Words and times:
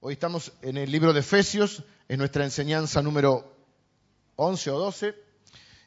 Hoy 0.00 0.12
estamos 0.12 0.52
en 0.62 0.76
el 0.76 0.92
libro 0.92 1.12
de 1.12 1.18
Efesios, 1.18 1.82
es 2.06 2.16
nuestra 2.16 2.44
enseñanza 2.44 3.02
número 3.02 3.52
11 4.36 4.70
o 4.70 4.78
12, 4.78 5.12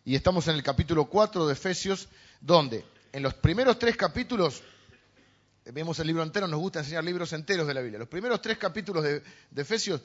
y 0.04 0.16
estamos 0.16 0.50
en 0.50 0.56
el 0.56 0.64
capítulo 0.64 1.06
4 1.06 1.48
de 1.48 1.54
Efesios, 1.54 2.10
donde 2.42 2.84
en 3.14 3.24
los 3.24 3.36
primeros 3.36 3.80
tres 3.80 3.96
capítulos, 3.96 4.64
vemos 5.64 5.98
el 6.00 6.08
libro 6.08 6.24
entero, 6.24 6.46
nos 6.50 6.60
gusta 6.60 6.80
enseñar 6.80 7.06
libros 7.06 7.32
enteros 7.32 7.66
de 7.66 7.74
la 7.74 7.80
Biblia, 7.80 8.00
los 8.00 8.10
primeros 8.10 8.42
tres 8.42 8.58
capítulos 8.58 9.02
de, 9.02 9.24
de 9.50 9.62
Efesios 9.62 10.02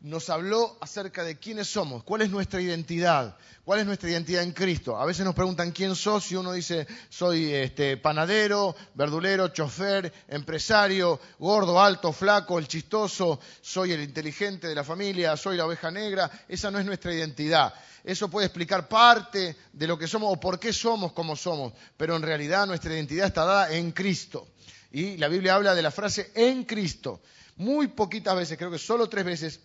nos 0.00 0.30
habló 0.30 0.76
acerca 0.80 1.24
de 1.24 1.38
quiénes 1.38 1.68
somos, 1.68 2.04
cuál 2.04 2.22
es 2.22 2.30
nuestra 2.30 2.60
identidad, 2.60 3.36
cuál 3.64 3.80
es 3.80 3.86
nuestra 3.86 4.08
identidad 4.08 4.44
en 4.44 4.52
Cristo. 4.52 4.96
A 4.96 5.04
veces 5.04 5.24
nos 5.24 5.34
preguntan 5.34 5.72
quién 5.72 5.96
sos 5.96 6.30
y 6.30 6.36
uno 6.36 6.52
dice 6.52 6.86
soy 7.08 7.52
este, 7.52 7.96
panadero, 7.96 8.76
verdulero, 8.94 9.48
chofer, 9.48 10.12
empresario, 10.28 11.18
gordo, 11.38 11.80
alto, 11.80 12.12
flaco, 12.12 12.58
el 12.58 12.68
chistoso, 12.68 13.40
soy 13.60 13.92
el 13.92 14.02
inteligente 14.02 14.68
de 14.68 14.74
la 14.74 14.84
familia, 14.84 15.36
soy 15.36 15.56
la 15.56 15.66
oveja 15.66 15.90
negra. 15.90 16.30
Esa 16.48 16.70
no 16.70 16.78
es 16.78 16.86
nuestra 16.86 17.12
identidad. 17.12 17.74
Eso 18.04 18.30
puede 18.30 18.46
explicar 18.46 18.88
parte 18.88 19.56
de 19.72 19.86
lo 19.86 19.98
que 19.98 20.06
somos 20.06 20.32
o 20.32 20.38
por 20.38 20.60
qué 20.60 20.72
somos 20.72 21.12
como 21.12 21.34
somos, 21.34 21.72
pero 21.96 22.14
en 22.14 22.22
realidad 22.22 22.66
nuestra 22.66 22.94
identidad 22.94 23.26
está 23.26 23.44
dada 23.44 23.72
en 23.72 23.90
Cristo. 23.90 24.46
Y 24.92 25.16
la 25.16 25.28
Biblia 25.28 25.56
habla 25.56 25.74
de 25.74 25.82
la 25.82 25.90
frase 25.90 26.30
en 26.34 26.64
Cristo. 26.64 27.20
Muy 27.56 27.88
poquitas 27.88 28.36
veces, 28.36 28.56
creo 28.56 28.70
que 28.70 28.78
solo 28.78 29.08
tres 29.08 29.24
veces 29.24 29.60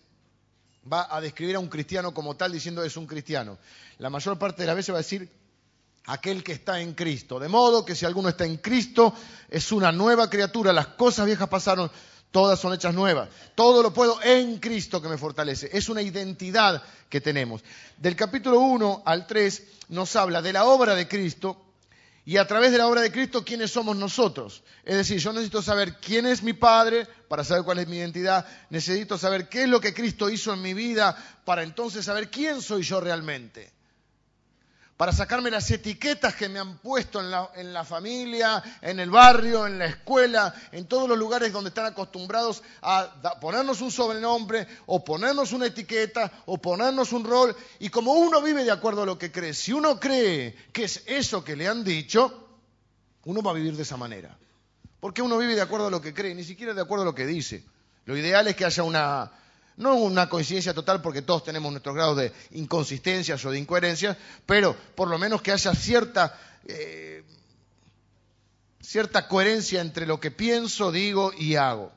va 0.90 1.08
a 1.14 1.20
describir 1.20 1.56
a 1.56 1.60
un 1.60 1.68
cristiano 1.68 2.12
como 2.12 2.36
tal 2.36 2.52
diciendo 2.52 2.82
es 2.82 2.96
un 2.96 3.06
cristiano. 3.06 3.58
La 3.98 4.10
mayor 4.10 4.38
parte 4.38 4.62
de 4.62 4.66
las 4.66 4.76
veces 4.76 4.92
va 4.92 4.98
a 4.98 5.02
decir 5.02 5.28
aquel 6.06 6.44
que 6.44 6.52
está 6.52 6.80
en 6.80 6.94
Cristo. 6.94 7.38
De 7.38 7.48
modo 7.48 7.84
que 7.84 7.94
si 7.94 8.04
alguno 8.04 8.28
está 8.28 8.44
en 8.44 8.58
Cristo, 8.58 9.14
es 9.48 9.72
una 9.72 9.92
nueva 9.92 10.28
criatura. 10.28 10.72
Las 10.72 10.88
cosas 10.88 11.26
viejas 11.26 11.48
pasaron, 11.48 11.90
todas 12.30 12.58
son 12.58 12.74
hechas 12.74 12.94
nuevas. 12.94 13.28
Todo 13.54 13.82
lo 13.82 13.92
puedo 13.92 14.22
en 14.22 14.58
Cristo 14.58 15.00
que 15.00 15.08
me 15.08 15.18
fortalece. 15.18 15.70
Es 15.72 15.88
una 15.88 16.02
identidad 16.02 16.82
que 17.08 17.20
tenemos. 17.20 17.62
Del 17.96 18.16
capítulo 18.16 18.60
1 18.60 19.02
al 19.04 19.26
3 19.26 19.62
nos 19.88 20.14
habla 20.16 20.42
de 20.42 20.52
la 20.52 20.64
obra 20.64 20.94
de 20.94 21.08
Cristo 21.08 21.63
y 22.24 22.38
a 22.38 22.46
través 22.46 22.72
de 22.72 22.78
la 22.78 22.86
obra 22.86 23.02
de 23.02 23.12
Cristo 23.12 23.44
quiénes 23.44 23.70
somos 23.70 23.96
nosotros. 23.96 24.62
Es 24.84 24.96
decir, 24.96 25.18
yo 25.18 25.32
necesito 25.32 25.60
saber 25.60 25.98
quién 25.98 26.26
es 26.26 26.42
mi 26.42 26.54
Padre 26.54 27.06
para 27.28 27.44
saber 27.44 27.64
cuál 27.64 27.80
es 27.80 27.88
mi 27.88 27.98
identidad, 27.98 28.46
necesito 28.70 29.18
saber 29.18 29.48
qué 29.48 29.64
es 29.64 29.68
lo 29.68 29.80
que 29.80 29.92
Cristo 29.92 30.30
hizo 30.30 30.54
en 30.54 30.62
mi 30.62 30.72
vida 30.72 31.16
para 31.44 31.62
entonces 31.62 32.04
saber 32.04 32.30
quién 32.30 32.62
soy 32.62 32.82
yo 32.82 33.00
realmente 33.00 33.73
para 34.96 35.12
sacarme 35.12 35.50
las 35.50 35.68
etiquetas 35.70 36.34
que 36.36 36.48
me 36.48 36.60
han 36.60 36.78
puesto 36.78 37.20
en 37.20 37.72
la, 37.72 37.84
familia, 37.84 38.62
en 38.80 39.00
el 39.00 39.10
barrio, 39.10 39.66
en 39.66 39.78
la 39.78 39.86
escuela, 39.86 40.54
en 40.70 40.86
todos 40.86 41.08
los 41.08 41.18
lugares 41.18 41.52
donde 41.52 41.68
están 41.68 41.86
acostumbrados 41.86 42.62
a 42.80 43.10
ponernos 43.40 43.80
un 43.80 43.90
sobrenombre 43.90 44.66
o 44.86 45.04
ponernos 45.04 45.52
una 45.52 45.66
etiqueta 45.66 46.30
o 46.46 46.58
ponernos 46.58 47.12
un 47.12 47.24
rol. 47.24 47.56
Y 47.80 47.88
como 47.88 48.12
uno 48.12 48.40
vive 48.40 48.62
de 48.62 48.70
acuerdo 48.70 49.02
a 49.02 49.06
lo 49.06 49.18
que 49.18 49.32
cree, 49.32 49.52
si 49.52 49.72
uno 49.72 49.98
cree 49.98 50.54
que 50.72 50.84
es 50.84 51.02
eso 51.06 51.42
que 51.42 51.56
le 51.56 51.66
han 51.66 51.82
dicho, 51.82 52.48
uno 53.24 53.42
va 53.42 53.50
a 53.50 53.54
vivir 53.54 53.74
de 53.76 53.82
esa 53.82 53.96
manera. 53.96 54.38
Porque 55.00 55.22
uno 55.22 55.38
vive 55.38 55.56
de 55.56 55.60
acuerdo 55.60 55.88
a 55.88 55.90
lo 55.90 56.00
que 56.00 56.14
cree, 56.14 56.36
ni 56.36 56.44
siquiera 56.44 56.72
de 56.72 56.80
acuerdo 56.80 57.02
a 57.02 57.06
lo 57.06 57.14
que 57.16 57.26
dice. 57.26 57.64
Lo 58.04 58.16
ideal 58.16 58.46
es 58.46 58.54
que 58.54 58.64
haya 58.64 58.84
una, 58.84 59.32
no 59.76 59.96
una 59.96 60.28
coincidencia 60.28 60.74
total 60.74 61.02
porque 61.02 61.22
todos 61.22 61.44
tenemos 61.44 61.70
nuestros 61.72 61.94
grados 61.94 62.16
de 62.16 62.32
inconsistencias 62.52 63.44
o 63.44 63.50
de 63.50 63.58
incoherencias, 63.58 64.16
pero 64.46 64.76
por 64.94 65.08
lo 65.08 65.18
menos 65.18 65.42
que 65.42 65.52
haya 65.52 65.74
cierta, 65.74 66.38
eh, 66.66 67.24
cierta 68.80 69.26
coherencia 69.26 69.80
entre 69.80 70.06
lo 70.06 70.20
que 70.20 70.30
pienso, 70.30 70.92
digo 70.92 71.32
y 71.36 71.56
hago. 71.56 71.92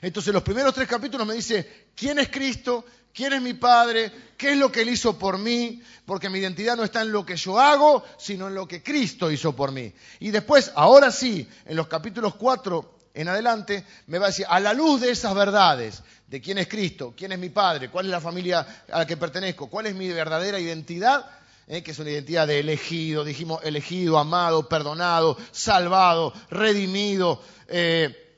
Entonces 0.00 0.32
los 0.32 0.42
primeros 0.42 0.74
tres 0.74 0.86
capítulos 0.86 1.26
me 1.26 1.34
dice 1.34 1.88
quién 1.96 2.18
es 2.18 2.28
Cristo, 2.28 2.84
quién 3.12 3.32
es 3.32 3.42
mi 3.42 3.54
Padre, 3.54 4.12
qué 4.36 4.52
es 4.52 4.58
lo 4.58 4.70
que 4.70 4.82
Él 4.82 4.90
hizo 4.90 5.18
por 5.18 5.38
mí, 5.38 5.82
porque 6.04 6.28
mi 6.28 6.38
identidad 6.38 6.76
no 6.76 6.84
está 6.84 7.00
en 7.02 7.10
lo 7.10 7.24
que 7.24 7.36
yo 7.36 7.58
hago, 7.58 8.04
sino 8.18 8.48
en 8.48 8.54
lo 8.54 8.68
que 8.68 8.82
Cristo 8.82 9.30
hizo 9.30 9.56
por 9.56 9.72
mí. 9.72 9.92
Y 10.20 10.30
después, 10.30 10.70
ahora 10.74 11.10
sí, 11.10 11.48
en 11.64 11.76
los 11.76 11.88
capítulos 11.88 12.34
4 12.36 12.97
en 13.18 13.26
adelante, 13.26 13.84
me 14.06 14.20
va 14.20 14.26
a 14.26 14.28
decir, 14.28 14.46
a 14.48 14.60
la 14.60 14.72
luz 14.72 15.00
de 15.00 15.10
esas 15.10 15.34
verdades, 15.34 16.04
de 16.28 16.40
quién 16.40 16.56
es 16.58 16.68
Cristo, 16.68 17.14
quién 17.16 17.32
es 17.32 17.38
mi 17.40 17.48
Padre, 17.48 17.90
cuál 17.90 18.06
es 18.06 18.12
la 18.12 18.20
familia 18.20 18.84
a 18.92 18.98
la 19.00 19.06
que 19.08 19.16
pertenezco, 19.16 19.68
cuál 19.68 19.86
es 19.86 19.96
mi 19.96 20.08
verdadera 20.08 20.60
identidad, 20.60 21.28
eh, 21.66 21.82
que 21.82 21.90
es 21.90 21.98
una 21.98 22.10
identidad 22.10 22.46
de 22.46 22.60
elegido, 22.60 23.24
dijimos 23.24 23.60
elegido, 23.64 24.20
amado, 24.20 24.68
perdonado, 24.68 25.36
salvado, 25.50 26.32
redimido, 26.48 27.42
eh, 27.66 28.36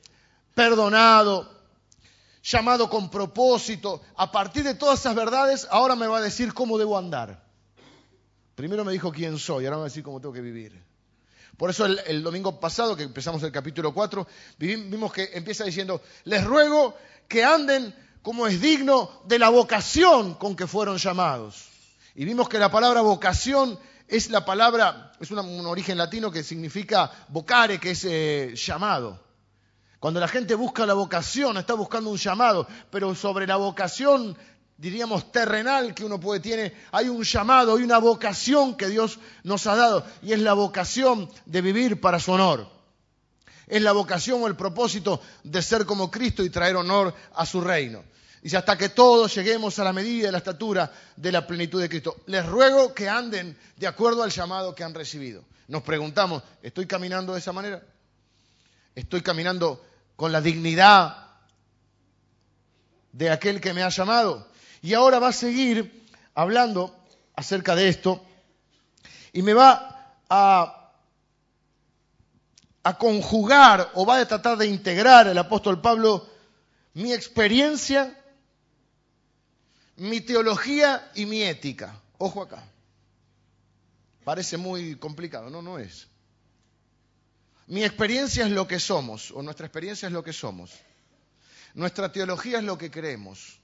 perdonado, 0.55 1.47
llamado 2.41 2.89
con 2.89 3.11
propósito. 3.11 4.01
A 4.15 4.31
partir 4.31 4.63
de 4.63 4.73
todas 4.73 4.99
esas 4.99 5.13
verdades, 5.13 5.67
ahora 5.69 5.95
me 5.95 6.07
va 6.07 6.17
a 6.17 6.21
decir 6.21 6.55
cómo 6.55 6.79
debo 6.79 6.97
andar. 6.97 7.43
Primero 8.55 8.83
me 8.83 8.93
dijo 8.93 9.11
quién 9.11 9.37
soy, 9.37 9.65
ahora 9.65 9.77
me 9.77 9.81
va 9.81 9.85
a 9.85 9.89
decir 9.89 10.01
cómo 10.01 10.19
tengo 10.19 10.33
que 10.33 10.41
vivir. 10.41 10.90
Por 11.61 11.69
eso 11.69 11.85
el, 11.85 12.23
domingo 12.23 12.59
pasado, 12.59 12.95
que 12.95 13.03
empezamos 13.03 13.43
el 13.43 13.51
capítulo 13.51 13.93
4, 13.93 14.27
vimos 14.57 15.13
que 15.13 15.29
empieza 15.33 15.63
diciendo, 15.63 16.01
les 16.23 16.43
ruego 16.43 16.95
que 17.27 17.43
anden 17.43 17.93
como 18.23 18.47
es 18.47 18.59
digno 18.59 19.21
de 19.27 19.37
la 19.37 19.49
vocación 19.49 20.33
con 20.33 20.55
que 20.55 20.65
fueron 20.65 20.97
llamados. 20.97 21.67
Y 22.15 22.25
vimos 22.25 22.49
que 22.49 22.57
la 22.57 22.71
palabra 22.71 23.01
vocación 23.01 23.77
es 24.07 24.31
la 24.31 24.43
palabra, 24.43 25.11
es 25.19 25.29
un 25.29 25.67
origen 25.67 25.99
latino 25.99 26.31
que 26.31 26.41
significa 26.41 27.11
vocare, 27.27 27.79
que 27.79 27.91
es 27.91 28.05
eh, 28.05 28.55
llamado. 28.55 29.23
Cuando 29.99 30.19
la 30.19 30.27
gente 30.27 30.55
busca 30.55 30.87
la 30.87 30.95
vocación, 30.95 31.57
está 31.57 31.75
buscando 31.75 32.09
un 32.09 32.17
llamado, 32.17 32.67
pero 32.89 33.13
sobre 33.13 33.45
la 33.45 33.57
vocación 33.57 34.35
diríamos, 34.81 35.31
terrenal 35.31 35.93
que 35.93 36.03
uno 36.03 36.19
puede 36.19 36.39
tener, 36.39 36.75
hay 36.91 37.07
un 37.07 37.23
llamado, 37.23 37.77
hay 37.77 37.83
una 37.83 37.99
vocación 37.99 38.75
que 38.75 38.89
Dios 38.89 39.19
nos 39.43 39.67
ha 39.67 39.75
dado 39.75 40.03
y 40.23 40.33
es 40.33 40.39
la 40.39 40.53
vocación 40.53 41.29
de 41.45 41.61
vivir 41.61 42.01
para 42.01 42.19
su 42.19 42.31
honor. 42.31 42.67
Es 43.67 43.79
la 43.83 43.91
vocación 43.91 44.41
o 44.41 44.47
el 44.47 44.55
propósito 44.55 45.21
de 45.43 45.61
ser 45.61 45.85
como 45.85 46.09
Cristo 46.09 46.43
y 46.43 46.49
traer 46.49 46.75
honor 46.75 47.13
a 47.35 47.45
su 47.45 47.61
reino. 47.61 48.03
Dice, 48.41 48.57
hasta 48.57 48.75
que 48.75 48.89
todos 48.89 49.35
lleguemos 49.35 49.77
a 49.77 49.83
la 49.83 49.93
medida 49.93 50.25
de 50.25 50.31
la 50.31 50.39
estatura 50.39 50.91
de 51.15 51.31
la 51.31 51.45
plenitud 51.45 51.79
de 51.79 51.87
Cristo. 51.87 52.23
Les 52.25 52.43
ruego 52.43 52.95
que 52.95 53.07
anden 53.07 53.55
de 53.77 53.85
acuerdo 53.85 54.23
al 54.23 54.31
llamado 54.31 54.73
que 54.73 54.83
han 54.83 54.95
recibido. 54.95 55.43
Nos 55.67 55.83
preguntamos, 55.83 56.41
¿estoy 56.63 56.87
caminando 56.87 57.33
de 57.33 57.39
esa 57.39 57.53
manera? 57.53 57.83
¿Estoy 58.95 59.21
caminando 59.21 59.85
con 60.15 60.31
la 60.31 60.41
dignidad 60.41 61.27
de 63.11 63.29
aquel 63.29 63.61
que 63.61 63.75
me 63.75 63.83
ha 63.83 63.89
llamado? 63.89 64.50
Y 64.81 64.93
ahora 64.93 65.19
va 65.19 65.29
a 65.29 65.33
seguir 65.33 66.07
hablando 66.33 66.95
acerca 67.35 67.75
de 67.75 67.89
esto 67.89 68.25
y 69.33 69.41
me 69.41 69.53
va 69.53 70.15
a, 70.29 70.77
conjugar 72.97 73.91
o 73.93 74.05
va 74.05 74.19
a 74.19 74.27
tratar 74.27 74.57
de 74.57 74.67
integrar 74.67 75.27
el 75.27 75.37
apóstol 75.37 75.81
Pablo 75.81 76.27
mi 76.93 77.13
experiencia, 77.13 78.17
mi 79.97 80.19
teología 80.19 81.09
y 81.15 81.25
mi 81.25 81.43
ética. 81.43 82.01
Ojo 82.17 82.41
acá. 82.41 82.63
Parece 84.23 84.57
muy 84.57 84.95
complicado, 84.95 85.49
no, 85.49 85.61
no 85.61 85.79
es. 85.79 86.07
Mi 87.67 87.83
experiencia 87.83 88.45
es 88.45 88.51
lo 88.51 88.67
que 88.67 88.79
somos, 88.79 89.31
o 89.31 89.41
nuestra 89.41 89.65
experiencia 89.65 90.07
es 90.07 90.11
lo 90.11 90.23
que 90.23 90.33
somos. 90.33 90.71
Nuestra 91.73 92.11
teología 92.11 92.57
es 92.57 92.65
lo 92.65 92.77
que 92.77 92.91
creemos. 92.91 93.60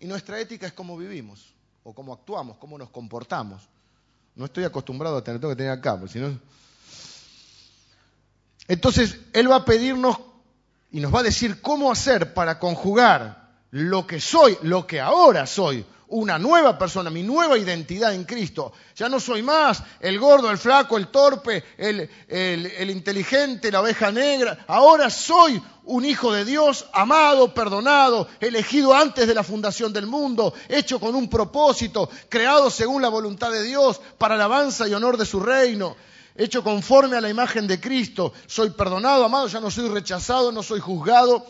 Y 0.00 0.06
nuestra 0.06 0.38
ética 0.38 0.66
es 0.66 0.72
cómo 0.72 0.96
vivimos, 0.96 1.54
o 1.82 1.92
cómo 1.92 2.12
actuamos, 2.12 2.56
cómo 2.58 2.78
nos 2.78 2.90
comportamos. 2.90 3.62
No 4.36 4.44
estoy 4.44 4.64
acostumbrado 4.64 5.16
a 5.16 5.24
tener, 5.24 5.40
tengo 5.40 5.52
que 5.52 5.58
tener 5.58 5.72
acá, 5.72 5.98
porque 5.98 6.12
si 6.12 6.18
no... 6.20 6.38
Entonces, 8.68 9.18
Él 9.32 9.50
va 9.50 9.56
a 9.56 9.64
pedirnos 9.64 10.18
y 10.90 11.00
nos 11.00 11.12
va 11.12 11.20
a 11.20 11.24
decir 11.24 11.60
cómo 11.60 11.90
hacer 11.90 12.34
para 12.34 12.58
conjugar 12.58 13.48
lo 13.70 14.06
que 14.06 14.20
soy, 14.20 14.56
lo 14.62 14.86
que 14.86 15.00
ahora 15.00 15.46
soy, 15.46 15.84
una 16.08 16.38
nueva 16.38 16.78
persona, 16.78 17.10
mi 17.10 17.22
nueva 17.22 17.58
identidad 17.58 18.14
en 18.14 18.24
Cristo. 18.24 18.72
Ya 18.96 19.08
no 19.08 19.20
soy 19.20 19.42
más 19.42 19.82
el 20.00 20.18
gordo, 20.18 20.50
el 20.50 20.58
flaco, 20.58 20.96
el 20.96 21.08
torpe, 21.08 21.64
el, 21.76 22.08
el, 22.28 22.90
inteligente, 22.90 23.70
la 23.70 23.80
oveja 23.80 24.10
negra. 24.10 24.64
Ahora 24.66 25.10
soy 25.10 25.62
un 25.84 26.04
hijo 26.04 26.32
de 26.32 26.44
Dios, 26.44 26.86
amado, 26.92 27.52
perdonado, 27.52 28.28
elegido 28.40 28.94
antes 28.94 29.26
de 29.26 29.34
la 29.34 29.42
fundación 29.42 29.92
del 29.92 30.06
mundo, 30.06 30.54
hecho 30.68 30.98
con 30.98 31.14
un 31.14 31.28
propósito, 31.28 32.08
creado 32.28 32.70
según 32.70 33.02
la 33.02 33.08
voluntad 33.08 33.50
de 33.50 33.62
Dios, 33.62 34.00
para 34.18 34.34
alabanza 34.34 34.88
y 34.88 34.94
honor 34.94 35.16
de 35.16 35.26
su 35.26 35.40
reino 35.40 35.96
hecho 36.40 36.62
conforme 36.62 37.16
a 37.16 37.20
la 37.20 37.28
imagen 37.28 37.66
de 37.66 37.80
Cristo. 37.80 38.32
Soy 38.46 38.70
perdonado, 38.70 39.24
amado, 39.24 39.48
ya 39.48 39.58
no 39.58 39.72
soy 39.72 39.88
rechazado, 39.88 40.52
no 40.52 40.62
soy 40.62 40.78
juzgado. 40.78 41.44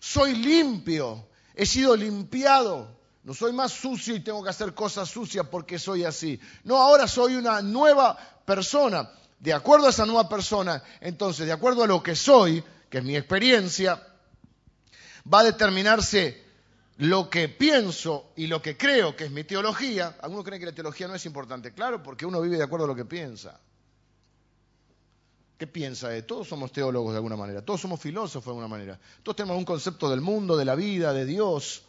Soy 0.00 0.34
limpio, 0.34 1.28
he 1.54 1.64
sido 1.64 1.94
limpiado 1.94 2.88
no 3.24 3.34
soy 3.34 3.52
más 3.52 3.72
sucio 3.72 4.16
y 4.16 4.20
tengo 4.20 4.42
que 4.42 4.50
hacer 4.50 4.74
cosas 4.74 5.08
sucias 5.08 5.46
porque 5.48 5.78
soy 5.78 6.04
así. 6.04 6.40
No, 6.64 6.76
ahora 6.76 7.06
soy 7.06 7.36
una 7.36 7.62
nueva 7.62 8.16
persona. 8.44 9.10
De 9.38 9.52
acuerdo 9.52 9.86
a 9.86 9.90
esa 9.90 10.06
nueva 10.06 10.28
persona, 10.28 10.82
entonces, 11.00 11.46
de 11.46 11.52
acuerdo 11.52 11.82
a 11.82 11.86
lo 11.86 12.02
que 12.02 12.14
soy, 12.14 12.62
que 12.88 12.98
es 12.98 13.04
mi 13.04 13.16
experiencia, 13.16 14.00
va 15.32 15.40
a 15.40 15.44
determinarse 15.44 16.42
lo 16.98 17.30
que 17.30 17.48
pienso 17.48 18.32
y 18.36 18.46
lo 18.46 18.62
que 18.62 18.76
creo 18.76 19.16
que 19.16 19.24
es 19.24 19.30
mi 19.30 19.44
teología. 19.44 20.16
Algunos 20.20 20.44
creen 20.44 20.60
que 20.60 20.66
la 20.66 20.74
teología 20.74 21.08
no 21.08 21.14
es 21.14 21.26
importante, 21.26 21.72
claro, 21.72 22.02
porque 22.02 22.26
uno 22.26 22.40
vive 22.40 22.56
de 22.56 22.64
acuerdo 22.64 22.84
a 22.84 22.88
lo 22.88 22.94
que 22.94 23.04
piensa. 23.04 23.60
¿Qué 25.58 25.66
piensa 25.68 26.08
de? 26.08 26.22
Todos 26.22 26.48
somos 26.48 26.72
teólogos 26.72 27.12
de 27.12 27.18
alguna 27.18 27.36
manera, 27.36 27.62
todos 27.64 27.80
somos 27.80 28.00
filósofos 28.00 28.46
de 28.46 28.50
alguna 28.50 28.68
manera, 28.68 28.98
todos 29.22 29.36
tenemos 29.36 29.56
un 29.56 29.64
concepto 29.64 30.10
del 30.10 30.20
mundo, 30.20 30.56
de 30.56 30.64
la 30.64 30.74
vida, 30.74 31.12
de 31.12 31.24
Dios. 31.24 31.84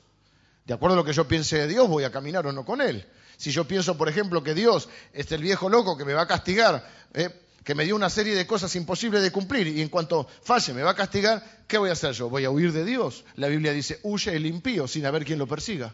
De 0.66 0.74
acuerdo 0.74 0.94
a 0.94 0.98
lo 0.98 1.06
que 1.06 1.14
yo 1.14 1.28
piense 1.28 1.58
de 1.58 1.68
Dios, 1.68 1.88
voy 1.88 2.04
a 2.04 2.12
caminar 2.12 2.48
o 2.48 2.54
no 2.54 2.64
con 2.64 2.82
Él. 2.82 3.06
Si 3.38 3.52
yo 3.52 3.68
pienso, 3.68 3.98
por 3.98 4.08
ejemplo, 4.08 4.44
que 4.44 4.54
Dios 4.54 4.88
es 5.12 5.32
el 5.32 5.42
viejo 5.42 5.70
loco 5.70 5.98
que 5.98 6.06
me 6.06 6.14
va 6.14 6.22
a 6.22 6.28
castigar, 6.28 6.88
¿eh? 7.14 7.30
que 7.64 7.76
me 7.76 7.86
dio 7.86 7.96
una 7.96 8.10
serie 8.10 8.36
de 8.36 8.46
cosas 8.46 8.76
imposibles 8.76 9.22
de 9.22 9.32
cumplir 9.32 9.68
y 9.68 9.82
en 9.82 9.90
cuanto 9.90 10.28
falle 10.44 10.74
me 10.74 10.84
va 10.84 10.92
a 10.92 10.96
castigar, 10.96 11.64
¿qué 11.68 11.78
voy 11.78 11.90
a 11.90 11.94
hacer 11.94 12.14
yo? 12.14 12.30
¿Voy 12.30 12.46
a 12.46 12.50
huir 12.50 12.72
de 12.72 12.86
Dios? 12.86 13.24
La 13.36 13.48
Biblia 13.48 13.72
dice, 13.72 14.00
huye 14.04 14.36
el 14.36 14.46
impío 14.46 14.88
sin 14.88 15.06
haber 15.06 15.26
quien 15.26 15.40
lo 15.40 15.48
persiga. 15.48 15.94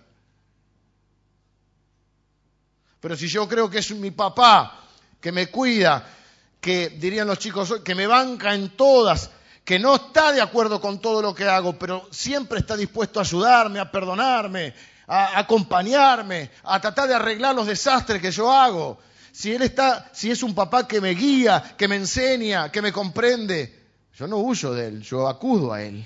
Pero 3.00 3.16
si 3.16 3.28
yo 3.28 3.48
creo 3.48 3.70
que 3.70 3.80
es 3.80 3.92
mi 3.92 4.12
papá, 4.12 4.88
que 5.22 5.32
me 5.32 5.48
cuida, 5.48 6.08
que 6.60 6.90
dirían 6.90 7.28
los 7.28 7.40
chicos 7.40 7.80
que 7.84 7.96
me 7.96 8.08
banca 8.08 8.54
en 8.54 8.76
todas, 8.76 9.32
que 9.64 9.80
no 9.80 9.96
está 9.96 10.32
de 10.32 10.42
acuerdo 10.42 10.82
con 10.82 11.00
todo 11.00 11.22
lo 11.22 11.34
que 11.34 11.46
hago, 11.46 11.78
pero 11.78 12.08
siempre 12.12 12.60
está 12.60 12.76
dispuesto 12.76 13.20
a 13.20 13.24
ayudarme, 13.24 13.80
a 13.80 13.92
perdonarme, 13.92 14.74
a 15.08 15.40
acompañarme, 15.40 16.52
a 16.64 16.80
tratar 16.80 17.08
de 17.08 17.16
arreglar 17.16 17.56
los 17.56 17.68
desastres 17.68 18.22
que 18.22 18.32
yo 18.32 18.52
hago, 18.52 19.00
si 19.32 19.54
él 19.54 19.62
está, 19.62 20.10
si 20.14 20.32
es 20.32 20.44
un 20.44 20.56
papá 20.56 20.88
que 20.88 21.00
me 21.00 21.12
guía, 21.12 21.76
que 21.78 21.88
me 21.88 21.96
enseña, 21.96 22.72
que 22.72 22.82
me 22.82 22.92
comprende, 22.92 23.88
yo 24.14 24.28
no 24.28 24.38
huyo 24.38 24.74
de 24.74 24.88
él, 24.88 25.02
yo 25.02 25.28
acudo 25.28 25.72
a 25.72 25.84
él. 25.84 26.06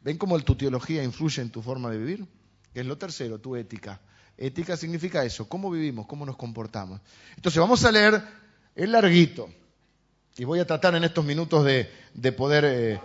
¿Ven 0.00 0.18
cómo 0.18 0.38
tu 0.40 0.54
teología 0.54 1.02
influye 1.02 1.42
en 1.42 1.50
tu 1.50 1.62
forma 1.62 1.90
de 1.90 1.98
vivir? 1.98 2.26
es 2.74 2.84
lo 2.84 2.98
tercero, 2.98 3.38
tu 3.38 3.54
ética. 3.56 4.00
Ética 4.36 4.76
significa 4.76 5.24
eso, 5.24 5.48
cómo 5.48 5.70
vivimos, 5.70 6.06
cómo 6.06 6.26
nos 6.26 6.36
comportamos. 6.36 7.00
Entonces 7.36 7.60
vamos 7.60 7.84
a 7.84 7.92
leer 7.92 8.22
el 8.74 8.90
larguito 8.90 9.48
y 10.36 10.44
voy 10.44 10.60
a 10.60 10.66
tratar 10.66 10.94
en 10.94 11.04
estos 11.04 11.24
minutos 11.24 11.64
de, 11.64 12.32
poder 12.32 12.64
eh, 12.66 13.00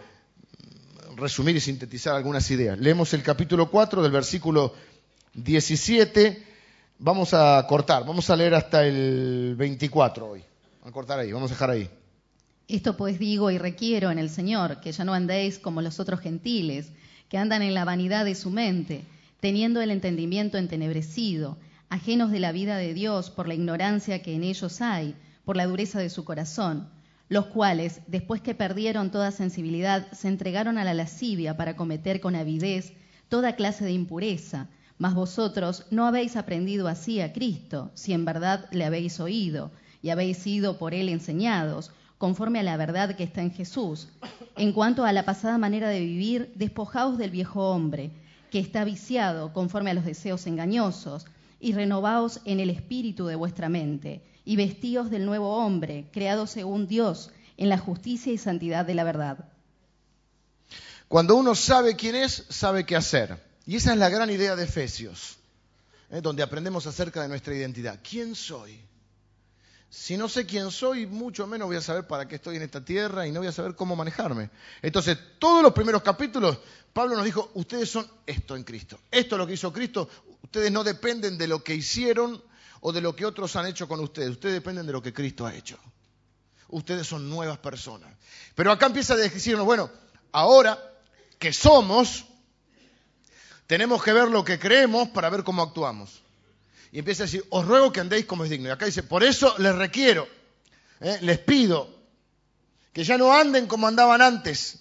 resumir 1.15 1.55
y 1.55 1.59
sintetizar 1.59 2.15
algunas 2.15 2.49
ideas. 2.51 2.79
Leemos 2.79 3.13
el 3.13 3.23
capítulo 3.23 3.69
4 3.69 4.01
del 4.01 4.11
versículo 4.11 4.73
17 5.33 6.49
Vamos 7.01 7.33
a 7.33 7.65
cortar, 7.65 8.05
vamos 8.05 8.29
a 8.29 8.35
leer 8.35 8.53
hasta 8.53 8.85
el 8.85 9.55
24 9.57 10.31
hoy. 10.31 10.43
Vamos 10.81 10.89
a 10.89 10.91
cortar 10.91 11.19
ahí, 11.19 11.31
vamos 11.31 11.49
a 11.49 11.53
dejar 11.53 11.69
ahí. 11.69 11.89
Esto 12.67 12.97
pues 12.97 13.17
digo 13.17 13.49
y 13.51 13.57
requiero 13.57 14.11
en 14.11 14.19
el 14.19 14.29
Señor, 14.29 14.81
que 14.81 14.91
ya 14.91 15.05
no 15.05 15.13
andéis 15.13 15.59
como 15.59 15.81
los 15.81 16.01
otros 16.01 16.19
gentiles, 16.19 16.91
que 17.29 17.37
andan 17.37 17.61
en 17.61 17.73
la 17.73 17.85
vanidad 17.85 18.25
de 18.25 18.35
su 18.35 18.49
mente, 18.49 19.05
teniendo 19.39 19.81
el 19.81 19.91
entendimiento 19.91 20.57
entenebrecido, 20.57 21.57
ajenos 21.87 22.31
de 22.31 22.41
la 22.41 22.51
vida 22.51 22.75
de 22.75 22.93
Dios 22.93 23.29
por 23.29 23.47
la 23.47 23.53
ignorancia 23.53 24.21
que 24.21 24.35
en 24.35 24.43
ellos 24.43 24.81
hay, 24.81 25.15
por 25.45 25.55
la 25.55 25.67
dureza 25.67 25.99
de 25.99 26.09
su 26.09 26.25
corazón, 26.25 26.89
los 27.29 27.45
cuales, 27.45 28.01
después 28.07 28.41
que 28.41 28.55
perdieron 28.55 29.11
toda 29.11 29.31
sensibilidad, 29.31 30.11
se 30.11 30.27
entregaron 30.27 30.77
a 30.77 30.83
la 30.83 30.93
lascivia 30.93 31.55
para 31.55 31.77
cometer 31.77 32.19
con 32.19 32.35
avidez 32.35 32.93
toda 33.29 33.55
clase 33.55 33.85
de 33.85 33.93
impureza 33.93 34.67
mas 34.99 35.15
vosotros 35.15 35.85
no 35.91 36.05
habéis 36.05 36.35
aprendido 36.35 36.89
así 36.89 37.21
a 37.21 37.31
Cristo, 37.31 37.89
si 37.93 38.11
en 38.11 38.25
verdad 38.25 38.67
le 38.71 38.83
habéis 38.83 39.21
oído 39.21 39.71
y 40.01 40.09
habéis 40.09 40.37
sido 40.37 40.77
por 40.77 40.93
él 40.93 41.07
enseñados, 41.07 41.91
conforme 42.17 42.59
a 42.59 42.63
la 42.63 42.75
verdad 42.75 43.15
que 43.15 43.23
está 43.23 43.41
en 43.41 43.51
Jesús. 43.51 44.09
En 44.57 44.73
cuanto 44.73 45.05
a 45.05 45.13
la 45.13 45.23
pasada 45.23 45.57
manera 45.57 45.87
de 45.87 46.01
vivir, 46.01 46.51
despojaos 46.55 47.17
del 47.17 47.31
viejo 47.31 47.71
hombre, 47.71 48.11
que 48.51 48.59
está 48.59 48.83
viciado 48.83 49.53
conforme 49.53 49.91
a 49.91 49.93
los 49.93 50.03
deseos 50.03 50.45
engañosos, 50.47 51.25
y 51.61 51.71
renovaos 51.71 52.41
en 52.43 52.59
el 52.59 52.69
espíritu 52.69 53.25
de 53.25 53.35
vuestra 53.35 53.69
mente, 53.69 54.21
y 54.49 54.55
vestíos 54.55 55.11
del 55.11 55.27
nuevo 55.27 55.57
hombre, 55.57 56.09
creado 56.11 56.47
según 56.47 56.87
Dios, 56.87 57.29
en 57.55 57.69
la 57.69 57.77
justicia 57.77 58.33
y 58.33 58.39
santidad 58.39 58.83
de 58.83 58.95
la 58.95 59.03
verdad. 59.03 59.47
Cuando 61.07 61.35
uno 61.35 61.53
sabe 61.53 61.95
quién 61.95 62.15
es, 62.15 62.45
sabe 62.49 62.83
qué 62.83 62.95
hacer. 62.95 63.37
Y 63.67 63.75
esa 63.75 63.93
es 63.93 63.99
la 63.99 64.09
gran 64.09 64.31
idea 64.31 64.55
de 64.55 64.63
Efesios, 64.63 65.37
¿eh? 66.09 66.21
donde 66.21 66.41
aprendemos 66.41 66.87
acerca 66.87 67.21
de 67.21 67.27
nuestra 67.27 67.53
identidad. 67.53 67.99
¿Quién 68.01 68.33
soy? 68.33 68.81
Si 69.87 70.17
no 70.17 70.27
sé 70.27 70.47
quién 70.47 70.71
soy, 70.71 71.05
mucho 71.05 71.45
menos 71.45 71.67
voy 71.67 71.77
a 71.77 71.81
saber 71.81 72.07
para 72.07 72.27
qué 72.27 72.37
estoy 72.37 72.55
en 72.55 72.63
esta 72.63 72.83
tierra 72.83 73.27
y 73.27 73.31
no 73.31 73.41
voy 73.41 73.49
a 73.49 73.51
saber 73.51 73.75
cómo 73.75 73.95
manejarme. 73.95 74.49
Entonces, 74.81 75.15
todos 75.37 75.61
los 75.61 75.73
primeros 75.73 76.01
capítulos, 76.01 76.57
Pablo 76.91 77.15
nos 77.15 77.25
dijo, 77.25 77.51
ustedes 77.53 77.91
son 77.91 78.07
esto 78.25 78.55
en 78.55 78.63
Cristo. 78.63 78.99
Esto 79.11 79.35
es 79.35 79.37
lo 79.37 79.45
que 79.45 79.53
hizo 79.53 79.71
Cristo. 79.71 80.09
Ustedes 80.41 80.71
no 80.71 80.83
dependen 80.83 81.37
de 81.37 81.47
lo 81.47 81.63
que 81.63 81.75
hicieron 81.75 82.48
o 82.81 82.91
de 82.91 83.01
lo 83.01 83.15
que 83.15 83.25
otros 83.25 83.55
han 83.55 83.65
hecho 83.65 83.87
con 83.87 83.99
ustedes. 83.99 84.29
Ustedes 84.29 84.55
dependen 84.55 84.85
de 84.85 84.93
lo 84.93 85.01
que 85.01 85.13
Cristo 85.13 85.45
ha 85.45 85.53
hecho. 85.53 85.77
Ustedes 86.69 87.07
son 87.07 87.29
nuevas 87.29 87.57
personas. 87.57 88.09
Pero 88.55 88.71
acá 88.71 88.85
empieza 88.85 89.13
a 89.13 89.17
decirnos, 89.17 89.65
bueno, 89.65 89.89
ahora 90.31 90.77
que 91.37 91.51
somos, 91.51 92.25
tenemos 93.67 94.03
que 94.03 94.13
ver 94.13 94.29
lo 94.29 94.43
que 94.43 94.59
creemos 94.59 95.09
para 95.09 95.29
ver 95.29 95.43
cómo 95.43 95.61
actuamos. 95.61 96.21
Y 96.91 96.99
empieza 96.99 97.23
a 97.23 97.25
decir, 97.25 97.45
os 97.49 97.65
ruego 97.65 97.91
que 97.91 97.99
andéis 97.99 98.25
como 98.25 98.43
es 98.43 98.49
digno. 98.49 98.69
Y 98.69 98.71
acá 98.71 98.85
dice, 98.85 99.03
por 99.03 99.23
eso 99.23 99.55
les 99.57 99.75
requiero, 99.75 100.27
¿eh? 100.99 101.19
les 101.21 101.39
pido, 101.39 101.89
que 102.93 103.03
ya 103.03 103.17
no 103.17 103.33
anden 103.33 103.67
como 103.67 103.87
andaban 103.87 104.21
antes. 104.21 104.79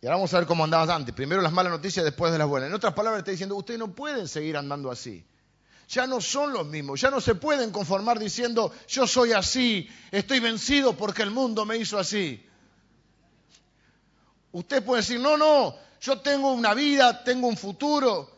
Y 0.00 0.06
ahora 0.06 0.16
vamos 0.16 0.34
a 0.34 0.38
ver 0.38 0.46
cómo 0.46 0.64
andaban 0.64 0.90
antes. 0.90 1.14
Primero 1.14 1.40
las 1.42 1.52
malas 1.52 1.70
noticias, 1.70 2.04
después 2.04 2.32
de 2.32 2.38
las 2.38 2.48
buenas. 2.48 2.68
En 2.68 2.74
otras 2.74 2.92
palabras, 2.92 3.20
está 3.20 3.30
diciendo, 3.30 3.54
ustedes 3.56 3.78
no 3.78 3.94
pueden 3.94 4.26
seguir 4.26 4.56
andando 4.56 4.90
así. 4.90 5.24
Ya 5.92 6.06
no 6.06 6.22
son 6.22 6.54
los 6.54 6.66
mismos, 6.66 7.02
ya 7.02 7.10
no 7.10 7.20
se 7.20 7.34
pueden 7.34 7.70
conformar 7.70 8.18
diciendo, 8.18 8.72
yo 8.88 9.06
soy 9.06 9.32
así, 9.32 9.86
estoy 10.10 10.40
vencido 10.40 10.96
porque 10.96 11.20
el 11.20 11.30
mundo 11.30 11.66
me 11.66 11.76
hizo 11.76 11.98
así. 11.98 12.42
Usted 14.52 14.82
puede 14.82 15.02
decir, 15.02 15.20
no, 15.20 15.36
no, 15.36 15.76
yo 16.00 16.18
tengo 16.20 16.50
una 16.54 16.72
vida, 16.72 17.22
tengo 17.22 17.46
un 17.46 17.58
futuro. 17.58 18.34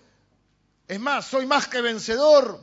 Es 0.88 0.98
más, 0.98 1.26
soy 1.26 1.46
más 1.46 1.68
que 1.68 1.80
vencedor 1.80 2.58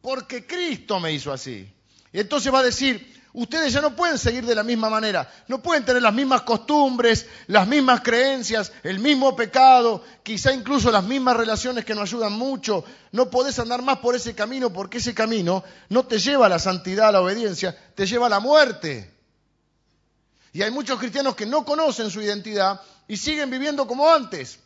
porque 0.00 0.46
Cristo 0.46 1.00
me 1.00 1.12
hizo 1.12 1.32
así. 1.32 1.68
Y 2.12 2.20
entonces 2.20 2.54
va 2.54 2.60
a 2.60 2.62
decir, 2.62 3.15
ustedes 3.36 3.72
ya 3.72 3.82
no 3.82 3.94
pueden 3.94 4.18
seguir 4.18 4.46
de 4.46 4.54
la 4.54 4.62
misma 4.62 4.88
manera, 4.88 5.30
no 5.46 5.62
pueden 5.62 5.84
tener 5.84 6.02
las 6.02 6.12
mismas 6.12 6.42
costumbres, 6.42 7.26
las 7.46 7.68
mismas 7.68 8.00
creencias, 8.00 8.72
el 8.82 8.98
mismo 8.98 9.36
pecado, 9.36 10.02
quizá 10.22 10.52
incluso 10.52 10.90
las 10.90 11.04
mismas 11.04 11.36
relaciones 11.36 11.84
que 11.84 11.94
nos 11.94 12.08
ayudan 12.10 12.32
mucho. 12.32 12.82
No 13.12 13.30
podés 13.30 13.58
andar 13.58 13.82
más 13.82 13.98
por 13.98 14.16
ese 14.16 14.34
camino 14.34 14.72
porque 14.72 14.98
ese 14.98 15.14
camino 15.14 15.62
no 15.90 16.06
te 16.06 16.18
lleva 16.18 16.46
a 16.46 16.48
la 16.48 16.58
santidad, 16.58 17.08
a 17.08 17.12
la 17.12 17.20
obediencia, 17.20 17.76
te 17.94 18.06
lleva 18.06 18.26
a 18.26 18.30
la 18.30 18.40
muerte. 18.40 19.14
Y 20.52 20.62
hay 20.62 20.70
muchos 20.70 20.98
cristianos 20.98 21.36
que 21.36 21.44
no 21.44 21.64
conocen 21.64 22.10
su 22.10 22.22
identidad 22.22 22.80
y 23.06 23.18
siguen 23.18 23.50
viviendo 23.50 23.86
como 23.86 24.10
antes. 24.10 24.58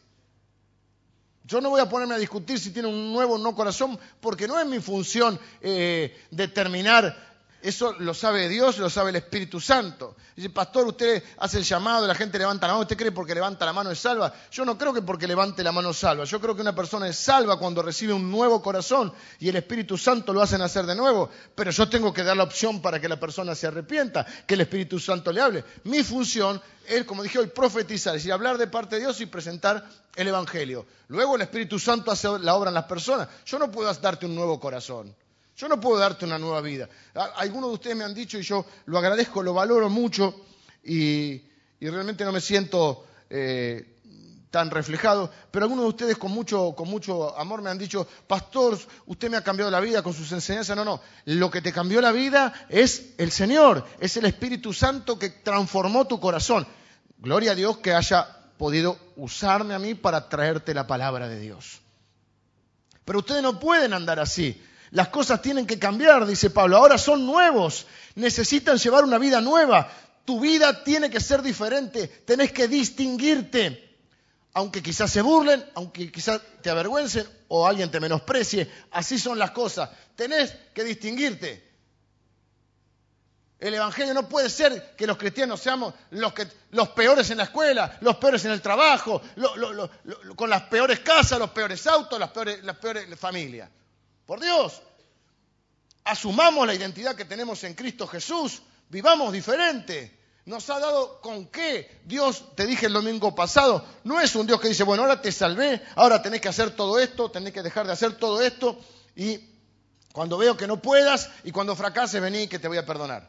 Yo 1.43 1.61
no 1.61 1.71
voy 1.71 1.81
a 1.81 1.89
ponerme 1.89 2.15
a 2.15 2.19
discutir 2.19 2.61
si 2.61 2.71
tiene 2.71 2.87
un 2.87 3.13
nuevo 3.13 3.35
o 3.35 3.39
no 3.39 3.57
corazón, 3.57 3.99
porque 4.21 4.47
no 4.47 4.61
es 4.61 4.67
mi 4.67 4.79
función 4.79 5.41
eh, 5.61 6.17
determinar 6.31 7.30
eso 7.63 7.93
lo 7.99 8.15
sabe 8.15 8.49
Dios, 8.49 8.79
lo 8.79 8.89
sabe 8.89 9.11
el 9.11 9.17
Espíritu 9.17 9.61
Santo. 9.61 10.17
Dice, 10.35 10.49
pastor, 10.49 10.87
usted 10.87 11.23
hace 11.39 11.59
el 11.59 11.65
llamado, 11.65 12.07
la 12.07 12.15
gente 12.15 12.39
levanta 12.39 12.67
la 12.67 12.73
mano. 12.73 12.83
¿Usted 12.83 12.97
cree 12.97 13.13
porque 13.13 13.35
levanta 13.35 13.67
la 13.67 13.73
mano 13.73 13.91
es 13.91 13.99
salva? 13.99 14.33
Yo 14.51 14.65
no 14.65 14.79
creo 14.79 14.95
que 14.95 15.03
porque 15.03 15.27
levante 15.27 15.63
la 15.63 15.71
mano 15.71 15.93
salva. 15.93 16.25
Yo 16.25 16.41
creo 16.41 16.55
que 16.55 16.63
una 16.63 16.75
persona 16.75 17.07
es 17.09 17.17
salva 17.17 17.59
cuando 17.59 17.83
recibe 17.83 18.15
un 18.15 18.31
nuevo 18.31 18.63
corazón 18.63 19.13
y 19.39 19.49
el 19.49 19.57
Espíritu 19.57 19.99
Santo 19.99 20.33
lo 20.33 20.41
hace 20.41 20.57
nacer 20.57 20.87
de 20.87 20.95
nuevo. 20.95 21.29
Pero 21.55 21.71
yo 21.71 21.89
tengo 21.89 22.15
que 22.15 22.23
dar 22.23 22.37
la 22.37 22.45
opción 22.45 22.81
para 22.81 22.99
que 22.99 23.09
la 23.09 23.21
persona 23.21 23.55
se 23.55 23.67
arrepienta, 23.67 24.25
que 24.47 24.55
el 24.55 24.63
Espíritu 24.63 24.99
Santo 24.99 25.31
le 25.31 25.43
hable. 25.43 25.65
Mi 25.85 26.03
función 26.03 26.61
es, 26.87 27.05
como 27.05 27.23
dije 27.23 27.39
hoy, 27.39 27.49
profetizar, 27.49 28.17
es 28.17 28.23
decir, 28.23 28.33
hablar 28.33 28.57
de 28.57 28.67
parte 28.69 28.97
de 28.97 29.03
Dios 29.03 29.21
y 29.21 29.27
presentar 29.27 29.87
el 30.17 30.29
Evangelio. 30.29 30.87
Luego 31.09 31.37
el 31.37 31.43
Espíritu 31.43 31.79
Santo 31.79 32.11
hace 32.11 32.27
la 32.39 32.55
obra 32.55 32.71
en 32.71 32.75
las 32.75 32.85
personas. 32.85 33.29
Yo 33.45 33.59
no 33.59 33.71
puedo 33.71 33.93
darte 33.93 34.25
un 34.25 34.35
nuevo 34.35 34.59
corazón. 34.59 35.15
Yo 35.61 35.69
no 35.69 35.79
puedo 35.79 35.99
darte 35.99 36.25
una 36.25 36.39
nueva 36.39 36.63
vida. 36.63 36.89
Algunos 37.37 37.69
de 37.69 37.75
ustedes 37.75 37.97
me 37.97 38.05
han 38.05 38.15
dicho 38.15 38.39
y 38.39 38.43
yo 38.43 38.65
lo 38.87 38.97
agradezco, 38.97 39.43
lo 39.43 39.53
valoro 39.53 39.91
mucho 39.91 40.47
y, 40.83 41.43
realmente 41.79 42.25
no 42.25 42.33
me 42.33 42.41
siento 42.41 43.05
eh, 43.29 43.99
tan 44.51 44.71
reflejado, 44.71 45.31
pero 45.51 45.67
algunos 45.67 45.85
de 45.85 45.89
ustedes 45.91 46.17
con 46.17 46.33
mucho, 46.33 46.75
con 46.75 46.89
mucho 46.89 47.39
amor 47.39 47.61
me 47.61 47.69
han 47.69 47.77
dicho, 47.77 48.09
pastor, 48.27 48.79
usted 49.05 49.29
me 49.29 49.37
ha 49.37 49.45
cambiado 49.45 49.71
la 49.71 49.81
vida 49.81 50.03
con 50.03 50.15
sus 50.15 50.33
enseñanzas. 50.33 50.75
No, 50.75 50.83
no, 50.83 51.03
lo 51.27 51.51
que 51.51 51.61
te 51.61 51.75
cambió 51.75 52.01
la 52.01 52.13
vida 52.13 52.55
es 52.71 53.11
el 53.19 53.31
Señor, 53.31 53.85
es 54.01 54.17
el 54.17 54.25
Espíritu 54.25 54.73
Santo 54.73 55.19
que 55.19 55.29
transformó 55.29 56.07
tu 56.07 56.19
corazón. 56.21 56.67
Gloria 57.19 57.53
a 57.53 57.55
Dios 57.55 57.77
que 57.77 57.93
haya 57.93 58.27
podido 58.57 58.99
usarme 59.17 59.75
a 59.75 59.79
mí 59.79 59.95
para 59.95 60.31
traerte 60.31 60.73
la 60.73 60.87
palabra 60.87 61.29
de 61.29 61.39
Dios. 61.39 61.83
Pero 63.05 63.19
ustedes 63.19 63.43
no 63.43 63.61
pueden 63.61 63.93
andar 63.93 64.21
así. 64.21 64.59
Las 64.93 65.09
cosas 65.09 65.41
tienen 65.41 65.67
que 65.67 65.79
cambiar, 65.79 66.27
dice 66.27 66.51
Pablo. 66.51 66.77
Ahora 66.77 66.99
son 66.99 67.25
nuevos. 67.25 67.87
Necesitan 68.17 68.77
llevar 68.77 69.05
una 69.05 69.19
vida 69.19 69.41
nueva. 69.41 69.91
Tu 70.25 70.41
vida 70.41 70.83
tiene 70.83 71.11
que 71.11 71.21
ser 71.21 71.43
diferente. 71.43 72.09
Tenés 72.09 72.53
que 72.53 72.69
distinguirte. 72.69 73.89
aunque 74.53 74.83
quizás 74.83 75.13
se 75.13 75.23
burlen, 75.23 75.65
aunque 75.75 76.11
quizás 76.11 76.41
te 76.61 76.71
avergüencen 76.71 77.25
o 77.47 77.69
alguien 77.69 77.89
te 77.89 78.01
menosprecie, 78.01 78.69
así 78.91 79.17
son 79.17 79.39
las 79.39 79.53
cosas. 79.53 79.91
Tenés 80.17 80.53
que 80.75 80.83
distinguirte. 80.83 81.71
El 83.61 83.75
Evangelio 83.75 84.13
no 84.15 84.29
puede 84.29 84.51
ser 84.51 84.97
que 84.97 85.07
los 85.07 85.19
cristianos 85.19 85.61
seamos 85.61 85.95
los, 86.11 86.33
que, 86.33 86.49
los 86.71 86.89
peores 86.89 87.31
en 87.31 87.39
la 87.39 87.45
escuela, 87.45 87.97
los 88.01 88.17
peores 88.17 88.45
en 88.47 88.53
el 88.53 88.63
trabajo, 88.63 89.23
con 90.35 90.51
las 90.51 90.63
peores 90.63 91.01
casas, 91.01 91.39
los 91.39 91.51
peores 91.51 91.87
autos, 91.87 92.19
las 92.19 92.31
peores, 92.31 92.65
las 92.65 92.77
peores 92.77 93.07
familias. 93.19 93.69
Por 94.31 94.39
Dios, 94.39 94.81
asumamos 96.05 96.65
la 96.65 96.73
identidad 96.73 97.17
que 97.17 97.25
tenemos 97.25 97.65
en 97.65 97.75
Cristo 97.75 98.07
Jesús, 98.07 98.63
vivamos 98.89 99.33
diferente. 99.33 100.17
Nos 100.45 100.71
ha 100.71 100.79
dado 100.79 101.21
con 101.21 101.47
qué. 101.47 102.01
Dios, 102.05 102.55
te 102.55 102.65
dije 102.65 102.87
el 102.87 102.93
domingo 102.93 103.35
pasado, 103.35 103.85
no 104.05 104.21
es 104.21 104.37
un 104.37 104.47
Dios 104.47 104.61
que 104.61 104.69
dice, 104.69 104.85
bueno, 104.85 105.03
ahora 105.03 105.21
te 105.21 105.33
salvé, 105.33 105.83
ahora 105.97 106.23
tenés 106.23 106.41
que 106.41 106.47
hacer 106.47 106.77
todo 106.77 107.01
esto, 107.01 107.33
tenés 107.33 107.53
que 107.53 107.61
dejar 107.61 107.89
de 107.89 107.93
hacer 107.93 108.19
todo 108.19 108.41
esto, 108.41 108.79
y 109.17 109.41
cuando 110.13 110.39
veo 110.39 110.57
que 110.57 110.69
no 110.69 110.81
puedas 110.81 111.29
y 111.43 111.51
cuando 111.51 111.75
fracases, 111.75 112.23
vení 112.23 112.47
que 112.47 112.61
te 112.61 112.69
voy 112.69 112.79
a 112.79 112.87
perdonar. 112.87 113.29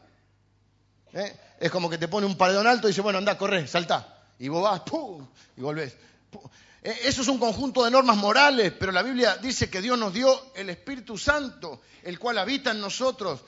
¿Eh? 1.14 1.36
Es 1.58 1.72
como 1.72 1.90
que 1.90 1.98
te 1.98 2.06
pone 2.06 2.28
un 2.28 2.36
paredón 2.36 2.68
alto 2.68 2.86
y 2.86 2.92
dice, 2.92 3.00
bueno, 3.00 3.18
anda, 3.18 3.36
corre, 3.36 3.66
salta. 3.66 4.22
Y 4.38 4.46
vos 4.46 4.62
vas, 4.62 4.82
¡pum! 4.82 5.26
y 5.56 5.62
volvés. 5.62 5.96
Eh, 6.32 6.38
eso 6.82 7.22
es 7.22 7.28
un 7.28 7.38
conjunto 7.38 7.84
de 7.84 7.90
normas 7.92 8.16
morales, 8.16 8.72
pero 8.78 8.90
la 8.90 9.02
Biblia 9.02 9.36
dice 9.36 9.70
que 9.70 9.80
Dios 9.80 9.96
nos 9.96 10.12
dio 10.12 10.52
el 10.54 10.68
Espíritu 10.68 11.16
Santo, 11.16 11.82
el 12.02 12.18
cual 12.18 12.38
habita 12.38 12.72
en 12.72 12.80
nosotros. 12.80 13.44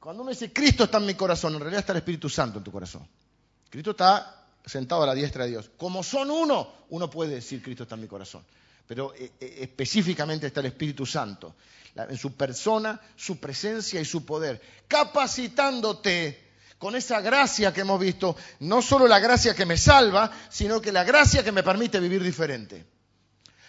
Cuando 0.00 0.22
uno 0.22 0.30
dice 0.30 0.52
Cristo 0.52 0.84
está 0.84 0.98
en 0.98 1.06
mi 1.06 1.14
corazón, 1.14 1.54
en 1.54 1.60
realidad 1.60 1.80
está 1.80 1.92
el 1.92 1.98
Espíritu 1.98 2.28
Santo 2.28 2.58
en 2.58 2.64
tu 2.64 2.72
corazón. 2.72 3.06
Cristo 3.68 3.92
está 3.92 4.46
sentado 4.64 5.04
a 5.04 5.06
la 5.06 5.14
diestra 5.14 5.44
de 5.44 5.50
Dios. 5.50 5.70
Como 5.76 6.02
son 6.02 6.30
uno, 6.30 6.72
uno 6.88 7.08
puede 7.08 7.36
decir 7.36 7.62
Cristo 7.62 7.84
está 7.84 7.94
en 7.94 8.00
mi 8.00 8.08
corazón. 8.08 8.44
Pero 8.88 9.14
eh, 9.14 9.32
eh, 9.38 9.58
específicamente 9.60 10.48
está 10.48 10.58
el 10.58 10.66
Espíritu 10.66 11.06
Santo, 11.06 11.54
en 11.94 12.16
su 12.16 12.32
persona, 12.32 13.00
su 13.14 13.38
presencia 13.38 14.00
y 14.00 14.04
su 14.04 14.24
poder, 14.24 14.60
capacitándote 14.88 16.49
con 16.80 16.96
esa 16.96 17.20
gracia 17.20 17.74
que 17.74 17.82
hemos 17.82 18.00
visto, 18.00 18.34
no 18.60 18.80
solo 18.80 19.06
la 19.06 19.18
gracia 19.18 19.54
que 19.54 19.66
me 19.66 19.76
salva, 19.76 20.30
sino 20.48 20.80
que 20.80 20.90
la 20.90 21.04
gracia 21.04 21.44
que 21.44 21.52
me 21.52 21.62
permite 21.62 22.00
vivir 22.00 22.22
diferente. 22.22 22.86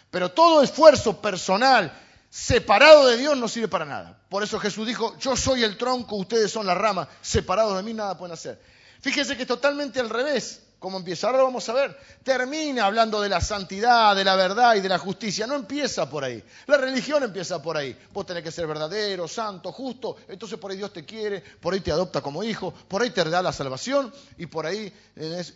Pero 0.10 0.32
todo 0.32 0.64
esfuerzo 0.64 1.22
personal 1.22 1.92
separado 2.30 3.08
de 3.08 3.18
Dios 3.18 3.36
no 3.36 3.50
sirve 3.50 3.68
para 3.68 3.84
nada. 3.84 4.18
Por 4.30 4.44
eso 4.44 4.58
Jesús 4.62 4.88
dijo, 4.88 5.18
yo 5.20 5.36
soy 5.36 5.66
el 5.66 5.78
tronco, 5.78 6.16
ustedes 6.16 6.54
son 6.54 6.66
la 6.66 6.74
rama, 6.74 7.10
separados 7.22 7.76
de 7.76 7.84
mí 7.84 7.94
nada 7.94 8.18
pueden 8.18 8.32
hacer. 8.32 8.62
Fíjense 9.02 9.36
que 9.36 9.42
es 9.42 9.48
totalmente 9.48 10.00
al 10.00 10.10
revés 10.10 10.62
como 10.82 10.98
empieza. 10.98 11.28
Ahora 11.28 11.44
vamos 11.44 11.70
a 11.70 11.74
ver. 11.74 11.96
Termina 12.24 12.88
hablando 12.88 13.22
de 13.22 13.30
la 13.30 13.40
santidad, 13.40 14.16
de 14.16 14.24
la 14.24 14.36
verdad 14.36 14.74
y 14.74 14.82
de 14.82 14.90
la 14.90 14.98
justicia. 14.98 15.46
No 15.46 15.54
empieza 15.54 16.10
por 16.10 16.24
ahí. 16.24 16.44
La 16.66 16.76
religión 16.76 17.22
empieza 17.22 17.62
por 17.62 17.78
ahí. 17.78 17.96
Vos 18.12 18.26
tenés 18.26 18.42
que 18.42 18.50
ser 18.50 18.66
verdadero, 18.66 19.28
santo, 19.28 19.72
justo. 19.72 20.18
Entonces 20.28 20.58
por 20.58 20.72
ahí 20.72 20.78
Dios 20.78 20.92
te 20.92 21.06
quiere, 21.06 21.40
por 21.40 21.76
ahí 21.76 21.82
te 21.82 21.92
adopta 21.92 22.22
como 22.22 22.44
hijo, 22.44 22.74
por 22.88 23.04
ahí 23.04 23.12
te 23.12 23.24
da 23.24 23.44
la 23.44 23.54
salvación 23.54 24.12
y 24.40 24.48
por 24.48 24.66
ahí, 24.66 24.92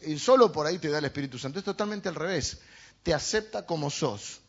y 0.05 0.19
solo 0.19 0.51
por 0.51 0.67
ahí 0.67 0.77
te 0.77 0.89
da 0.89 0.99
el 0.99 1.05
Espíritu 1.05 1.39
Santo. 1.39 1.57
Es 1.57 1.65
totalmente 1.65 2.07
al 2.07 2.13
revés. 2.13 2.59
Te 3.01 3.11
acepta 3.11 3.65
como 3.65 3.89
sos. 3.89 4.41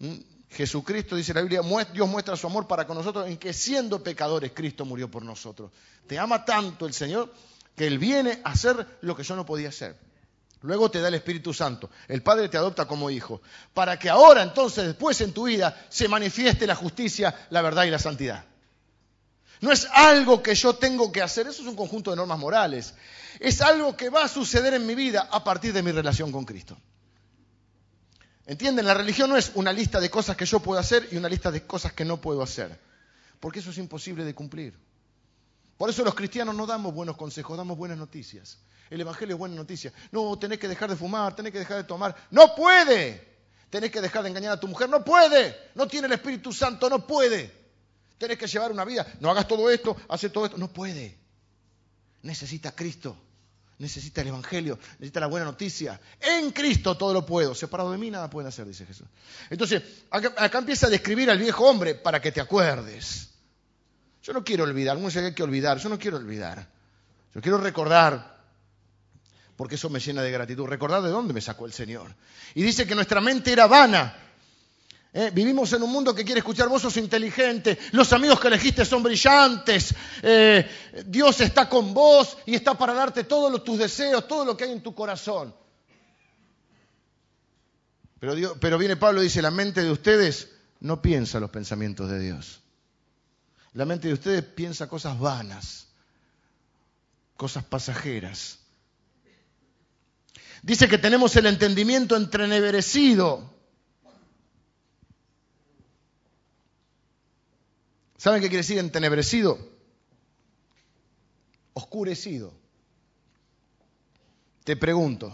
¿Mm? 0.00 0.16
Jesucristo, 0.50 1.14
dice 1.14 1.32
la 1.32 1.42
Biblia, 1.42 1.60
Dios 1.92 2.08
muestra 2.08 2.36
su 2.36 2.48
amor 2.48 2.66
para 2.66 2.88
con 2.88 2.96
nosotros 2.96 3.28
en 3.28 3.36
que 3.36 3.52
siendo 3.52 4.02
pecadores 4.02 4.50
Cristo 4.52 4.84
murió 4.84 5.08
por 5.08 5.24
nosotros. 5.24 5.70
Te 6.08 6.18
ama 6.18 6.44
tanto 6.44 6.86
el 6.86 6.92
Señor 6.92 7.32
que 7.76 7.86
Él 7.86 8.00
viene 8.00 8.40
a 8.42 8.50
hacer 8.50 8.84
lo 9.02 9.14
que 9.14 9.22
yo 9.22 9.36
no 9.36 9.46
podía 9.46 9.68
hacer. 9.68 10.07
Luego 10.62 10.90
te 10.90 11.00
da 11.00 11.08
el 11.08 11.14
Espíritu 11.14 11.54
Santo. 11.54 11.90
El 12.08 12.22
Padre 12.22 12.48
te 12.48 12.56
adopta 12.56 12.86
como 12.86 13.10
hijo. 13.10 13.40
Para 13.74 13.98
que 13.98 14.10
ahora, 14.10 14.42
entonces, 14.42 14.86
después 14.86 15.20
en 15.20 15.32
tu 15.32 15.44
vida, 15.44 15.86
se 15.88 16.08
manifieste 16.08 16.66
la 16.66 16.74
justicia, 16.74 17.34
la 17.50 17.62
verdad 17.62 17.84
y 17.84 17.90
la 17.90 17.98
santidad. 17.98 18.44
No 19.60 19.72
es 19.72 19.86
algo 19.92 20.42
que 20.42 20.54
yo 20.54 20.74
tengo 20.74 21.10
que 21.10 21.22
hacer, 21.22 21.46
eso 21.46 21.62
es 21.62 21.68
un 21.68 21.76
conjunto 21.76 22.10
de 22.10 22.16
normas 22.16 22.38
morales. 22.38 22.94
Es 23.40 23.60
algo 23.60 23.96
que 23.96 24.10
va 24.10 24.24
a 24.24 24.28
suceder 24.28 24.74
en 24.74 24.86
mi 24.86 24.94
vida 24.94 25.28
a 25.30 25.42
partir 25.44 25.72
de 25.72 25.82
mi 25.82 25.92
relación 25.92 26.32
con 26.32 26.44
Cristo. 26.44 26.76
¿Entienden? 28.46 28.86
La 28.86 28.94
religión 28.94 29.28
no 29.28 29.36
es 29.36 29.52
una 29.54 29.72
lista 29.72 30.00
de 30.00 30.10
cosas 30.10 30.36
que 30.36 30.46
yo 30.46 30.60
puedo 30.60 30.80
hacer 30.80 31.08
y 31.12 31.16
una 31.16 31.28
lista 31.28 31.50
de 31.50 31.66
cosas 31.66 31.92
que 31.92 32.04
no 32.04 32.20
puedo 32.20 32.42
hacer. 32.42 32.80
Porque 33.40 33.58
eso 33.58 33.70
es 33.70 33.78
imposible 33.78 34.24
de 34.24 34.34
cumplir. 34.34 34.74
Por 35.76 35.90
eso 35.90 36.02
los 36.02 36.14
cristianos 36.14 36.54
no 36.54 36.66
damos 36.66 36.94
buenos 36.94 37.16
consejos, 37.16 37.56
damos 37.56 37.76
buenas 37.76 37.98
noticias. 37.98 38.58
El 38.90 39.00
Evangelio 39.00 39.34
es 39.34 39.38
buena 39.38 39.54
noticia. 39.54 39.92
No, 40.12 40.38
tenés 40.38 40.58
que 40.58 40.68
dejar 40.68 40.90
de 40.90 40.96
fumar, 40.96 41.34
tenés 41.34 41.52
que 41.52 41.58
dejar 41.58 41.78
de 41.78 41.84
tomar. 41.84 42.16
No 42.30 42.54
puede. 42.54 43.28
Tenés 43.70 43.90
que 43.90 44.00
dejar 44.00 44.22
de 44.22 44.30
engañar 44.30 44.52
a 44.52 44.60
tu 44.60 44.68
mujer. 44.68 44.88
No 44.88 45.04
puede. 45.04 45.56
No 45.74 45.86
tiene 45.86 46.06
el 46.06 46.14
Espíritu 46.14 46.52
Santo. 46.52 46.88
No 46.88 47.06
puede. 47.06 47.52
Tenés 48.16 48.38
que 48.38 48.46
llevar 48.46 48.72
una 48.72 48.84
vida. 48.84 49.06
No 49.20 49.30
hagas 49.30 49.46
todo 49.46 49.70
esto, 49.70 49.96
hace 50.08 50.30
todo 50.30 50.46
esto. 50.46 50.58
No 50.58 50.68
puede. 50.68 51.16
Necesita 52.22 52.72
Cristo. 52.72 53.16
Necesita 53.78 54.22
el 54.22 54.28
Evangelio. 54.28 54.78
Necesita 54.92 55.20
la 55.20 55.26
buena 55.28 55.46
noticia. 55.46 56.00
En 56.20 56.50
Cristo 56.50 56.96
todo 56.96 57.12
lo 57.12 57.26
puedo. 57.26 57.54
Separado 57.54 57.92
de 57.92 57.98
mí 57.98 58.10
nada 58.10 58.28
pueden 58.28 58.48
hacer, 58.48 58.66
dice 58.66 58.86
Jesús. 58.86 59.06
Entonces, 59.50 59.82
acá, 60.10 60.58
empieza 60.58 60.86
a 60.88 60.90
describir 60.90 61.30
al 61.30 61.38
viejo 61.38 61.64
hombre 61.64 61.94
para 61.94 62.20
que 62.20 62.32
te 62.32 62.40
acuerdes. 62.40 63.28
Yo 64.22 64.32
no 64.32 64.42
quiero 64.42 64.64
olvidar. 64.64 64.92
Algunos 64.92 65.12
dicen 65.12 65.24
que 65.24 65.28
hay 65.28 65.34
que 65.34 65.42
olvidar. 65.42 65.78
Yo 65.78 65.88
no 65.88 65.98
quiero 65.98 66.16
olvidar. 66.16 66.68
Yo 67.34 67.40
quiero 67.40 67.58
recordar 67.58 68.37
porque 69.58 69.74
eso 69.74 69.90
me 69.90 69.98
llena 69.98 70.22
de 70.22 70.30
gratitud. 70.30 70.66
Recordad 70.66 71.02
de 71.02 71.10
dónde 71.10 71.34
me 71.34 71.40
sacó 71.40 71.66
el 71.66 71.72
Señor. 71.72 72.14
Y 72.54 72.62
dice 72.62 72.86
que 72.86 72.94
nuestra 72.94 73.20
mente 73.20 73.52
era 73.52 73.66
vana. 73.66 74.16
¿eh? 75.12 75.32
vivimos 75.34 75.72
en 75.72 75.82
un 75.82 75.90
mundo 75.90 76.14
que 76.14 76.24
quiere 76.24 76.38
escuchar, 76.38 76.68
vos 76.68 76.80
sos 76.80 76.96
inteligente, 76.96 77.76
los 77.90 78.12
amigos 78.12 78.38
que 78.38 78.46
elegiste 78.46 78.84
son 78.84 79.02
brillantes, 79.02 79.92
eh, 80.22 80.64
Dios 81.06 81.40
está 81.40 81.68
con 81.68 81.92
vos 81.92 82.38
y 82.46 82.54
está 82.54 82.78
para 82.78 82.94
darte 82.94 83.24
todos 83.24 83.64
tus 83.64 83.78
deseos, 83.80 84.28
todo 84.28 84.44
lo 84.44 84.56
que 84.56 84.62
hay 84.62 84.70
en 84.70 84.82
tu 84.82 84.94
corazón. 84.94 85.52
Pero, 88.20 88.56
pero 88.60 88.78
viene 88.78 88.94
Pablo 88.94 89.22
y 89.22 89.24
dice, 89.24 89.42
la 89.42 89.50
mente 89.50 89.82
de 89.82 89.90
ustedes 89.90 90.50
no 90.78 91.02
piensa 91.02 91.40
los 91.40 91.50
pensamientos 91.50 92.08
de 92.08 92.20
Dios. 92.20 92.60
La 93.72 93.84
mente 93.84 94.06
de 94.06 94.14
ustedes 94.14 94.44
piensa 94.44 94.88
cosas 94.88 95.18
vanas, 95.18 95.88
cosas 97.36 97.64
pasajeras. 97.64 98.60
Dice 100.62 100.88
que 100.88 100.98
tenemos 100.98 101.34
el 101.36 101.46
entendimiento 101.46 102.16
entreneverecido. 102.16 103.54
¿Saben 108.16 108.40
qué 108.40 108.48
quiere 108.48 108.62
decir 108.62 108.78
entenebrecido? 108.78 109.58
Oscurecido. 111.74 112.52
Te 114.64 114.76
pregunto, 114.76 115.32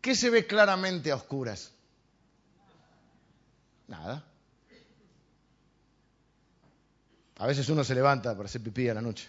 ¿qué 0.00 0.14
se 0.14 0.28
ve 0.28 0.46
claramente 0.46 1.12
a 1.12 1.16
oscuras? 1.16 1.70
Nada. 3.86 4.24
A 7.38 7.46
veces 7.46 7.68
uno 7.68 7.84
se 7.84 7.94
levanta 7.94 8.36
para 8.36 8.48
hacer 8.48 8.62
pipí 8.62 8.88
a 8.88 8.94
la 8.94 9.02
noche. 9.02 9.28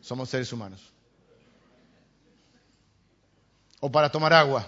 Somos 0.00 0.30
seres 0.30 0.52
humanos 0.52 0.92
o 3.84 3.90
para 3.90 4.08
tomar 4.10 4.32
agua. 4.32 4.64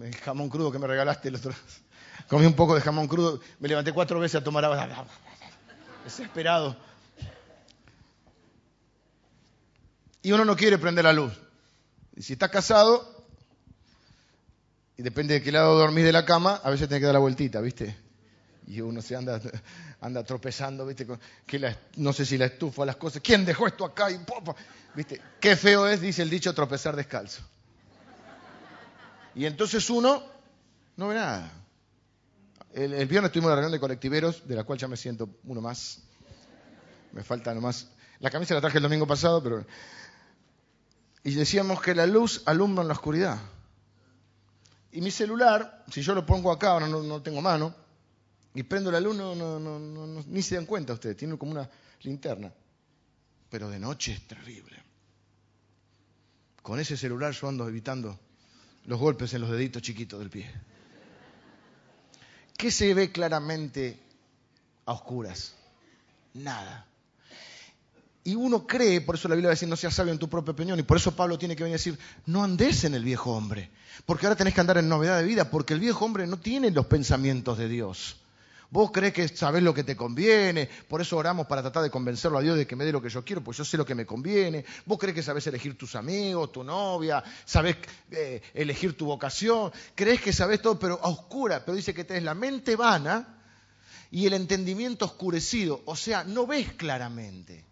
El 0.00 0.14
jamón 0.16 0.50
crudo 0.50 0.70
que 0.70 0.78
me 0.78 0.86
regalaste 0.86 1.28
el 1.28 1.36
otro. 1.36 1.52
Comí 2.28 2.44
un 2.44 2.52
poco 2.52 2.74
de 2.74 2.82
jamón 2.82 3.08
crudo, 3.08 3.40
me 3.58 3.68
levanté 3.68 3.92
cuatro 3.92 4.20
veces 4.20 4.40
a 4.40 4.44
tomar 4.44 4.66
agua. 4.66 5.06
Desesperado. 6.04 6.76
Y 10.22 10.30
uno 10.32 10.44
no 10.44 10.54
quiere 10.54 10.76
prender 10.76 11.04
la 11.04 11.14
luz. 11.14 11.32
Y 12.14 12.22
si 12.22 12.34
está 12.34 12.50
casado, 12.50 13.24
y 14.98 15.02
depende 15.02 15.32
de 15.34 15.42
qué 15.42 15.50
lado 15.50 15.78
dormís 15.78 16.04
de 16.04 16.12
la 16.12 16.26
cama, 16.26 16.60
a 16.62 16.68
veces 16.68 16.86
tiene 16.86 17.00
que 17.00 17.06
dar 17.06 17.14
la 17.14 17.20
vueltita, 17.20 17.62
¿viste? 17.62 17.96
Y 18.66 18.82
uno 18.82 19.00
se 19.00 19.16
anda, 19.16 19.40
anda 20.00 20.24
tropezando, 20.24 20.86
¿viste? 20.86 21.06
Que 21.46 21.76
no 21.96 22.12
sé 22.12 22.24
si 22.24 22.38
la 22.38 22.46
estufa, 22.46 22.84
las 22.84 22.96
cosas. 22.96 23.20
¿Quién 23.22 23.44
dejó 23.44 23.66
esto 23.66 23.84
acá? 23.84 24.10
Y, 24.10 24.18
¿Viste? 24.94 25.20
Qué 25.38 25.56
feo 25.56 25.86
es, 25.86 26.00
dice 26.00 26.22
el 26.22 26.30
dicho, 26.30 26.54
tropezar 26.54 26.96
descalzo. 26.96 27.42
Y 29.34 29.44
entonces 29.46 29.88
uno 29.90 30.22
no 30.96 31.08
ve 31.08 31.14
nada. 31.14 31.52
El, 32.72 33.06
viernes 33.06 33.32
tuvimos 33.32 33.48
una 33.48 33.56
reunión 33.56 33.72
de 33.72 33.80
colectiveros, 33.80 34.46
de 34.46 34.54
la 34.54 34.64
cual 34.64 34.78
ya 34.78 34.88
me 34.88 34.96
siento 34.96 35.28
uno 35.44 35.60
más. 35.60 36.02
Me 37.12 37.22
falta 37.22 37.54
nomás. 37.54 37.88
La 38.20 38.30
camisa 38.30 38.54
la 38.54 38.60
traje 38.60 38.78
el 38.78 38.82
domingo 38.82 39.06
pasado, 39.06 39.42
pero. 39.42 39.66
Y 41.22 41.34
decíamos 41.34 41.82
que 41.82 41.94
la 41.94 42.06
luz 42.06 42.42
alumbra 42.46 42.82
en 42.82 42.88
la 42.88 42.94
oscuridad. 42.94 43.38
Y 44.92 45.00
mi 45.00 45.10
celular, 45.10 45.84
si 45.92 46.02
yo 46.02 46.14
lo 46.14 46.24
pongo 46.26 46.50
acá, 46.50 46.70
ahora 46.70 46.88
no, 46.88 47.02
no 47.02 47.22
tengo 47.22 47.40
mano, 47.40 47.74
y 48.54 48.62
prendo 48.62 48.90
la 48.90 49.00
luz, 49.00 49.16
no, 49.16 49.34
no, 49.34 50.24
ni 50.26 50.42
se 50.42 50.56
dan 50.56 50.66
cuenta 50.66 50.92
ustedes, 50.92 51.16
tiene 51.16 51.36
como 51.38 51.52
una 51.52 51.68
linterna 52.02 52.52
pero 53.50 53.68
de 53.68 53.80
noche 53.80 54.12
es 54.12 54.26
terrible. 54.26 54.76
Con 56.62 56.78
ese 56.78 56.96
celular 56.96 57.32
yo 57.32 57.48
ando 57.48 57.68
evitando 57.68 58.18
los 58.86 58.98
golpes 58.98 59.34
en 59.34 59.42
los 59.42 59.50
deditos 59.50 59.82
chiquitos 59.82 60.20
del 60.20 60.30
pie. 60.30 60.50
¿Qué 62.56 62.70
se 62.70 62.94
ve 62.94 63.10
claramente 63.10 63.98
a 64.86 64.92
oscuras? 64.92 65.54
Nada. 66.34 66.86
Y 68.22 68.34
uno 68.34 68.66
cree, 68.66 69.00
por 69.00 69.16
eso 69.16 69.28
la 69.28 69.34
Biblia 69.34 69.48
va 69.48 69.52
a 69.52 69.56
decir, 69.56 69.68
no 69.68 69.76
seas 69.76 69.94
sabio 69.94 70.12
en 70.12 70.18
tu 70.18 70.28
propia 70.28 70.52
opinión, 70.52 70.78
y 70.78 70.82
por 70.82 70.98
eso 70.98 71.16
Pablo 71.16 71.38
tiene 71.38 71.56
que 71.56 71.64
venir 71.64 71.74
a 71.74 71.78
decir, 71.78 71.98
no 72.26 72.44
andes 72.44 72.84
en 72.84 72.94
el 72.94 73.02
viejo 73.02 73.34
hombre, 73.34 73.70
porque 74.04 74.26
ahora 74.26 74.36
tenés 74.36 74.54
que 74.54 74.60
andar 74.60 74.76
en 74.76 74.90
novedad 74.90 75.18
de 75.18 75.24
vida, 75.24 75.50
porque 75.50 75.72
el 75.72 75.80
viejo 75.80 76.04
hombre 76.04 76.26
no 76.26 76.38
tiene 76.38 76.70
los 76.70 76.84
pensamientos 76.84 77.56
de 77.56 77.68
Dios. 77.68 78.19
Vos 78.70 78.90
crees 78.92 79.12
que 79.12 79.26
sabés 79.28 79.62
lo 79.62 79.74
que 79.74 79.82
te 79.82 79.96
conviene, 79.96 80.68
por 80.88 81.00
eso 81.00 81.16
oramos 81.16 81.46
para 81.46 81.60
tratar 81.60 81.82
de 81.82 81.90
convencerlo 81.90 82.38
a 82.38 82.40
Dios 82.40 82.56
de 82.56 82.66
que 82.66 82.76
me 82.76 82.84
dé 82.84 82.92
lo 82.92 83.02
que 83.02 83.08
yo 83.08 83.24
quiero, 83.24 83.42
pues 83.42 83.56
yo 83.56 83.64
sé 83.64 83.76
lo 83.76 83.84
que 83.84 83.96
me 83.96 84.06
conviene. 84.06 84.64
Vos 84.86 84.98
crees 84.98 85.14
que 85.14 85.22
sabés 85.22 85.46
elegir 85.48 85.76
tus 85.76 85.96
amigos, 85.96 86.52
tu 86.52 86.62
novia, 86.62 87.22
sabés 87.44 87.76
eh, 88.12 88.40
elegir 88.54 88.96
tu 88.96 89.06
vocación, 89.06 89.72
crees 89.94 90.20
que 90.20 90.32
sabés 90.32 90.62
todo, 90.62 90.78
pero 90.78 91.00
a 91.02 91.08
oscura, 91.08 91.64
pero 91.64 91.74
dice 91.74 91.92
que 91.92 92.04
tenés 92.04 92.22
la 92.22 92.34
mente 92.34 92.76
vana 92.76 93.38
y 94.12 94.26
el 94.26 94.34
entendimiento 94.34 95.04
oscurecido, 95.04 95.82
o 95.84 95.96
sea, 95.96 96.22
no 96.24 96.46
ves 96.46 96.72
claramente. 96.74 97.69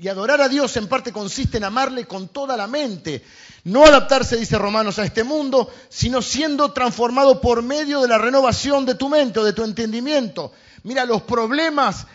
Y 0.00 0.06
adorar 0.08 0.40
a 0.40 0.48
Dios 0.48 0.76
en 0.76 0.86
parte 0.86 1.12
consiste 1.12 1.56
en 1.56 1.64
amarle 1.64 2.06
con 2.06 2.28
toda 2.28 2.56
la 2.56 2.68
mente. 2.68 3.24
No 3.64 3.84
adaptarse, 3.84 4.36
dice 4.36 4.56
Romanos, 4.56 4.98
a 4.98 5.04
este 5.04 5.24
mundo, 5.24 5.72
sino 5.88 6.22
siendo 6.22 6.72
transformado 6.72 7.40
por 7.40 7.62
medio 7.62 8.00
de 8.00 8.08
la 8.08 8.18
renovación 8.18 8.86
de 8.86 8.94
tu 8.94 9.08
mente 9.08 9.40
o 9.40 9.44
de 9.44 9.52
tu 9.52 9.64
entendimiento. 9.64 10.52
Mira, 10.84 11.04
los 11.04 11.22
problemas, 11.22 12.06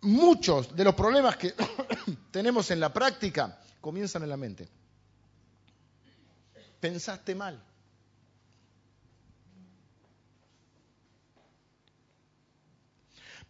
muchos 0.00 0.74
de 0.74 0.84
los 0.84 0.94
problemas 0.94 1.36
que 1.36 1.54
tenemos 2.32 2.70
en 2.72 2.80
la 2.80 2.92
práctica, 2.92 3.58
comienzan 3.80 4.24
en 4.24 4.30
la 4.30 4.36
mente. 4.36 4.68
Pensaste 6.80 7.36
mal. 7.36 7.62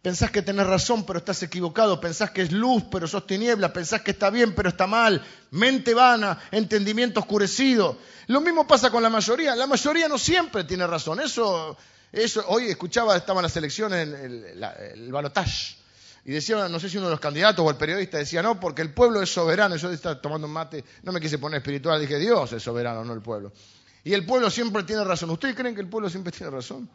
Pensás 0.01 0.31
que 0.31 0.41
tenés 0.41 0.65
razón, 0.65 1.05
pero 1.05 1.19
estás 1.19 1.43
equivocado. 1.43 1.99
Pensás 1.99 2.31
que 2.31 2.41
es 2.41 2.53
luz, 2.53 2.83
pero 2.89 3.05
sos 3.05 3.27
tiniebla. 3.27 3.73
Pensás 3.73 4.01
que 4.01 4.11
está 4.11 4.29
bien, 4.29 4.55
pero 4.55 4.69
está 4.69 4.87
mal. 4.87 5.21
Mente 5.51 5.93
vana, 5.93 6.39
entendimiento 6.51 7.19
oscurecido. 7.19 7.97
Lo 8.27 8.39
mismo 8.39 8.65
pasa 8.65 8.91
con 8.91 9.03
la 9.03 9.09
mayoría. 9.09 9.55
La 9.57 9.67
mayoría 9.67 10.07
no 10.07 10.17
siempre 10.17 10.63
tiene 10.63 10.87
razón. 10.87 11.19
Eso, 11.19 11.75
eso 12.13 12.45
hoy 12.47 12.69
escuchaba, 12.69 13.17
estaba 13.17 13.41
en 13.41 13.43
las 13.43 13.57
elecciones, 13.57 14.07
el, 14.07 14.63
el, 14.93 15.11
balotage. 15.11 15.75
Y 16.23 16.31
decía, 16.31 16.69
no 16.69 16.79
sé 16.79 16.89
si 16.89 16.97
uno 16.97 17.07
de 17.07 17.11
los 17.11 17.19
candidatos 17.19 17.65
o 17.65 17.69
el 17.69 17.75
periodista 17.75 18.19
decía, 18.19 18.41
no, 18.41 18.57
porque 18.57 18.81
el 18.81 18.93
pueblo 18.93 19.21
es 19.21 19.33
soberano. 19.33 19.75
Yo 19.75 19.91
estaba 19.91 20.21
tomando 20.21 20.47
un 20.47 20.53
mate, 20.53 20.85
no 21.03 21.11
me 21.11 21.19
quise 21.19 21.39
poner 21.39 21.57
espiritual, 21.57 21.99
dije, 21.99 22.17
Dios 22.19 22.53
es 22.53 22.63
soberano, 22.63 23.03
no 23.03 23.13
el 23.13 23.21
pueblo. 23.21 23.51
Y 24.05 24.13
el 24.13 24.25
pueblo 24.25 24.49
siempre 24.49 24.83
tiene 24.83 25.03
razón. 25.03 25.29
¿Ustedes 25.31 25.55
creen 25.55 25.75
que 25.75 25.81
el 25.81 25.89
pueblo 25.89 26.09
siempre 26.09 26.31
tiene 26.31 26.51
razón? 26.51 26.89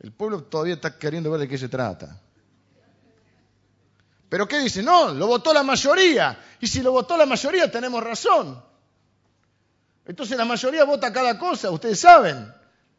El 0.00 0.12
pueblo 0.12 0.42
todavía 0.44 0.74
está 0.74 0.98
queriendo 0.98 1.30
ver 1.30 1.40
de 1.40 1.48
qué 1.48 1.58
se 1.58 1.68
trata. 1.68 2.20
Pero 4.28 4.46
¿qué 4.48 4.58
dice? 4.58 4.82
No, 4.82 5.12
lo 5.14 5.26
votó 5.26 5.52
la 5.54 5.62
mayoría. 5.62 6.38
Y 6.60 6.66
si 6.66 6.82
lo 6.82 6.92
votó 6.92 7.16
la 7.16 7.26
mayoría, 7.26 7.70
tenemos 7.70 8.02
razón. 8.02 8.62
Entonces 10.06 10.36
la 10.36 10.44
mayoría 10.44 10.84
vota 10.84 11.12
cada 11.12 11.38
cosa, 11.38 11.70
ustedes 11.70 11.98
saben 11.98 12.52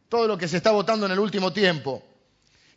todo 0.10 0.28
lo 0.28 0.38
que 0.38 0.48
se 0.48 0.58
está 0.58 0.72
votando 0.72 1.06
en 1.06 1.14
el 1.14 1.20
último 1.20 1.54
tiempo. 1.54 2.04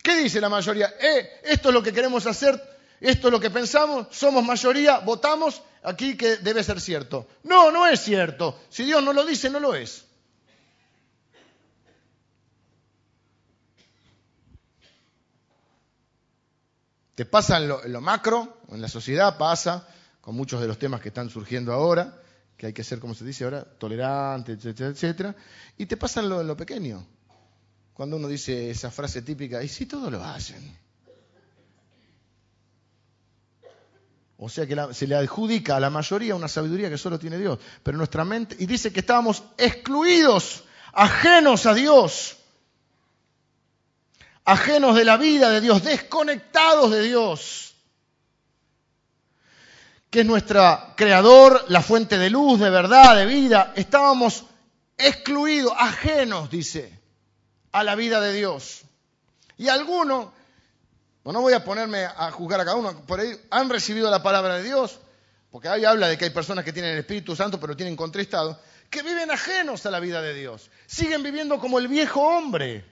¿Qué 0.03 0.17
dice 0.17 0.41
la 0.41 0.49
mayoría? 0.49 0.95
Eh, 1.01 1.41
esto 1.45 1.69
es 1.69 1.75
lo 1.75 1.83
que 1.83 1.93
queremos 1.93 2.27
hacer, 2.27 2.61
esto 3.01 3.29
es 3.29 3.33
lo 3.33 3.41
que 3.41 3.51
pensamos, 3.51 4.07
somos 4.11 4.45
mayoría, 4.45 4.99
votamos, 4.99 5.63
aquí 5.83 6.17
que 6.17 6.37
debe 6.37 6.63
ser 6.63 6.81
cierto. 6.81 7.27
No, 7.43 7.71
no 7.71 7.87
es 7.87 8.01
cierto. 8.01 8.61
Si 8.71 8.85
Dios 8.85 9.03
no 9.03 9.13
lo 9.13 9.25
dice, 9.25 9.51
no 9.51 9.59
lo 9.59 9.75
es. 9.75 10.05
Te 17.21 17.27
pasa 17.27 17.59
en 17.59 17.69
lo, 17.69 18.01
macro, 18.01 18.63
en 18.71 18.81
la 18.81 18.89
sociedad 18.89 19.37
pasa, 19.37 19.87
con 20.23 20.35
muchos 20.35 20.59
de 20.59 20.67
los 20.67 20.79
temas 20.79 21.03
que 21.03 21.09
están 21.09 21.29
surgiendo 21.29 21.71
ahora, 21.71 22.19
que 22.57 22.69
hay 22.69 22.73
que 22.73 22.83
ser, 22.83 22.99
como 22.99 23.13
se 23.13 23.27
dice 23.27 23.45
ahora, 23.45 23.63
tolerante, 23.63 24.53
etcétera, 24.53 24.89
etcétera. 24.89 25.37
Y 25.77 25.85
te 25.85 25.99
pasa 25.99 26.21
en 26.21 26.31
lo, 26.31 26.57
pequeño. 26.57 27.07
Cuando 27.93 28.17
uno 28.17 28.27
dice 28.27 28.71
esa 28.71 28.91
frase 28.91 29.21
típica, 29.21 29.63
y 29.63 29.69
si 29.69 29.85
todo 29.85 30.11
lo 30.11 30.25
hacen. 30.25 30.75
O 34.39 34.49
sea 34.49 34.67
que 34.67 34.95
se 34.95 35.07
le 35.07 35.15
adjudica 35.15 35.77
a 35.77 35.81
la 35.81 35.91
mayoría 35.91 36.35
una 36.35 36.49
sabiduría 36.49 36.89
que 36.89 36.97
solo 36.97 37.19
tiene 37.19 37.37
Dios. 37.37 37.59
Pero 37.83 37.99
nuestra 37.99 38.25
mente, 38.25 38.57
y 38.59 38.65
dice 38.65 38.95
que 38.95 39.01
estábamos 39.01 39.45
excluidos, 39.59 40.65
ajenos 40.95 41.67
a 41.67 41.75
Dios 41.75 42.40
ajenos 44.51 44.97
de 44.97 45.05
la 45.05 45.17
vida 45.17 45.49
de 45.51 45.61
Dios, 45.61 45.85
desconectados 45.85 46.91
de 46.91 47.03
Dios, 47.03 47.75
que 50.11 50.21
es 50.21 50.27
nuestro 50.27 50.93
creador, 50.97 51.65
la 51.69 51.83
fuente 51.83 52.19
de 52.19 52.31
luz, 52.31 52.59
de 52.59 52.69
verdad, 52.69 53.15
de 53.17 53.27
vida. 53.27 53.73
Estábamos 53.77 54.45
excluidos, 54.99 55.73
ajenos, 55.79 56.51
dice, 56.51 56.99
a 57.71 57.85
la 57.85 57.95
vida 57.95 58.21
de 58.21 58.33
Dios. 58.33 58.83
Y 59.57 59.69
algunos, 59.69 60.31
no 61.25 61.41
voy 61.41 61.53
a 61.53 61.65
ponerme 61.65 62.05
a 62.05 62.33
juzgar 62.33 62.61
a 62.61 62.65
cada 62.65 62.77
uno, 62.77 63.07
por 63.07 63.21
han 63.51 63.71
recibido 63.71 64.11
la 64.11 64.21
palabra 64.21 64.57
de 64.57 64.65
Dios, 64.65 64.99
porque 65.53 65.69
ahí 65.69 65.85
habla 65.85 66.09
de 66.09 66.19
que 66.19 66.25
hay 66.25 66.31
personas 66.31 66.65
que 66.65 66.73
tienen 66.73 66.93
el 66.93 66.99
Espíritu 66.99 67.37
Santo 67.37 67.61
pero 67.61 67.77
tienen 67.77 67.95
contristado, 67.95 68.61
que 68.91 69.03
viven 69.03 69.31
ajenos 69.31 69.87
a 69.87 69.93
la 69.93 70.01
vida 70.01 70.21
de 70.21 70.35
Dios, 70.35 70.71
siguen 70.87 71.23
viviendo 71.23 71.61
como 71.61 71.79
el 71.79 71.87
viejo 71.87 72.21
hombre. 72.21 72.90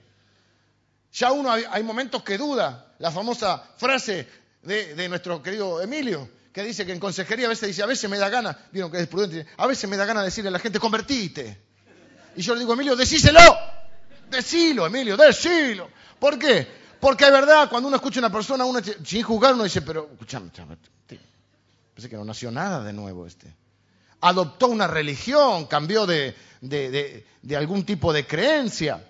Ya 1.13 1.31
uno 1.31 1.51
hay, 1.51 1.83
momentos 1.83 2.23
que 2.23 2.37
duda. 2.37 2.93
La 2.99 3.11
famosa 3.11 3.63
frase 3.77 4.27
de, 4.61 5.09
nuestro 5.09 5.41
querido 5.41 5.81
Emilio, 5.81 6.29
que 6.51 6.63
dice 6.63 6.85
que 6.85 6.91
en 6.91 6.99
consejería 6.99 7.47
a 7.47 7.49
veces 7.49 7.67
dice, 7.67 7.81
a 7.81 7.85
veces 7.85 8.09
me 8.09 8.17
da 8.17 8.29
gana, 8.29 8.57
vieron 8.71 8.91
que 8.91 8.99
es 8.99 9.07
prudente, 9.07 9.45
a 9.57 9.65
veces 9.67 9.89
me 9.89 9.97
da 9.97 10.05
gana 10.05 10.23
decirle 10.23 10.49
a 10.49 10.51
la 10.51 10.59
gente, 10.59 10.79
convertite. 10.79 11.61
Y 12.35 12.41
yo 12.41 12.53
le 12.53 12.61
digo, 12.61 12.73
Emilio, 12.73 12.95
decíselo. 12.95 13.39
Decilo, 14.29 14.85
Emilio, 14.85 15.17
decilo. 15.17 15.89
¿Por 16.19 16.37
qué? 16.37 16.67
Porque 16.99 17.25
es 17.25 17.31
verdad, 17.31 17.69
cuando 17.69 17.87
uno 17.87 17.95
escucha 17.95 18.19
a 18.19 18.23
una 18.25 18.31
persona, 18.31 18.65
uno, 18.65 18.79
sin 19.03 19.23
juzgar, 19.23 19.53
uno 19.53 19.63
dice, 19.63 19.81
pero, 19.81 20.09
escúchame, 20.11 20.49
parece 20.51 22.09
que 22.09 22.15
no 22.15 22.25
nació 22.25 22.51
nada 22.51 22.83
de 22.83 22.93
nuevo 22.93 23.25
este. 23.25 23.55
Adoptó 24.21 24.67
una 24.67 24.85
religión, 24.85 25.65
cambió 25.65 26.05
de 26.05 26.35
algún 27.55 27.83
tipo 27.83 28.13
de 28.13 28.27
creencia. 28.27 29.01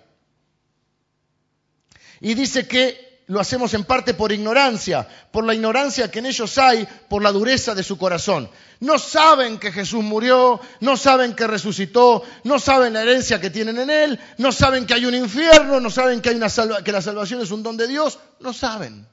Y 2.20 2.34
dice 2.34 2.68
que 2.68 3.10
lo 3.30 3.38
hacemos 3.38 3.72
en 3.74 3.84
parte 3.84 4.12
por 4.12 4.32
ignorancia, 4.32 5.06
por 5.30 5.44
la 5.44 5.54
ignorancia 5.54 6.10
que 6.10 6.18
en 6.18 6.26
ellos 6.26 6.58
hay, 6.58 6.86
por 7.08 7.22
la 7.22 7.30
dureza 7.30 7.76
de 7.76 7.84
su 7.84 7.96
corazón. 7.96 8.50
No 8.80 8.98
saben 8.98 9.58
que 9.58 9.70
Jesús 9.70 10.02
murió, 10.02 10.60
no 10.80 10.96
saben 10.96 11.36
que 11.36 11.46
resucitó, 11.46 12.24
no 12.42 12.58
saben 12.58 12.92
la 12.92 13.02
herencia 13.02 13.40
que 13.40 13.50
tienen 13.50 13.78
en 13.78 13.88
Él, 13.88 14.20
no 14.38 14.50
saben 14.50 14.84
que 14.84 14.94
hay 14.94 15.06
un 15.06 15.14
infierno, 15.14 15.78
no 15.78 15.90
saben 15.90 16.20
que, 16.20 16.30
hay 16.30 16.34
una 16.34 16.48
que 16.82 16.90
la 16.90 17.00
salvación 17.00 17.40
es 17.40 17.52
un 17.52 17.62
don 17.62 17.76
de 17.76 17.86
Dios, 17.86 18.18
no 18.40 18.52
saben. 18.52 19.06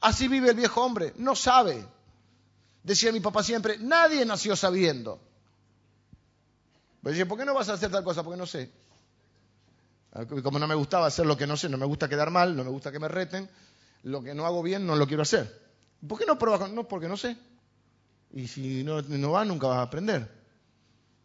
Así 0.00 0.26
vive 0.26 0.50
el 0.50 0.56
viejo 0.56 0.82
hombre, 0.82 1.12
no 1.18 1.36
sabe. 1.36 1.86
Decía 2.82 3.12
mi 3.12 3.20
papá 3.20 3.44
siempre, 3.44 3.78
nadie 3.78 4.24
nació 4.24 4.56
sabiendo. 4.56 5.20
Pero 7.02 7.12
dice, 7.12 7.26
¿por 7.26 7.38
qué 7.38 7.44
no 7.44 7.54
vas 7.54 7.68
a 7.68 7.74
hacer 7.74 7.92
tal 7.92 8.02
cosa? 8.02 8.24
Porque 8.24 8.38
no 8.38 8.46
sé. 8.46 8.72
Como 10.26 10.58
no 10.58 10.66
me 10.66 10.74
gustaba 10.74 11.06
hacer 11.06 11.26
lo 11.26 11.36
que 11.36 11.46
no 11.46 11.56
sé, 11.56 11.68
no 11.68 11.78
me 11.78 11.86
gusta 11.86 12.08
quedar 12.08 12.30
mal, 12.30 12.56
no 12.56 12.64
me 12.64 12.70
gusta 12.70 12.90
que 12.90 12.98
me 12.98 13.08
reten, 13.08 13.48
lo 14.02 14.22
que 14.22 14.34
no 14.34 14.46
hago 14.46 14.62
bien 14.62 14.86
no 14.86 14.96
lo 14.96 15.06
quiero 15.06 15.22
hacer. 15.22 15.68
¿Por 16.06 16.18
qué 16.18 16.26
no 16.26 16.38
pruebas? 16.38 16.70
No, 16.70 16.86
porque 16.86 17.08
no 17.08 17.16
sé. 17.16 17.36
Y 18.32 18.48
si 18.48 18.84
no, 18.84 19.02
no 19.02 19.32
vas, 19.32 19.46
nunca 19.46 19.68
vas 19.68 19.78
a 19.78 19.82
aprender. 19.82 20.28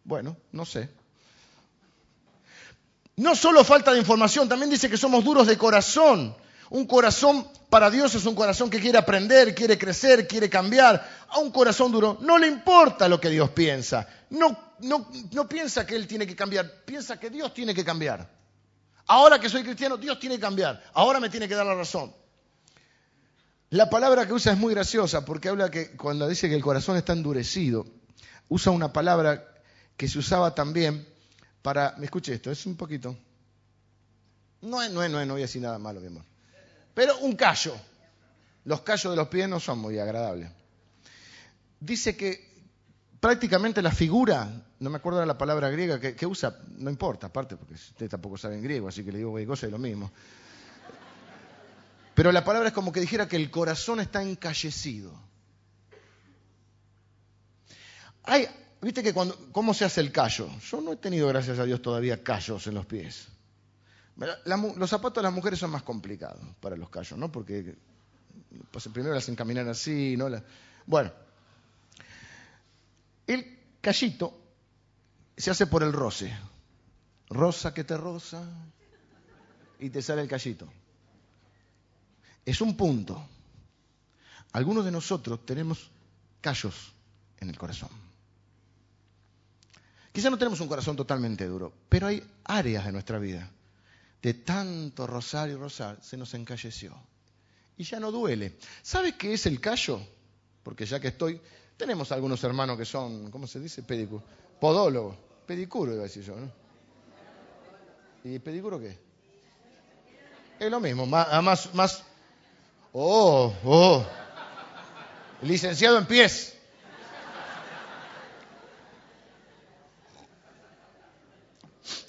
Bueno, 0.03 0.37
no 0.51 0.65
sé. 0.65 0.89
No 3.15 3.35
solo 3.35 3.63
falta 3.63 3.93
de 3.93 3.99
información, 3.99 4.49
también 4.49 4.69
dice 4.69 4.89
que 4.89 4.97
somos 4.97 5.23
duros 5.23 5.47
de 5.47 5.57
corazón. 5.57 6.35
Un 6.69 6.87
corazón 6.87 7.47
para 7.69 7.91
Dios 7.91 8.15
es 8.15 8.25
un 8.25 8.35
corazón 8.35 8.69
que 8.69 8.79
quiere 8.79 8.97
aprender, 8.97 9.53
quiere 9.53 9.77
crecer, 9.77 10.27
quiere 10.27 10.49
cambiar. 10.49 11.07
A 11.29 11.39
un 11.39 11.51
corazón 11.51 11.91
duro 11.91 12.17
no 12.21 12.37
le 12.37 12.47
importa 12.47 13.07
lo 13.07 13.19
que 13.19 13.29
Dios 13.29 13.51
piensa. 13.51 14.07
No, 14.31 14.57
no, 14.79 15.07
no 15.31 15.47
piensa 15.47 15.85
que 15.85 15.95
Él 15.95 16.07
tiene 16.07 16.25
que 16.25 16.35
cambiar, 16.35 16.83
piensa 16.85 17.19
que 17.19 17.29
Dios 17.29 17.53
tiene 17.53 17.75
que 17.75 17.85
cambiar. 17.85 18.42
Ahora 19.07 19.39
que 19.39 19.49
soy 19.49 19.63
cristiano, 19.63 19.97
Dios 19.97 20.19
tiene 20.19 20.35
que 20.35 20.41
cambiar. 20.41 20.83
Ahora 20.93 21.19
me 21.19 21.29
tiene 21.29 21.47
que 21.47 21.55
dar 21.55 21.65
la 21.65 21.75
razón. 21.75 22.13
La 23.69 23.89
palabra 23.89 24.27
que 24.27 24.33
usa 24.33 24.53
es 24.53 24.57
muy 24.57 24.73
graciosa 24.73 25.25
porque 25.25 25.49
habla 25.49 25.71
que 25.71 25.97
cuando 25.97 26.27
dice 26.27 26.47
que 26.47 26.55
el 26.55 26.61
corazón 26.61 26.95
está 26.95 27.13
endurecido, 27.13 27.85
usa 28.47 28.71
una 28.71 28.93
palabra 28.93 29.43
que 29.97 30.07
se 30.07 30.19
usaba 30.19 30.53
también 30.53 31.07
para. 31.61 31.95
Me 31.97 32.05
escuche 32.05 32.33
esto, 32.33 32.51
es 32.51 32.65
un 32.65 32.77
poquito. 32.77 33.17
No, 34.61 34.81
es, 34.81 34.91
no, 34.91 35.03
es, 35.03 35.09
no, 35.09 35.19
es, 35.19 35.27
no 35.27 35.33
voy 35.33 35.41
a 35.41 35.45
decir 35.45 35.61
nada 35.61 35.79
malo, 35.79 35.99
mi 35.99 36.07
amor. 36.07 36.23
Pero 36.93 37.17
un 37.19 37.35
callo. 37.35 37.75
Los 38.65 38.81
callos 38.81 39.11
de 39.11 39.17
los 39.17 39.27
pies 39.27 39.49
no 39.49 39.59
son 39.59 39.79
muy 39.79 39.99
agradables. 39.99 40.49
Dice 41.79 42.15
que 42.15 42.52
prácticamente 43.23 43.81
la 43.81 43.91
figura, 43.91 44.51
no 44.79 44.89
me 44.89 44.97
acuerdo 44.97 45.21
de 45.21 45.25
la 45.25 45.37
palabra 45.37 45.69
griega 45.69 45.97
que, 45.97 46.25
usa, 46.25 46.59
no 46.77 46.89
importa, 46.89 47.27
aparte, 47.27 47.55
porque 47.55 47.75
ustedes 47.75 48.11
tampoco 48.11 48.37
saben 48.37 48.61
griego, 48.61 48.89
así 48.89 49.01
que 49.01 49.13
le 49.13 49.19
digo 49.19 49.31
cualquier 49.31 49.47
cosa 49.47 49.65
y 49.65 49.71
lo 49.71 49.77
mismo. 49.77 50.11
Pero 52.13 52.33
la 52.33 52.43
palabra 52.43 52.67
es 52.67 52.73
como 52.73 52.91
que 52.91 52.99
dijera 52.99 53.25
que 53.29 53.37
el 53.37 53.49
corazón 53.49 54.01
está 54.01 54.21
encallecido. 54.21 55.17
Hay, 58.23 58.45
¿Viste 58.81 59.01
que 59.01 59.13
cuando, 59.13 59.37
cómo 59.53 59.73
se 59.73 59.85
hace 59.85 60.01
el 60.01 60.11
callo? 60.11 60.49
Yo 60.59 60.81
no 60.81 60.91
he 60.91 60.97
tenido, 60.97 61.29
gracias 61.29 61.59
a 61.59 61.63
Dios, 61.63 61.81
todavía 61.81 62.21
callos 62.21 62.67
en 62.67 62.73
los 62.73 62.85
pies. 62.85 63.29
los 64.17 64.89
zapatos 64.89 65.15
de 65.15 65.23
las 65.23 65.33
mujeres 65.33 65.59
son 65.59 65.71
más 65.71 65.83
complicados 65.83 66.43
para 66.59 66.75
los 66.75 66.89
callos, 66.89 67.17
¿no? 67.17 67.31
Porque 67.31 67.73
pues, 68.69 68.85
primero 68.89 69.15
las 69.15 69.29
encaminan 69.29 69.69
así, 69.69 70.17
¿no? 70.17 70.27
bueno, 70.85 71.13
el 73.27 73.59
callito 73.81 74.39
se 75.37 75.51
hace 75.51 75.67
por 75.67 75.83
el 75.83 75.93
roce. 75.93 76.35
Rosa 77.29 77.73
que 77.73 77.83
te 77.83 77.97
rosa 77.97 78.47
y 79.79 79.89
te 79.89 80.01
sale 80.01 80.21
el 80.21 80.27
callito. 80.27 80.71
Es 82.45 82.61
un 82.61 82.75
punto. 82.75 83.27
Algunos 84.51 84.85
de 84.85 84.91
nosotros 84.91 85.45
tenemos 85.45 85.89
callos 86.41 86.93
en 87.39 87.49
el 87.49 87.57
corazón. 87.57 87.89
Quizá 90.11 90.29
no 90.29 90.37
tenemos 90.37 90.59
un 90.59 90.67
corazón 90.67 90.95
totalmente 90.95 91.45
duro, 91.47 91.73
pero 91.89 92.07
hay 92.07 92.23
áreas 92.43 92.85
de 92.85 92.91
nuestra 92.91 93.17
vida. 93.17 93.49
De 94.21 94.35
tanto 94.35 95.07
rozar 95.07 95.49
y 95.49 95.55
rozar, 95.55 95.97
se 96.01 96.17
nos 96.17 96.33
encalleció. 96.35 96.95
Y 97.77 97.83
ya 97.83 97.99
no 97.99 98.11
duele. 98.11 98.55
¿Sabes 98.83 99.15
qué 99.15 99.33
es 99.33 99.47
el 99.47 99.59
callo? 99.59 99.99
Porque 100.61 100.85
ya 100.85 100.99
que 100.99 101.07
estoy, 101.07 101.41
tenemos 101.83 102.13
algunos 102.13 102.41
hermanos 102.45 102.77
que 102.77 102.85
son, 102.85 103.29
¿cómo 103.29 103.45
se 103.45 103.59
dice? 103.59 103.83
Pedicuro. 103.83 104.23
Podólogo. 104.57 105.17
Pedicuro 105.45 105.91
iba 105.91 105.99
a 105.99 106.03
decir 106.03 106.23
yo, 106.23 106.33
¿no? 106.33 106.49
¿Y 108.23 108.39
pedicuro 108.39 108.79
qué? 108.79 108.97
Es 110.61 110.71
lo 110.71 110.79
mismo, 110.79 111.05
más, 111.05 111.73
más, 111.73 112.03
oh, 112.93 113.53
oh, 113.65 114.05
licenciado 115.41 115.97
en 115.97 116.05
pies. 116.05 116.55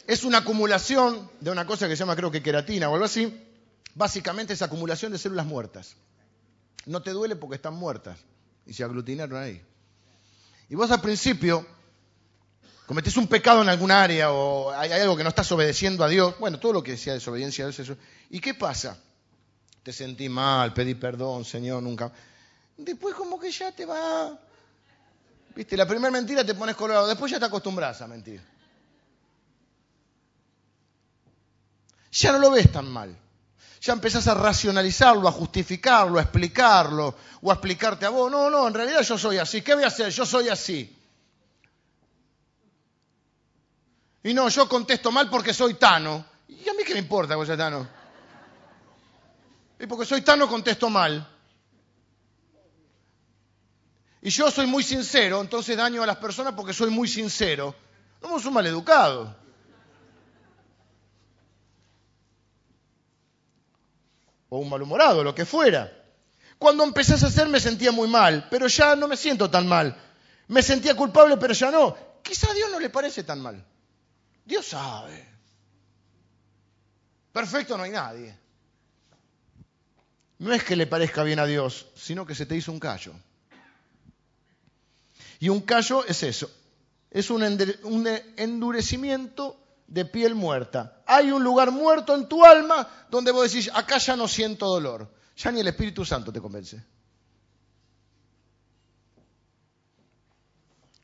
es 0.07 0.23
una 0.23 0.39
acumulación 0.39 1.29
de 1.41 1.51
una 1.51 1.67
cosa 1.67 1.89
que 1.89 1.97
se 1.97 2.01
llama 2.01 2.15
creo 2.15 2.31
que 2.31 2.45
queratina 2.45 2.89
o 2.89 2.93
algo 2.93 3.07
así. 3.07 3.45
Básicamente 3.97 4.53
es 4.53 4.63
acumulación 4.63 5.11
de 5.11 5.19
células 5.19 5.47
muertas. 5.47 5.97
No 6.87 7.03
te 7.03 7.11
duele 7.11 7.35
porque 7.35 7.57
están 7.57 7.75
muertas 7.75 8.21
y 8.67 8.73
se 8.73 8.85
aglutinaron 8.85 9.43
ahí. 9.43 9.63
Y 10.69 10.75
vos 10.75 10.91
al 10.91 11.01
principio 11.01 11.67
cometés 12.87 13.17
un 13.17 13.27
pecado 13.27 13.63
en 13.63 13.69
alguna 13.69 14.03
área 14.03 14.33
o 14.33 14.71
hay 14.71 14.93
algo 14.93 15.17
que 15.17 15.23
no 15.23 15.29
estás 15.29 15.51
obedeciendo 15.53 16.05
a 16.05 16.09
Dios, 16.09 16.39
bueno, 16.39 16.59
todo 16.59 16.73
lo 16.73 16.83
que 16.83 16.97
sea 16.97 17.15
desobediencia 17.15 17.65
a 17.65 17.69
Dios, 17.69 17.79
eso. 17.79 17.97
¿Y 18.31 18.41
qué 18.41 18.55
pasa? 18.55 18.99
Te 19.83 19.93
sentí 19.93 20.29
mal, 20.29 20.73
pedí 20.73 20.95
perdón, 20.95 21.45
Señor, 21.45 21.83
nunca. 21.83 22.11
Después 22.77 23.15
como 23.15 23.39
que 23.39 23.51
ya 23.51 23.73
te 23.73 23.85
va... 23.85 24.39
Viste, 25.55 25.77
la 25.77 25.87
primera 25.87 26.11
mentira 26.11 26.45
te 26.45 26.55
pones 26.55 26.75
colorado, 26.75 27.07
después 27.07 27.31
ya 27.31 27.39
te 27.39 27.45
acostumbras 27.45 28.03
a 28.03 28.09
mentir. 28.09 28.55
ya 32.15 32.33
no 32.33 32.39
lo 32.39 32.51
ves 32.51 32.71
tan 32.71 32.89
mal. 32.89 33.17
Ya 33.81 33.93
empezás 33.93 34.27
a 34.29 34.35
racionalizarlo, 34.35 35.29
a 35.29 35.33
justificarlo, 35.33 36.19
a 36.19 36.23
explicarlo, 36.23 37.15
o 37.43 37.51
a 37.51 37.55
explicarte 37.55 38.07
a 38.07 38.11
vos. 38.11 38.31
No, 38.31 38.49
no, 38.49 38.67
en 38.67 38.75
realidad 38.75 39.03
yo 39.03 39.19
soy 39.19 39.39
así. 39.39 39.63
¿Qué 39.63 39.75
voy 39.75 39.85
a 39.85 39.89
hacer? 39.89 40.11
Yo 40.11 40.25
soy 40.25 40.49
así. 40.49 40.97
Y 44.23 44.33
no, 44.33 44.49
yo 44.49 44.67
contesto 44.69 45.13
mal 45.13 45.29
porque 45.29 45.53
soy 45.53 45.75
Tano. 45.75 46.25
¿Y 46.49 46.67
a 46.69 46.73
mí 46.73 46.83
qué 46.85 46.95
me 46.95 47.01
importa 47.01 47.39
que 47.39 47.45
sea 47.45 47.57
Tano? 47.57 47.87
Y 49.79 49.87
porque 49.87 50.07
soy 50.07 50.23
Tano 50.23 50.49
contesto 50.49 50.89
mal. 50.89 51.29
Y 54.23 54.31
yo 54.31 54.51
soy 54.51 54.67
muy 54.67 54.83
sincero, 54.83 55.43
entonces 55.43 55.77
daño 55.77 56.03
a 56.03 56.07
las 56.07 56.17
personas 56.17 56.55
porque 56.55 56.73
soy 56.73 56.89
muy 56.89 57.07
sincero. 57.07 57.75
Somos 58.23 58.43
un 58.47 58.55
maleducado. 58.55 59.44
O 64.55 64.59
un 64.59 64.69
malhumorado, 64.69 65.25
lo 65.25 65.35
que 65.35 65.45
fuera. 65.45 65.93
Cuando 66.59 66.85
empecé 66.85 67.15
a 67.15 67.17
hacer 67.17 67.49
me 67.49 67.59
sentía 67.59 67.91
muy 67.91 68.09
mal, 68.09 68.47
pero 68.49 68.69
ya 68.69 68.95
no 68.95 69.09
me 69.09 69.17
siento 69.17 69.51
tan 69.51 69.67
mal. 69.67 70.01
Me 70.47 70.63
sentía 70.63 70.95
culpable, 70.95 71.37
pero 71.39 71.53
ya 71.53 71.73
no. 71.73 71.97
Quizá 72.23 72.53
a 72.53 72.55
Dios 72.55 72.71
no 72.71 72.79
le 72.79 72.89
parece 72.89 73.25
tan 73.25 73.41
mal. 73.41 73.67
Dios 74.45 74.67
sabe. 74.67 75.29
Perfecto 77.33 77.77
no 77.77 77.83
hay 77.83 77.91
nadie. 77.91 78.39
No 80.39 80.53
es 80.53 80.63
que 80.63 80.77
le 80.77 80.87
parezca 80.87 81.25
bien 81.25 81.41
a 81.41 81.47
Dios, 81.47 81.89
sino 81.97 82.25
que 82.25 82.37
se 82.37 82.47
te 82.47 82.55
hizo 82.55 82.71
un 82.71 82.79
callo. 82.79 83.13
Y 85.41 85.49
un 85.49 85.63
callo 85.63 86.07
es 86.07 86.23
eso, 86.23 86.49
es 87.11 87.29
un 87.29 87.43
endurecimiento 87.43 89.64
de 89.87 90.05
piel 90.05 90.35
muerta. 90.35 91.03
Hay 91.07 91.31
un 91.31 91.43
lugar 91.43 91.71
muerto 91.71 92.15
en 92.15 92.29
tu 92.29 92.45
alma 92.45 92.89
donde 93.11 93.33
vos 93.33 93.51
decís, 93.51 93.71
acá 93.75 93.99
ya 93.99 94.17
no 94.17 94.29
siento 94.29 94.67
dolor. 94.67 95.13
Ya 95.37 95.51
ni 95.51 95.61
el 95.61 95.69
Espíritu 95.69 96.05
Santo 96.05 96.33
te 96.33 96.41
convence. 96.41 96.83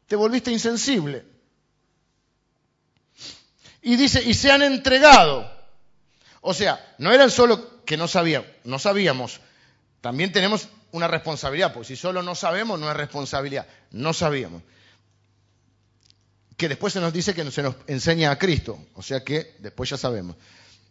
Te 0.06 0.16
volviste 0.16 0.50
insensible. 0.50 1.24
Y 3.82 3.96
dice, 3.96 4.22
y 4.22 4.34
se 4.34 4.50
han 4.50 4.62
entregado. 4.62 5.50
O 6.40 6.54
sea, 6.54 6.94
no 6.98 7.12
eran 7.12 7.30
solo 7.30 7.84
que 7.84 7.96
no 7.96 8.08
sabíamos, 8.08 8.48
no 8.64 8.78
sabíamos. 8.78 9.40
También 10.00 10.32
tenemos 10.32 10.68
una 10.92 11.06
responsabilidad, 11.06 11.72
porque 11.72 11.88
si 11.88 11.96
solo 11.96 12.22
no 12.22 12.34
sabemos, 12.34 12.78
no 12.78 12.90
es 12.90 12.96
responsabilidad. 12.96 13.66
No 13.90 14.12
sabíamos 14.12 14.62
que 16.60 16.68
después 16.68 16.92
se 16.92 17.00
nos 17.00 17.10
dice 17.10 17.32
que 17.32 17.50
se 17.50 17.62
nos 17.62 17.74
enseña 17.86 18.30
a 18.30 18.38
Cristo, 18.38 18.78
o 18.92 19.00
sea 19.00 19.24
que 19.24 19.56
después 19.60 19.88
ya 19.88 19.96
sabemos. 19.96 20.36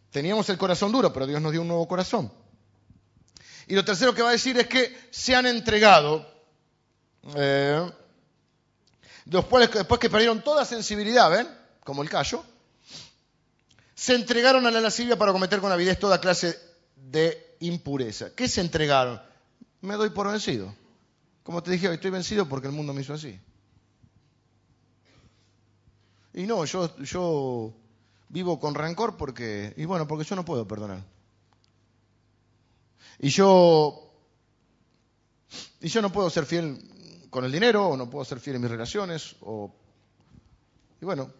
Teníamos 0.09 0.49
el 0.49 0.57
corazón 0.57 0.91
duro, 0.91 1.13
pero 1.13 1.27
Dios 1.27 1.39
nos 1.39 1.51
dio 1.51 1.61
un 1.61 1.67
nuevo 1.67 1.87
corazón. 1.87 2.33
Y 3.67 3.75
lo 3.75 3.85
tercero 3.85 4.15
que 4.15 4.23
va 4.23 4.29
a 4.29 4.31
decir 4.31 4.57
es 4.57 4.65
que 4.65 4.97
se 5.11 5.35
han 5.35 5.45
entregado, 5.45 6.27
eh, 7.35 7.87
después, 9.25 9.71
después 9.71 9.99
que 9.99 10.09
perdieron 10.09 10.43
toda 10.43 10.65
sensibilidad, 10.65 11.29
¿ven? 11.29 11.47
Como 11.83 12.01
el 12.01 12.09
callo, 12.09 12.43
se 13.93 14.15
entregaron 14.15 14.65
a 14.65 14.71
la 14.71 14.81
lascivia 14.81 15.19
para 15.19 15.31
cometer 15.33 15.59
con 15.59 15.71
avidez 15.71 15.99
toda 15.99 16.19
clase 16.19 16.59
de 16.95 17.57
impureza. 17.59 18.31
¿Qué 18.35 18.49
se 18.49 18.61
entregaron? 18.61 19.21
Me 19.81 19.93
doy 19.97 20.09
por 20.09 20.31
vencido. 20.31 20.73
Como 21.43 21.61
te 21.61 21.69
dije, 21.69 21.93
estoy 21.93 22.09
vencido 22.09 22.49
porque 22.49 22.65
el 22.65 22.73
mundo 22.73 22.91
me 22.91 23.01
hizo 23.01 23.13
así. 23.13 23.39
Y 26.33 26.43
no, 26.43 26.65
yo, 26.65 26.95
yo 26.97 27.73
vivo 28.29 28.59
con 28.59 28.75
rencor 28.75 29.17
porque, 29.17 29.73
y 29.77 29.85
bueno, 29.85 30.07
porque 30.07 30.23
yo 30.23 30.35
no 30.35 30.45
puedo 30.45 30.67
perdonar. 30.67 31.03
Y 33.19 33.29
yo, 33.29 34.13
y 35.81 35.87
yo 35.89 36.01
no 36.01 36.11
puedo 36.11 36.29
ser 36.29 36.45
fiel 36.45 36.79
con 37.29 37.43
el 37.45 37.51
dinero, 37.51 37.89
o 37.89 37.97
no 37.97 38.09
puedo 38.09 38.23
ser 38.25 38.39
fiel 38.39 38.55
en 38.55 38.61
mis 38.61 38.71
relaciones, 38.71 39.35
o, 39.41 39.73
y 41.01 41.05
bueno, 41.05 41.31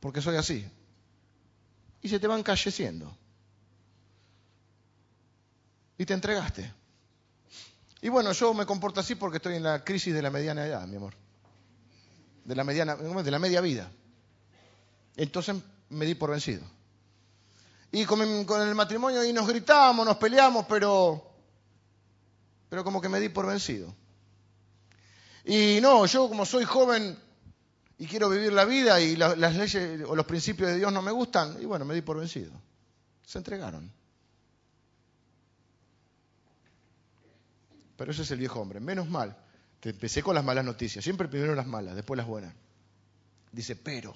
porque 0.00 0.20
soy 0.20 0.36
así. 0.36 0.64
Y 2.02 2.08
se 2.08 2.18
te 2.18 2.26
van 2.26 2.42
calleciendo. 2.42 3.16
Y 5.98 6.04
te 6.04 6.14
entregaste. 6.14 6.72
Y 8.00 8.08
bueno, 8.08 8.32
yo 8.32 8.52
me 8.54 8.66
comporto 8.66 9.00
así 9.00 9.14
porque 9.14 9.36
estoy 9.36 9.54
en 9.54 9.62
la 9.62 9.84
crisis 9.84 10.12
de 10.12 10.22
la 10.22 10.30
mediana 10.30 10.66
edad, 10.66 10.86
mi 10.88 10.96
amor. 10.96 11.14
De 12.44 12.56
la 12.56 12.64
mediana, 12.64 12.96
de 12.96 13.30
la 13.30 13.38
media 13.38 13.60
vida. 13.60 13.90
Entonces 15.16 15.56
me 15.90 16.06
di 16.06 16.14
por 16.14 16.30
vencido. 16.30 16.62
Y 17.90 18.06
con, 18.06 18.22
el 18.22 18.74
matrimonio 18.74 19.20
ahí 19.20 19.32
nos 19.32 19.46
gritamos, 19.46 20.06
nos 20.06 20.16
peleamos, 20.16 20.64
pero, 20.66 21.30
pero 22.70 22.82
como 22.82 23.00
que 23.00 23.08
me 23.10 23.20
di 23.20 23.28
por 23.28 23.46
vencido. 23.46 23.94
Y 25.44 25.78
no, 25.82 26.06
yo 26.06 26.28
como 26.28 26.46
soy 26.46 26.64
joven 26.64 27.18
y 27.98 28.06
quiero 28.06 28.30
vivir 28.30 28.52
la 28.52 28.64
vida 28.64 28.98
y 29.00 29.16
las 29.16 29.54
leyes 29.54 30.02
o 30.06 30.16
los 30.16 30.24
principios 30.24 30.70
de 30.70 30.78
Dios 30.78 30.92
no 30.92 31.02
me 31.02 31.12
gustan, 31.12 31.60
y 31.60 31.66
bueno, 31.66 31.84
me 31.84 31.94
di 31.94 32.00
por 32.00 32.18
vencido. 32.18 32.52
Se 33.26 33.38
entregaron. 33.38 33.92
Pero 37.96 38.10
ese 38.10 38.22
es 38.22 38.30
el 38.30 38.38
viejo 38.38 38.60
hombre. 38.60 38.80
Menos 38.80 39.08
mal. 39.08 39.36
Te 39.80 39.90
empecé 39.90 40.22
con 40.22 40.34
las 40.34 40.44
malas 40.44 40.64
noticias. 40.64 41.04
Siempre 41.04 41.28
primero 41.28 41.54
las 41.54 41.66
malas, 41.66 41.94
después 41.94 42.16
las 42.16 42.26
buenas. 42.26 42.54
Dice, 43.52 43.76
pero 43.76 44.14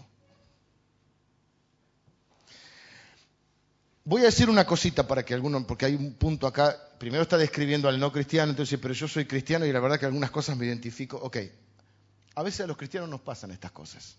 Voy 4.09 4.23
a 4.23 4.27
decir 4.27 4.49
una 4.49 4.65
cosita 4.65 5.09
para 5.09 5.25
que 5.25 5.35
alguno, 5.35 5.67
porque 5.67 5.85
hay 5.85 5.97
un 5.97 6.15
punto 6.15 6.47
acá, 6.47 6.77
primero 6.97 7.25
está 7.25 7.37
describiendo 7.37 7.89
al 7.89 7.99
no 7.99 8.13
cristiano, 8.13 8.51
entonces, 8.51 8.79
pero 8.81 8.95
yo 8.95 9.09
soy 9.09 9.25
cristiano 9.27 9.67
y 9.67 9.73
la 9.73 9.81
verdad 9.81 9.99
que 9.99 10.07
algunas 10.07 10.31
cosas 10.31 10.57
me 10.57 10.65
identifico. 10.65 11.17
Ok, 11.17 11.39
A 12.37 12.45
veces 12.45 12.61
a 12.61 12.69
los 12.69 12.77
cristianos 12.77 13.11
nos 13.11 13.21
pasan 13.21 13.51
estas 13.51 13.73
cosas, 13.73 14.17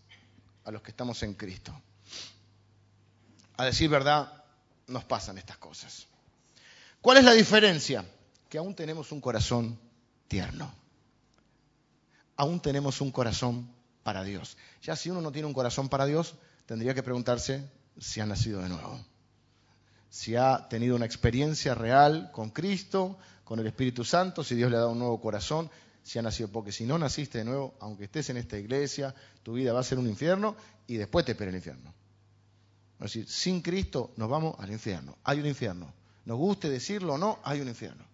a 0.65 0.71
los 0.71 0.81
que 0.81 0.91
estamos 0.91 1.23
en 1.23 1.35
Cristo. 1.35 1.71
A 3.55 3.63
decir 3.63 3.89
verdad, 3.89 4.43
nos 4.87 5.05
pasan 5.05 5.37
estas 5.37 5.57
cosas. 5.57 6.07
¿Cuál 6.99 7.19
es 7.19 7.23
la 7.23 7.31
diferencia? 7.31 8.03
Que 8.49 8.57
aún 8.57 8.75
tenemos 8.75 9.13
un 9.13 9.21
corazón 9.21 9.79
tierno. 10.27 10.69
Aún 12.35 12.59
tenemos 12.59 12.99
un 12.99 13.13
corazón 13.13 13.71
para 14.03 14.25
Dios. 14.25 14.57
Ya 14.83 14.97
si 14.97 15.09
uno 15.09 15.21
no 15.21 15.31
tiene 15.31 15.47
un 15.47 15.53
corazón 15.53 15.87
para 15.87 16.05
Dios, 16.05 16.35
tendría 16.65 16.93
que 16.93 17.03
preguntarse 17.03 17.71
si 17.97 18.19
ha 18.19 18.25
nacido 18.25 18.61
de 18.61 18.67
nuevo. 18.67 18.99
Si 20.09 20.35
ha 20.35 20.67
tenido 20.69 20.95
una 20.95 21.05
experiencia 21.05 21.75
real 21.75 22.31
con 22.31 22.49
Cristo, 22.49 23.17
con 23.43 23.59
el 23.59 23.67
Espíritu 23.67 24.03
Santo, 24.03 24.43
si 24.43 24.55
Dios 24.55 24.71
le 24.71 24.77
ha 24.77 24.81
dado 24.81 24.91
un 24.91 24.99
nuevo 24.99 25.19
corazón, 25.21 25.69
si 26.03 26.17
ha 26.19 26.21
nacido, 26.21 26.49
porque 26.49 26.71
si 26.71 26.85
no 26.85 26.97
naciste 26.97 27.39
de 27.39 27.45
nuevo, 27.45 27.75
aunque 27.79 28.05
estés 28.05 28.29
en 28.29 28.37
esta 28.37 28.57
iglesia, 28.57 29.13
tu 29.43 29.53
vida 29.53 29.73
va 29.73 29.81
a 29.81 29.83
ser 29.83 29.99
un 29.99 30.07
infierno 30.07 30.55
y 30.87 30.95
después 30.95 31.25
te 31.25 31.33
espera 31.33 31.49
el 31.49 31.57
infierno. 31.57 31.93
Es 32.99 33.03
decir, 33.03 33.27
sin 33.27 33.61
Cristo 33.61 34.11
nos 34.15 34.29
vamos 34.29 34.55
al 34.59 34.71
infierno. 34.71 35.17
Hay 35.23 35.39
un 35.39 35.45
infierno. 35.45 35.93
Nos 36.25 36.37
guste 36.37 36.69
decirlo 36.69 37.13
o 37.13 37.17
no, 37.17 37.39
hay 37.43 37.61
un 37.61 37.67
infierno. 37.67 38.05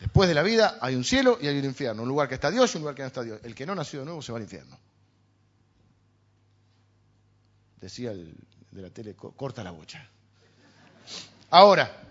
Después 0.00 0.28
de 0.28 0.34
la 0.34 0.42
vida 0.42 0.78
hay 0.80 0.94
un 0.94 1.04
cielo 1.04 1.38
y 1.40 1.48
hay 1.48 1.58
un 1.58 1.64
infierno. 1.64 2.02
Un 2.02 2.08
lugar 2.08 2.28
que 2.28 2.34
está 2.34 2.50
Dios 2.50 2.74
y 2.74 2.78
un 2.78 2.82
lugar 2.82 2.94
que 2.94 3.02
no 3.02 3.08
está 3.08 3.22
Dios. 3.22 3.40
El 3.42 3.54
que 3.54 3.66
no 3.66 3.74
nació 3.74 4.00
de 4.00 4.06
nuevo 4.06 4.22
se 4.22 4.32
va 4.32 4.38
al 4.38 4.44
infierno. 4.44 4.78
Decía 7.80 8.12
el 8.12 8.36
de 8.74 8.82
la 8.82 8.90
tele, 8.90 9.14
corta 9.14 9.62
la 9.62 9.70
bocha. 9.70 10.06
Ahora, 11.50 12.02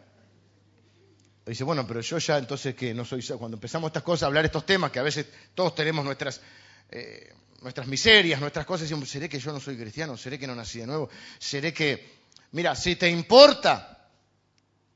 dice, 1.45 1.63
bueno, 1.65 1.85
pero 1.85 1.99
yo 1.99 2.17
ya 2.17 2.37
entonces 2.37 2.73
que 2.73 2.93
no 2.93 3.03
soy... 3.03 3.21
Cuando 3.37 3.57
empezamos 3.57 3.89
estas 3.89 4.03
cosas, 4.03 4.23
a 4.23 4.25
hablar 4.27 4.45
estos 4.45 4.65
temas, 4.65 4.89
que 4.91 4.99
a 4.99 5.03
veces 5.03 5.27
todos 5.53 5.75
tenemos 5.75 6.03
nuestras... 6.05 6.41
Eh, 6.89 7.33
nuestras 7.61 7.87
miserias, 7.87 8.41
nuestras 8.41 8.65
cosas, 8.65 8.89
decimos, 8.89 9.09
¿seré 9.09 9.29
que 9.29 9.39
yo 9.39 9.53
no 9.53 9.59
soy 9.61 9.77
cristiano? 9.77 10.17
¿Seré 10.17 10.37
que 10.37 10.45
no 10.45 10.53
nací 10.53 10.79
de 10.79 10.87
nuevo? 10.87 11.09
¿Seré 11.39 11.73
que... 11.73 12.11
Mira, 12.51 12.75
si 12.75 12.97
te 12.97 13.09
importa, 13.09 14.09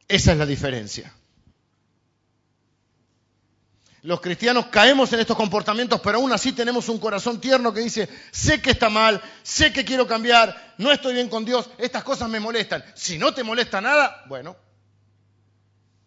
esa 0.06 0.34
es 0.34 0.38
la 0.38 0.46
diferencia. 0.46 1.14
Los 4.04 4.22
cristianos 4.22 4.68
caemos 4.68 5.12
en 5.14 5.20
estos 5.20 5.36
comportamientos, 5.36 6.00
pero 6.02 6.18
aún 6.18 6.32
así 6.32 6.54
tenemos 6.54 6.88
un 6.90 7.00
corazón 7.00 7.42
tierno 7.42 7.74
que 7.74 7.82
dice, 7.82 8.08
sé 8.32 8.62
que 8.62 8.72
está 8.72 8.90
mal, 8.90 9.22
sé 9.44 9.74
que 9.74 9.84
quiero 9.84 10.08
cambiar, 10.08 10.76
no 10.78 10.92
estoy 10.92 11.14
bien 11.14 11.30
con 11.30 11.44
Dios, 11.44 11.70
estas 11.78 12.04
cosas 12.04 12.30
me 12.30 12.40
molestan. 12.40 12.84
Si 12.96 13.18
no 13.18 13.34
te 13.34 13.44
molesta 13.44 13.82
nada, 13.82 14.24
bueno, 14.28 14.56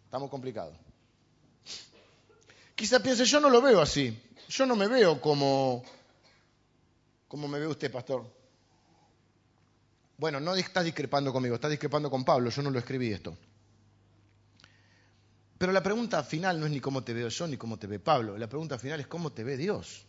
estamos 0.05 0.29
complicados. 0.29 0.75
Quizá 2.75 2.99
piense, 3.01 3.25
yo 3.25 3.39
no 3.39 3.49
lo 3.49 3.61
veo 3.61 3.81
así, 3.81 4.19
yo 4.49 4.65
no 4.65 4.75
me 4.75 4.87
veo 4.87 5.21
como 5.21 5.83
¿Cómo 7.31 7.47
me 7.47 7.59
ve 7.59 7.67
usted, 7.67 7.89
pastor? 7.89 8.29
Bueno, 10.17 10.41
no 10.41 10.53
está 10.53 10.83
discrepando 10.83 11.31
conmigo, 11.31 11.55
está 11.55 11.69
discrepando 11.69 12.09
con 12.11 12.25
Pablo, 12.25 12.49
yo 12.49 12.61
no 12.61 12.69
lo 12.69 12.77
escribí 12.77 13.09
esto. 13.09 13.37
Pero 15.61 15.73
la 15.73 15.83
pregunta 15.83 16.23
final 16.23 16.59
no 16.59 16.65
es 16.65 16.71
ni 16.71 16.79
cómo 16.79 17.03
te 17.03 17.13
veo 17.13 17.27
yo 17.27 17.45
ni 17.45 17.55
cómo 17.55 17.77
te 17.77 17.85
ve 17.85 17.99
Pablo, 17.99 18.35
la 18.35 18.49
pregunta 18.49 18.79
final 18.79 18.99
es 18.99 19.05
cómo 19.05 19.31
te 19.31 19.43
ve 19.43 19.57
Dios. 19.57 20.07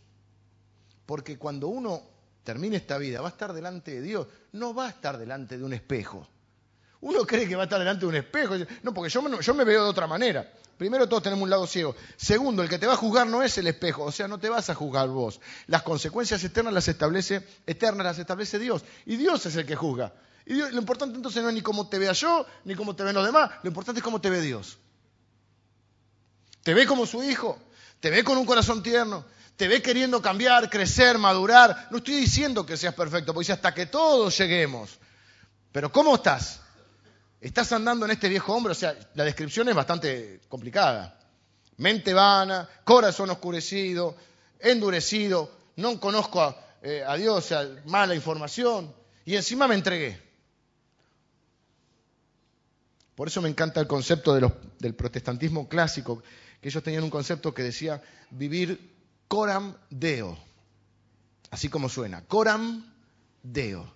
Porque 1.05 1.37
cuando 1.37 1.67
uno 1.67 2.01
termine 2.43 2.77
esta 2.77 2.97
vida 2.97 3.21
va 3.21 3.27
a 3.27 3.29
estar 3.29 3.53
delante 3.53 3.91
de 3.91 4.01
Dios, 4.01 4.25
no 4.53 4.73
va 4.73 4.87
a 4.87 4.89
estar 4.89 5.19
delante 5.19 5.59
de 5.59 5.63
un 5.63 5.73
espejo. 5.73 6.27
Uno 7.01 7.19
cree 7.27 7.47
que 7.47 7.55
va 7.55 7.61
a 7.61 7.65
estar 7.65 7.77
delante 7.77 7.99
de 7.99 8.07
un 8.07 8.15
espejo. 8.15 8.55
No, 8.81 8.95
porque 8.95 9.11
yo, 9.11 9.39
yo 9.41 9.53
me 9.53 9.63
veo 9.63 9.83
de 9.83 9.89
otra 9.91 10.07
manera. 10.07 10.51
Primero, 10.75 11.07
todos 11.07 11.21
tenemos 11.21 11.43
un 11.43 11.51
lado 11.51 11.67
ciego. 11.67 11.95
Segundo, 12.17 12.63
el 12.63 12.67
que 12.67 12.79
te 12.79 12.87
va 12.87 12.93
a 12.93 12.97
juzgar 12.97 13.27
no 13.27 13.43
es 13.43 13.55
el 13.59 13.67
espejo, 13.67 14.05
o 14.05 14.11
sea, 14.11 14.27
no 14.27 14.39
te 14.39 14.49
vas 14.49 14.71
a 14.71 14.73
juzgar 14.73 15.07
vos. 15.09 15.39
Las 15.67 15.83
consecuencias 15.83 16.43
eternas 16.43 16.73
las 16.73 16.87
establece, 16.87 17.45
eternas 17.67 18.07
las 18.07 18.17
establece 18.17 18.57
Dios. 18.57 18.83
Y 19.05 19.17
Dios 19.17 19.45
es 19.45 19.55
el 19.55 19.67
que 19.67 19.75
juzga. 19.75 20.13
Y 20.47 20.55
lo 20.55 20.79
importante 20.79 21.15
entonces 21.15 21.43
no 21.43 21.49
es 21.49 21.55
ni 21.55 21.61
cómo 21.61 21.87
te 21.89 21.99
vea 21.99 22.13
yo, 22.13 22.43
ni 22.65 22.73
cómo 22.73 22.95
te 22.95 23.03
ven 23.03 23.13
los 23.13 23.23
demás, 23.23 23.51
lo 23.61 23.67
importante 23.67 23.99
es 23.99 24.03
cómo 24.03 24.19
te 24.19 24.31
ve 24.31 24.41
Dios. 24.41 24.79
Te 26.63 26.73
ve 26.73 26.87
como 26.87 27.05
su 27.05 27.21
hijo, 27.23 27.59
te 27.99 28.09
ve 28.09 28.23
con 28.23 28.37
un 28.37 28.45
corazón 28.45 28.81
tierno, 28.81 29.25
te 29.55 29.67
ve 29.67 29.81
queriendo 29.81 30.21
cambiar, 30.21 30.69
crecer, 30.69 31.17
madurar. 31.17 31.87
No 31.91 31.97
estoy 31.97 32.15
diciendo 32.15 32.65
que 32.65 32.77
seas 32.77 32.95
perfecto, 32.95 33.33
porque 33.33 33.43
dice 33.43 33.53
hasta 33.53 33.73
que 33.73 33.85
todos 33.85 34.37
lleguemos. 34.37 34.97
Pero 35.71 35.91
¿cómo 35.91 36.15
estás? 36.15 36.61
Estás 37.41 37.71
andando 37.73 38.05
en 38.05 38.11
este 38.11 38.29
viejo 38.29 38.53
hombre, 38.53 38.71
o 38.71 38.75
sea, 38.75 38.95
la 39.15 39.25
descripción 39.25 39.67
es 39.67 39.75
bastante 39.75 40.39
complicada. 40.47 41.19
Mente 41.77 42.13
vana, 42.13 42.69
corazón 42.85 43.29
oscurecido, 43.31 44.15
endurecido, 44.59 45.51
no 45.75 45.99
conozco 45.99 46.41
a, 46.41 46.55
eh, 46.81 47.03
Dios, 47.17 47.37
o 47.37 47.41
sea, 47.41 47.67
mala 47.85 48.15
información, 48.15 48.93
y 49.25 49.35
encima 49.35 49.67
me 49.67 49.75
entregué. 49.75 50.21
Por 53.15 53.27
eso 53.27 53.41
me 53.41 53.49
encanta 53.49 53.79
el 53.79 53.87
concepto 53.87 54.33
del 54.33 54.95
protestantismo 54.95 55.67
clásico, 55.67 56.23
que 56.63 56.69
ellos 56.69 56.81
tenían 56.81 57.03
un 57.03 57.09
concepto 57.09 57.53
que 57.53 57.61
decía 57.61 58.01
vivir 58.31 58.95
coram 59.27 59.75
deo, 59.89 60.39
así 61.51 61.67
como 61.67 61.89
suena, 61.89 62.23
coram 62.23 62.89
deo, 63.43 63.93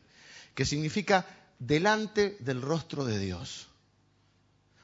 que 0.54 0.66
significa 0.66 1.26
delante 1.58 2.36
del 2.42 2.62
rostro 2.62 3.06
de 3.06 3.20
Dios. 3.20 3.70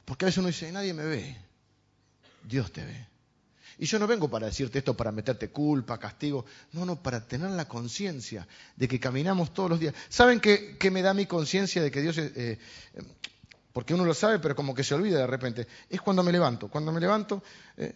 Porque 0.06 0.24
a 0.24 0.28
veces 0.28 0.38
uno 0.38 0.48
dice, 0.48 0.72
nadie 0.72 0.93
me 0.93 1.04
ve, 1.04 1.38
Dios 2.48 2.72
te 2.72 2.86
ve. 2.86 3.06
Y 3.80 3.86
yo 3.86 4.00
no 4.00 4.08
vengo 4.08 4.30
para 4.30 4.46
decirte 4.46 4.80
esto 4.80 4.96
para 4.96 5.12
meterte 5.12 5.50
culpa, 5.50 6.00
castigo, 6.00 6.46
no, 6.72 6.86
no, 6.86 7.04
para 7.04 7.28
tener 7.28 7.52
la 7.52 7.67
conciencia 7.67 8.48
de 8.78 8.88
que 8.88 8.98
caminamos 8.98 9.54
todos 9.54 9.72
los 9.72 9.80
días. 9.82 9.93
¿Saben 10.08 10.39
qué, 10.39 10.78
me 10.89 11.02
da 11.02 11.13
mi 11.13 11.26
conciencia 11.26 11.84
de 11.84 11.91
que 11.91 12.02
Dios 12.02 12.17
es... 12.17 12.32
Eh, 12.38 12.60
porque 13.74 13.94
uno 13.94 14.06
lo 14.06 14.14
sabe, 14.14 14.40
pero 14.40 14.56
como 14.56 14.74
que 14.74 14.84
se 14.84 14.94
olvida 14.94 15.20
de 15.20 15.28
repente. 15.28 15.68
Es 15.90 16.00
cuando 16.00 16.24
me 16.24 16.32
levanto. 16.32 16.70
Cuando 16.70 16.92
me 16.92 17.02
levanto, 17.02 17.44
eh, 17.76 17.96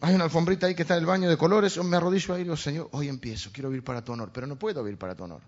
hay 0.00 0.14
una 0.14 0.24
alfombrita 0.24 0.66
ahí 0.66 0.74
que 0.74 0.82
está 0.82 0.94
en 0.94 1.00
el 1.00 1.06
baño 1.06 1.30
de 1.30 1.38
colores, 1.38 1.82
me 1.82 1.96
arrodillo 1.96 2.34
ahí 2.34 2.40
y 2.40 2.44
digo, 2.44 2.56
Señor, 2.56 2.88
hoy 2.92 3.08
empiezo, 3.08 3.50
quiero 3.52 3.70
vivir 3.70 3.84
para 3.84 4.04
tu 4.04 4.12
honor, 4.12 4.30
pero 4.32 4.46
no 4.46 4.58
puedo 4.58 4.82
vivir 4.82 4.98
para 4.98 5.14
tu 5.14 5.24
honor. 5.24 5.40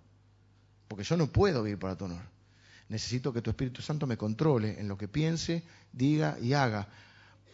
Porque 0.87 1.05
yo 1.05 1.17
no 1.19 1.27
puedo 1.27 1.63
vivir 1.63 1.79
para 1.79 1.97
tu 1.97 2.07
honor 2.07 2.23
necesito 2.89 3.33
que 3.33 3.43
tu 3.43 3.51
Espíritu 3.51 3.83
Santo 3.83 4.07
me 4.07 4.17
controle 4.17 4.81
en 4.81 4.89
lo 4.89 4.97
que 4.97 5.09
piense, 5.09 5.63
diga 5.93 6.39
y 6.41 6.55
haga, 6.55 6.89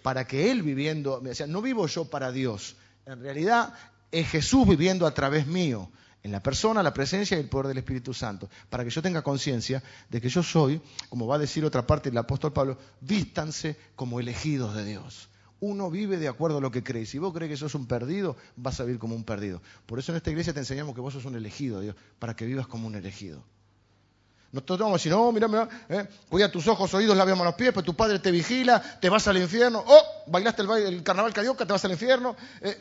para 0.02 0.26
que 0.26 0.50
Él 0.50 0.62
viviendo, 0.62 1.22
o 1.28 1.34
sea, 1.34 1.46
no 1.46 1.60
vivo 1.60 1.86
yo 1.86 2.04
para 2.06 2.30
Dios, 2.30 2.76
en 3.06 3.20
realidad 3.20 3.74
es 4.10 4.28
Jesús 4.28 4.66
viviendo 4.66 5.06
a 5.06 5.14
través 5.14 5.46
mío, 5.46 5.90
en 6.24 6.32
la 6.32 6.42
persona, 6.42 6.82
la 6.82 6.94
presencia 6.94 7.36
y 7.36 7.40
el 7.40 7.50
poder 7.50 7.68
del 7.68 7.78
Espíritu 7.78 8.14
Santo, 8.14 8.48
para 8.70 8.82
que 8.82 8.88
yo 8.88 9.02
tenga 9.02 9.22
conciencia 9.22 9.82
de 10.08 10.22
que 10.22 10.30
yo 10.30 10.42
soy, 10.42 10.80
como 11.10 11.26
va 11.26 11.36
a 11.36 11.38
decir 11.38 11.64
otra 11.66 11.86
parte 11.86 12.08
del 12.08 12.16
apóstol 12.16 12.52
Pablo, 12.52 12.78
vístanse 13.02 13.76
como 13.94 14.18
elegidos 14.18 14.74
de 14.74 14.86
Dios. 14.86 15.28
Uno 15.60 15.90
vive 15.90 16.16
de 16.16 16.28
acuerdo 16.28 16.58
a 16.58 16.60
lo 16.62 16.70
que 16.70 16.82
cree. 16.82 17.04
Si 17.04 17.18
vos 17.18 17.34
crees 17.34 17.50
que 17.50 17.56
sos 17.58 17.74
un 17.74 17.86
perdido, 17.86 18.36
vas 18.56 18.80
a 18.80 18.84
vivir 18.84 18.98
como 18.98 19.14
un 19.14 19.24
perdido. 19.24 19.60
Por 19.84 19.98
eso 19.98 20.12
en 20.12 20.16
esta 20.16 20.30
iglesia 20.30 20.54
te 20.54 20.60
enseñamos 20.60 20.94
que 20.94 21.02
vos 21.02 21.12
sos 21.12 21.26
un 21.26 21.36
elegido 21.36 21.78
de 21.78 21.84
Dios, 21.84 21.96
para 22.18 22.34
que 22.34 22.46
vivas 22.46 22.66
como 22.66 22.86
un 22.86 22.94
elegido. 22.94 23.44
Nosotros 24.50 24.78
vamos 24.78 24.94
a 24.94 24.98
decir, 24.98 25.12
no, 25.12 25.30
mira, 25.30 25.46
mira, 25.46 25.68
eh, 25.90 26.08
cuida 26.30 26.50
tus 26.50 26.66
ojos, 26.68 26.94
oídos, 26.94 27.16
labios, 27.16 27.36
manos, 27.36 27.54
pies, 27.54 27.72
pues 27.74 27.84
tu 27.84 27.94
padre 27.94 28.18
te 28.18 28.30
vigila, 28.30 28.80
te 28.98 29.10
vas 29.10 29.28
al 29.28 29.36
infierno. 29.36 29.84
Oh, 29.86 30.02
bailaste 30.28 30.62
el, 30.62 30.70
el 30.70 31.02
carnaval 31.02 31.34
carioca, 31.34 31.66
te 31.66 31.72
vas 31.72 31.84
al 31.84 31.90
infierno. 31.90 32.34
Eh. 32.62 32.78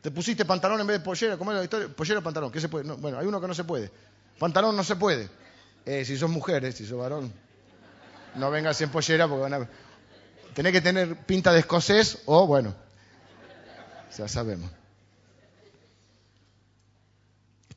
Te 0.00 0.10
pusiste 0.10 0.44
pantalón 0.44 0.80
en 0.80 0.86
vez 0.86 0.98
de 0.98 1.04
pollera, 1.04 1.36
¿cómo 1.36 1.52
es 1.52 1.58
la 1.58 1.64
historia? 1.64 1.88
Pollera 1.88 2.20
o 2.20 2.22
pantalón, 2.22 2.52
¿qué 2.52 2.60
se 2.60 2.68
puede? 2.68 2.92
bueno, 2.92 3.18
hay 3.18 3.26
uno 3.26 3.40
que 3.40 3.48
no 3.48 3.54
se 3.54 3.64
puede. 3.64 3.90
Pantalón 4.38 4.76
no 4.76 4.84
se 4.84 4.96
puede. 4.96 5.28
Eh, 5.84 6.04
si 6.04 6.16
sos 6.16 6.30
mujer, 6.30 6.72
si 6.72 6.86
sos 6.86 6.98
varón, 6.98 7.32
no 8.36 8.50
vengas 8.50 8.80
en 8.80 8.90
pollera 8.90 9.26
porque 9.26 9.42
van 9.42 9.54
a... 9.54 9.68
Tenés 10.54 10.72
que 10.72 10.80
tener 10.80 11.16
pinta 11.26 11.52
de 11.52 11.60
escocés 11.60 12.18
o, 12.26 12.46
bueno, 12.46 12.74
ya 14.16 14.28
sabemos 14.28 14.70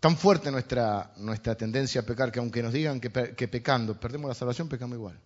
tan 0.01 0.17
fuerte 0.17 0.49
nuestra, 0.51 1.13
nuestra 1.17 1.53
tendencia 1.55 2.01
a 2.01 2.03
pecar 2.03 2.31
que 2.31 2.39
aunque 2.39 2.63
nos 2.63 2.73
digan 2.73 2.99
que, 2.99 3.11
pecando 3.47 3.97
perdemos 3.97 4.27
la 4.27 4.33
salvación, 4.33 4.67
pecamos 4.67 4.95
igual. 4.95 5.17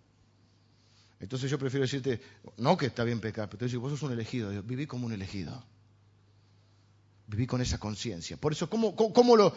Entonces 1.22 1.50
yo 1.50 1.58
prefiero 1.58 1.84
decirte, 1.84 2.22
no 2.58 2.76
que 2.76 2.88
está 2.88 3.06
bien 3.06 3.22
pecar, 3.22 3.48
pero 3.48 3.60
te 3.60 3.68
digo, 3.68 3.82
vos 3.82 3.92
sos 3.92 4.04
un 4.04 4.12
elegido, 4.12 4.52
viví 4.64 4.86
como 4.86 5.06
un 5.06 5.14
elegido. 5.14 5.64
Viví 7.28 7.48
con 7.48 7.62
esa 7.62 7.80
conciencia. 7.80 8.38
Por 8.38 8.52
eso, 8.52 8.70
¿cómo, 8.70 8.96
cómo 8.96 9.54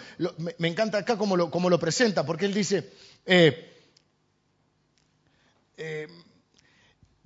me, 0.58 0.68
encanta 0.68 0.98
acá 0.98 1.18
cómo 1.18 1.36
lo, 1.36 1.50
cómo 1.50 1.68
lo 1.68 1.78
presenta, 1.78 2.24
porque 2.24 2.46
él 2.46 2.54
dice, 2.54 2.92
eh, 3.26 3.76
eh, 5.76 6.08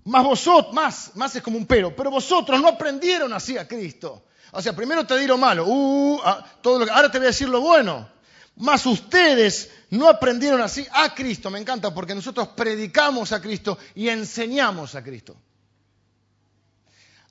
más 0.05 0.25
vosotros, 0.25 0.75
más, 0.75 1.13
más 1.15 1.37
es 1.37 1.43
como 1.43 1.57
un 1.57 1.67
pero, 1.67 1.95
pero 1.95 2.11
vosotros 2.11 2.61
no 2.61 2.69
aprendieron 2.69 3.33
así 3.33 3.57
a 3.57 3.69
Cristo. 3.69 4.25
O 4.51 4.61
sea, 4.61 4.75
primero 4.75 5.07
te 5.07 5.17
di 5.17 5.27
lo 5.27 5.39
malo, 5.39 5.65
uh, 5.67 6.21
ah, 6.25 6.45
todo 6.61 6.85
lo 6.85 6.93
ahora 6.93 7.11
te 7.11 7.19
voy 7.19 7.27
a 7.27 7.31
decir 7.31 7.49
lo 7.49 7.61
bueno. 7.61 8.11
Más 8.57 8.85
ustedes 8.85 9.71
no 9.91 10.09
aprendieron 10.09 10.61
así 10.61 10.87
a 10.93 11.15
Cristo. 11.15 11.51
Me 11.51 11.59
encanta 11.59 11.95
porque 11.95 12.15
nosotros 12.15 12.49
predicamos 12.49 13.33
a 13.33 13.41
Cristo 13.41 13.79
y 13.95 14.09
enseñamos 14.09 14.95
a 14.95 15.03
Cristo. 15.03 15.37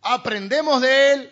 Aprendemos 0.01 0.81
de 0.81 1.13
Él, 1.13 1.31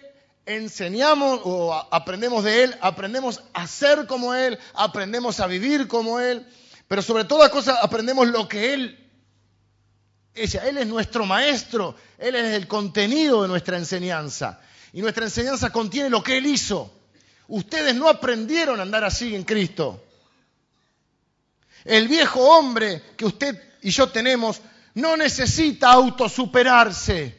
enseñamos 0.50 1.42
o 1.44 1.74
aprendemos 1.92 2.44
de 2.44 2.64
Él, 2.64 2.76
aprendemos 2.82 3.44
a 3.54 3.68
ser 3.68 4.08
como 4.08 4.34
Él, 4.34 4.58
aprendemos 4.74 5.40
a 5.40 5.48
vivir 5.48 5.88
como 5.88 6.20
Él, 6.20 6.46
pero 6.88 7.04
sobre 7.04 7.26
todas 7.26 7.50
cosas 7.50 7.78
aprendemos 7.82 8.28
lo 8.28 8.48
que 8.48 8.74
Él 8.74 9.10
es. 10.34 10.56
Él 10.56 10.80
es 10.80 10.88
nuestro 10.88 11.26
maestro, 11.26 11.96
Él 12.18 12.34
es 12.34 12.56
el 12.56 12.68
contenido 12.68 13.44
de 13.44 13.48
nuestra 13.48 13.78
enseñanza. 13.78 14.60
Y 14.92 15.02
nuestra 15.02 15.26
enseñanza 15.26 15.72
contiene 15.72 16.10
lo 16.10 16.24
que 16.24 16.38
Él 16.38 16.48
hizo. 16.48 16.92
Ustedes 17.48 17.94
no 17.94 18.10
aprendieron 18.10 18.80
a 18.80 18.84
andar 18.84 19.04
así 19.04 19.36
en 19.36 19.44
Cristo. 19.44 20.04
El 21.86 22.08
viejo 22.08 22.42
hombre 22.42 23.04
que 23.16 23.26
usted 23.26 23.70
y 23.82 23.92
yo 23.92 24.10
tenemos 24.10 24.62
no 24.96 25.16
necesita 25.16 25.92
autosuperarse, 25.92 27.38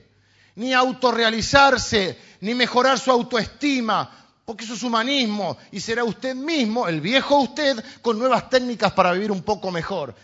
ni 0.55 0.73
autorrealizarse, 0.73 2.17
ni 2.41 2.55
mejorar 2.55 2.99
su 2.99 3.11
autoestima, 3.11 4.11
porque 4.45 4.65
eso 4.65 4.75
es 4.75 4.83
humanismo 4.83 5.57
y 5.71 5.81
será 5.81 6.05
usted 6.05 6.35
mismo, 6.35 6.89
el 6.89 7.01
viejo 7.01 7.41
usted, 7.41 7.83
con 8.03 8.19
nuevas 8.19 8.51
técnicas 8.51 8.93
para 8.93 9.13
vivir 9.13 9.31
un 9.31 9.43
poco 9.43 9.71
mejor. 9.71 10.15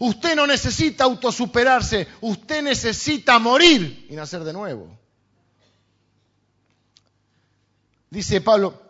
Usted 0.00 0.36
no 0.36 0.46
necesita 0.46 1.04
autosuperarse, 1.04 2.06
usted 2.20 2.62
necesita 2.62 3.38
morir 3.38 4.06
y 4.08 4.14
nacer 4.14 4.44
de 4.44 4.52
nuevo. 4.52 4.88
Dice 8.10 8.40
Pablo, 8.40 8.87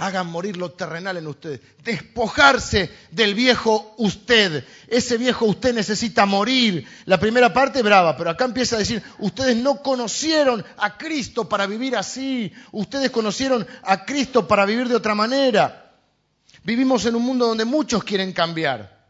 hagan 0.00 0.28
morir 0.28 0.56
lo 0.56 0.72
terrenal 0.72 1.18
en 1.18 1.26
ustedes, 1.26 1.60
despojarse 1.84 2.90
del 3.10 3.34
viejo 3.34 3.94
usted. 3.98 4.64
Ese 4.88 5.18
viejo 5.18 5.44
usted 5.44 5.74
necesita 5.74 6.24
morir. 6.24 6.86
La 7.04 7.20
primera 7.20 7.52
parte 7.52 7.82
brava, 7.82 8.16
pero 8.16 8.30
acá 8.30 8.46
empieza 8.46 8.76
a 8.76 8.78
decir, 8.78 9.02
ustedes 9.18 9.58
no 9.58 9.82
conocieron 9.82 10.64
a 10.78 10.96
Cristo 10.96 11.50
para 11.50 11.66
vivir 11.66 11.96
así, 11.96 12.50
ustedes 12.72 13.10
conocieron 13.10 13.66
a 13.82 14.06
Cristo 14.06 14.48
para 14.48 14.64
vivir 14.64 14.88
de 14.88 14.96
otra 14.96 15.14
manera. 15.14 15.92
Vivimos 16.64 17.04
en 17.04 17.16
un 17.16 17.22
mundo 17.22 17.48
donde 17.48 17.66
muchos 17.66 18.02
quieren 18.02 18.32
cambiar. 18.32 19.04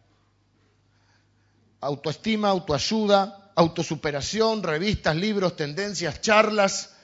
Autoestima, 1.80 2.48
autoayuda, 2.48 3.52
autosuperación, 3.54 4.64
revistas, 4.64 5.14
libros, 5.14 5.54
tendencias, 5.54 6.20
charlas 6.20 6.96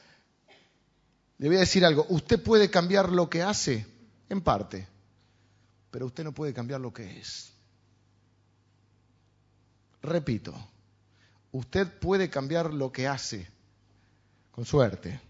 le 1.38 1.49
voy 1.49 1.57
a 1.57 1.61
decir 1.61 1.85
algo, 1.85 2.07
usted 2.09 2.42
puede 2.42 2.70
cambiar 2.70 3.11
lo 3.11 3.29
que 3.29 3.42
hace, 3.42 3.87
en 4.29 4.40
parte, 4.40 4.87
pero 5.90 6.07
usted 6.07 6.25
no 6.25 6.33
puede 6.33 6.55
cambiar 6.55 6.81
lo 6.81 6.92
que 6.92 7.18
es. 7.20 7.53
Repito, 10.03 10.55
usted 11.53 11.99
puede 11.99 12.31
cambiar 12.31 12.72
lo 12.72 12.90
que 12.90 13.07
hace, 13.07 13.46
con 14.51 14.64
suerte, 14.64 15.20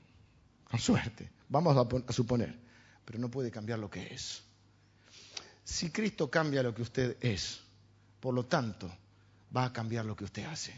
con 0.71 0.79
suerte, 0.79 1.31
vamos 1.49 1.77
a, 1.77 2.13
suponer, 2.13 2.57
pero 3.05 3.19
no 3.19 3.31
puede 3.31 3.51
cambiar 3.51 3.79
lo 3.79 3.91
que 3.91 4.15
es. 4.15 4.43
Si 5.65 5.91
Cristo 5.91 6.31
cambia 6.31 6.63
lo 6.63 6.75
que 6.75 6.83
usted 6.83 7.17
es, 7.21 7.61
por 8.21 8.33
lo 8.33 8.47
tanto, 8.47 8.89
va 9.55 9.65
a 9.65 9.73
cambiar 9.73 10.05
lo 10.05 10.15
que 10.15 10.25
usted 10.25 10.45
hace. 10.45 10.73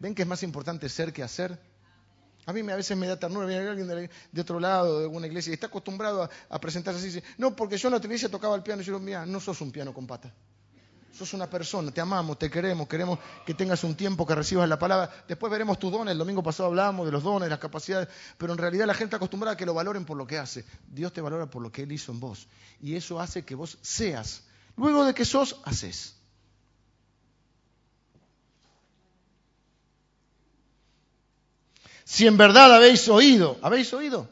¿Ven 0.00 0.16
que 0.16 0.22
es 0.22 0.28
más 0.28 0.42
importante 0.42 0.88
ser 0.88 1.12
que 1.12 1.22
hacer? 1.22 1.60
A 2.44 2.52
mí 2.52 2.60
a 2.70 2.76
veces 2.76 2.96
me 2.96 3.06
da 3.06 3.16
ternura, 3.16 3.46
viene 3.46 3.68
alguien 3.68 3.86
de, 3.86 4.40
otro 4.40 4.58
lado, 4.58 4.98
de 4.98 5.04
alguna 5.04 5.26
iglesia, 5.28 5.50
y 5.50 5.54
está 5.54 5.68
acostumbrado 5.68 6.28
a, 6.48 6.60
presentarse 6.60 6.98
así. 6.98 7.06
Dice, 7.08 7.24
no, 7.38 7.54
porque 7.54 7.78
yo 7.78 7.88
en 7.88 7.92
la 7.92 7.98
otra 7.98 8.08
iglesia 8.08 8.28
tocaba 8.28 8.56
el 8.56 8.62
piano. 8.62 8.82
Y 8.82 8.84
yo 8.84 8.94
digo, 8.94 9.04
mira, 9.04 9.24
no 9.24 9.38
sos 9.38 9.60
un 9.60 9.70
piano 9.70 9.94
con 9.94 10.06
pata. 10.06 10.32
Sos 11.12 11.34
una 11.34 11.48
persona, 11.48 11.92
te 11.92 12.00
amamos, 12.00 12.38
te 12.38 12.50
queremos, 12.50 12.88
queremos 12.88 13.18
que 13.44 13.54
tengas 13.54 13.84
un 13.84 13.94
tiempo, 13.94 14.26
que 14.26 14.34
recibas 14.34 14.68
la 14.68 14.78
palabra. 14.78 15.10
Después 15.28 15.52
veremos 15.52 15.78
tus 15.78 15.92
dones. 15.92 16.12
El 16.12 16.18
domingo 16.18 16.42
pasado 16.42 16.70
hablábamos 16.70 17.06
de 17.06 17.12
los 17.12 17.22
dones, 17.22 17.48
las 17.48 17.58
capacidades, 17.58 18.08
pero 18.38 18.52
en 18.52 18.58
realidad 18.58 18.86
la 18.86 18.94
gente 18.94 19.06
está 19.06 19.16
acostumbrada 19.16 19.54
a 19.54 19.56
que 19.56 19.66
lo 19.66 19.74
valoren 19.74 20.04
por 20.04 20.16
lo 20.16 20.26
que 20.26 20.38
hace. 20.38 20.64
Dios 20.88 21.12
te 21.12 21.20
valora 21.20 21.46
por 21.46 21.62
lo 21.62 21.70
que 21.70 21.82
Él 21.82 21.92
hizo 21.92 22.12
en 22.12 22.18
vos. 22.18 22.48
Y 22.80 22.96
eso 22.96 23.20
hace 23.20 23.44
que 23.44 23.54
vos 23.54 23.78
seas. 23.82 24.44
Luego 24.76 25.04
de 25.04 25.12
que 25.14 25.26
sos, 25.26 25.60
haces. 25.64 26.16
Si 32.04 32.26
en 32.26 32.36
verdad 32.36 32.74
habéis 32.74 33.08
oído, 33.08 33.58
¿habéis 33.62 33.92
oído? 33.92 34.28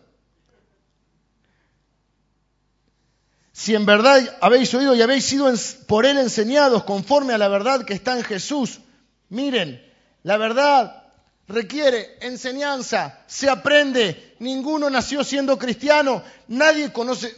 Si 3.52 3.74
en 3.74 3.84
verdad 3.84 4.38
habéis 4.40 4.72
oído 4.74 4.94
y 4.94 5.02
habéis 5.02 5.26
sido 5.26 5.52
por 5.86 6.06
Él 6.06 6.18
enseñados 6.18 6.84
conforme 6.84 7.34
a 7.34 7.38
la 7.38 7.48
verdad 7.48 7.84
que 7.84 7.94
está 7.94 8.16
en 8.16 8.24
Jesús, 8.24 8.80
miren, 9.28 9.84
la 10.22 10.36
verdad 10.38 11.00
requiere 11.46 12.16
enseñanza, 12.20 13.22
se 13.26 13.50
aprende. 13.50 14.34
Ninguno 14.38 14.88
nació 14.88 15.24
siendo 15.24 15.58
cristiano, 15.58 16.22
nadie 16.48 16.90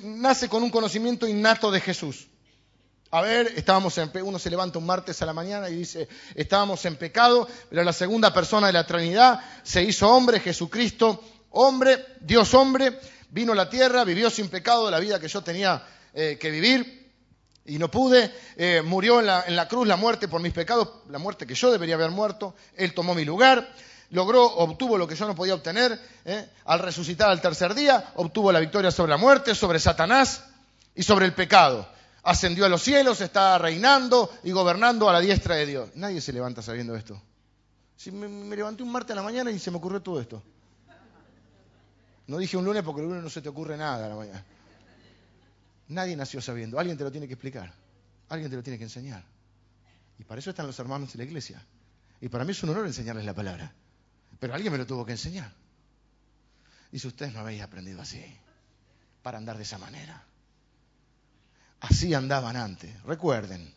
nace 0.03 0.49
con 0.49 0.63
un 0.63 0.71
conocimiento 0.71 1.27
innato 1.27 1.71
de 1.71 1.81
Jesús. 1.81 2.29
A 3.15 3.21
ver, 3.21 3.53
estábamos 3.57 3.99
en, 3.99 4.11
uno 4.23 4.39
se 4.39 4.49
levanta 4.49 4.79
un 4.79 4.87
martes 4.87 5.21
a 5.21 5.27
la 5.27 5.35
mañana 5.35 5.69
y 5.69 5.77
dice, 5.77 6.09
estábamos 6.35 6.83
en 6.87 6.97
pecado, 6.97 7.47
pero 7.69 7.85
la 7.85 7.93
segunda 7.93 8.33
persona 8.33 8.69
de 8.69 8.73
la 8.73 8.87
Trinidad 8.87 9.39
se 9.63 9.83
hizo 9.83 10.09
hombre, 10.09 10.41
Jesucristo, 10.41 11.23
hombre, 11.51 12.07
Dios 12.23 12.55
hombre, 12.55 12.99
vino 13.29 13.53
a 13.53 13.55
la 13.55 13.69
tierra, 13.69 14.05
vivió 14.05 14.31
sin 14.31 14.49
pecado 14.49 14.91
la 14.91 14.99
vida 14.99 15.21
que 15.21 15.29
yo 15.29 15.43
tenía 15.43 15.87
eh, 16.15 16.39
que 16.41 16.51
vivir 16.51 17.13
y 17.67 17.79
no 17.79 17.91
pude, 17.91 18.33
eh, 18.57 18.81
murió 18.83 19.21
en 19.21 19.27
la, 19.27 19.45
en 19.47 19.57
la 19.57 19.69
cruz 19.69 19.87
la 19.87 19.97
muerte 19.97 20.27
por 20.27 20.41
mis 20.41 20.55
pecados, 20.55 20.89
la 21.11 21.19
muerte 21.19 21.47
que 21.47 21.55
yo 21.55 21.71
debería 21.71 21.97
haber 21.97 22.13
muerto, 22.13 22.55
Él 22.79 22.95
tomó 22.95 23.15
mi 23.15 23.27
lugar, 23.27 23.75
logró, 24.09 24.43
obtuvo 24.43 24.97
lo 24.97 25.07
que 25.07 25.17
yo 25.17 25.27
no 25.27 25.35
podía 25.35 25.53
obtener, 25.53 26.01
eh, 26.25 26.49
al 26.65 26.79
resucitar 26.79 27.29
al 27.29 27.43
tercer 27.43 27.75
día, 27.75 28.13
obtuvo 28.15 28.51
la 28.53 28.61
victoria 28.61 28.91
sobre 28.91 29.11
la 29.11 29.19
muerte, 29.19 29.55
sobre 29.55 29.81
Satanás 29.81 30.45
y 30.95 31.03
sobre 31.03 31.27
el 31.27 31.35
pecado 31.35 31.92
ascendió 32.23 32.65
a 32.65 32.69
los 32.69 32.83
cielos, 32.83 33.21
está 33.21 33.59
reinando 33.59 34.31
y 34.45 34.53
gobernando 34.53 35.09
a 35.09 35.13
la 35.13 35.21
diestra 35.21 35.57
de 35.57 35.67
Dios. 35.67 35.91
Nadie 35.95 36.21
se 36.21 36.33
levanta 36.33 36.63
sabiendo 36.63 36.95
esto. 36.95 37.21
Si 37.97 38.11
me, 38.11 38.57
levanté 38.57 38.83
un 38.83 38.91
martes 38.91 39.13
a 39.13 39.17
la 39.17 39.23
mañana 39.23 39.51
y 39.51 39.59
se 39.59 39.71
me 39.71 39.77
ocurrió 39.77 40.01
todo 40.01 40.21
esto. 40.21 40.43
No 42.27 42.39
dije 42.39 42.57
un 42.57 42.65
lunes 42.65 42.83
porque 42.83 43.01
el 43.03 43.09
lunes 43.09 43.23
no 43.23 43.31
se 43.31 43.43
te 43.43 43.49
ocurre 43.49 43.77
nada 43.77 44.07
a 44.07 44.09
la 44.09 44.15
mañana. 44.15 44.45
Nadie 45.89 46.17
nació 46.17 46.41
sabiendo. 46.41 46.79
Alguien 46.79 46.97
te 46.97 47.05
lo 47.05 47.11
tiene 47.11 47.27
que 47.27 47.35
explicar. 47.35 47.73
Alguien 48.29 48.51
te 48.51 48.57
lo 48.57 48.63
tiene 48.63 48.79
que 48.79 48.85
enseñar. 48.85 49.25
Y 50.19 50.25
para 50.25 50.39
eso 50.39 50.51
están 50.51 50.67
los 50.67 50.79
hermanos 50.79 51.13
de 51.13 51.19
la 51.19 51.25
iglesia. 51.25 51.65
Y 52.21 52.29
para 52.29 52.45
mí 52.45 52.53
es 52.53 52.63
un 52.63 52.71
honor 52.71 52.87
enseñarles 52.87 53.25
la 53.25 53.35
palabra. 53.35 53.75
Pero 54.39 54.55
alguien 54.55 54.73
me 54.73 54.79
lo 54.79 54.87
tuvo 54.87 55.05
que 55.05 55.13
enseñar. 55.13 55.53
Y 56.93 56.99
si 56.99 57.09
ustedes 57.09 57.33
no 57.33 57.41
habéis 57.41 57.63
aprendido 57.63 58.01
así, 58.01 58.25
para 59.23 59.39
andar 59.39 59.57
de 59.57 59.65
esa 59.65 59.79
manera. 59.79 60.25
Así 61.83 62.15
andaban 62.15 62.57
antes, 62.57 63.03
recuerden. 63.03 63.75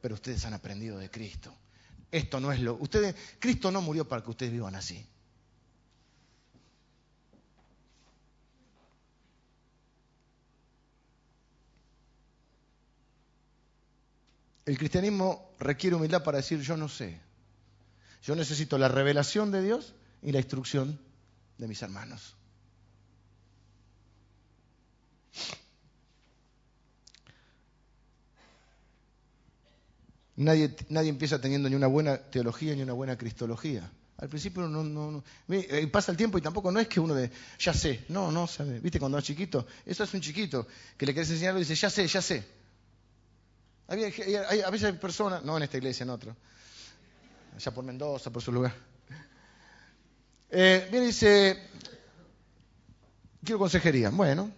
Pero 0.00 0.14
ustedes 0.14 0.44
han 0.44 0.54
aprendido 0.54 0.96
de 0.98 1.10
Cristo. 1.10 1.52
Esto 2.12 2.38
no 2.38 2.52
es 2.52 2.60
lo. 2.60 2.74
Ustedes, 2.74 3.16
Cristo 3.40 3.72
no 3.72 3.82
murió 3.82 4.08
para 4.08 4.22
que 4.22 4.30
ustedes 4.30 4.52
vivan 4.52 4.76
así. 4.76 5.04
El 14.64 14.78
cristianismo 14.78 15.50
requiere 15.58 15.96
humildad 15.96 16.22
para 16.22 16.38
decir 16.38 16.60
yo 16.60 16.76
no 16.76 16.88
sé. 16.88 17.20
Yo 18.22 18.36
necesito 18.36 18.78
la 18.78 18.88
revelación 18.88 19.50
de 19.50 19.62
Dios 19.62 19.94
y 20.22 20.30
la 20.30 20.38
instrucción 20.38 21.00
de 21.58 21.66
mis 21.66 21.82
hermanos. 21.82 22.36
Nadie, 30.36 30.74
nadie 30.90 31.08
empieza 31.08 31.40
teniendo 31.40 31.68
ni 31.68 31.76
una 31.76 31.86
buena 31.86 32.18
teología 32.18 32.74
ni 32.74 32.82
una 32.82 32.92
buena 32.92 33.16
cristología. 33.16 33.90
Al 34.18 34.28
principio 34.28 34.66
no, 34.66 34.82
no, 34.82 35.10
no. 35.10 35.24
Eh, 35.48 35.86
pasa 35.88 36.10
el 36.10 36.16
tiempo 36.16 36.38
y 36.38 36.40
tampoco 36.40 36.72
no 36.72 36.80
es 36.80 36.88
que 36.88 37.00
uno 37.00 37.14
de, 37.14 37.30
ya 37.58 37.74
sé, 37.74 38.04
no, 38.08 38.32
no 38.32 38.46
sabe. 38.46 38.80
¿Viste 38.80 38.98
cuando 38.98 39.18
es 39.18 39.24
chiquito? 39.24 39.66
Eso 39.84 40.04
es 40.04 40.14
un 40.14 40.20
chiquito 40.20 40.66
que 40.96 41.04
le 41.04 41.12
querés 41.12 41.30
enseñar 41.30 41.54
y 41.56 41.60
dice, 41.60 41.74
ya 41.74 41.90
sé, 41.90 42.06
ya 42.06 42.22
sé. 42.22 42.42
a 43.88 43.94
veces 44.70 44.84
hay 44.84 44.92
personas, 44.92 45.42
no 45.42 45.56
en 45.56 45.64
esta 45.64 45.76
iglesia, 45.76 46.04
en 46.04 46.10
otro, 46.10 46.34
allá 47.54 47.70
por 47.72 47.84
Mendoza, 47.84 48.30
por 48.30 48.42
su 48.42 48.52
lugar. 48.52 48.74
Eh, 50.50 50.88
viene 50.90 51.06
y 51.06 51.08
dice, 51.08 51.68
quiero 53.44 53.58
consejería. 53.58 54.08
Bueno, 54.10 54.50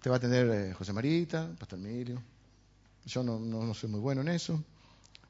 te 0.00 0.10
va 0.10 0.16
a 0.16 0.20
tener 0.20 0.48
eh, 0.48 0.74
José 0.74 0.92
Marita, 0.92 1.50
Pastor 1.56 1.78
Emilio. 1.78 2.20
Yo 3.04 3.22
no, 3.22 3.38
no 3.38 3.74
soy 3.74 3.90
muy 3.90 4.00
bueno 4.00 4.22
en 4.22 4.28
eso. 4.28 4.60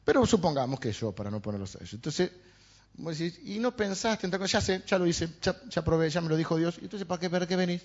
Pero 0.05 0.27
supongamos 0.27 0.79
que 0.81 0.93
yo, 0.93 1.13
para 1.13 1.31
no 1.31 1.41
ponerlo 1.41 1.67
a 1.67 1.85
eso. 1.85 1.97
Entonces, 1.97 2.31
y 3.45 3.59
no 3.59 3.75
pensaste 3.75 4.27
en 4.27 4.31
tal 4.31 4.41
cosa, 4.41 4.59
ya 4.59 4.61
sé, 4.61 4.83
ya 4.87 4.99
lo 4.99 5.07
hice, 5.07 5.29
ya, 5.41 5.85
probé, 5.85 6.11
ya 6.11 6.21
me 6.21 6.29
lo 6.29 6.37
dijo 6.37 6.57
Dios. 6.57 6.79
Entonces, 6.81 7.07
¿para 7.07 7.21
qué, 7.21 7.31
¿para 7.31 7.47
qué 7.47 7.57
venís? 7.57 7.83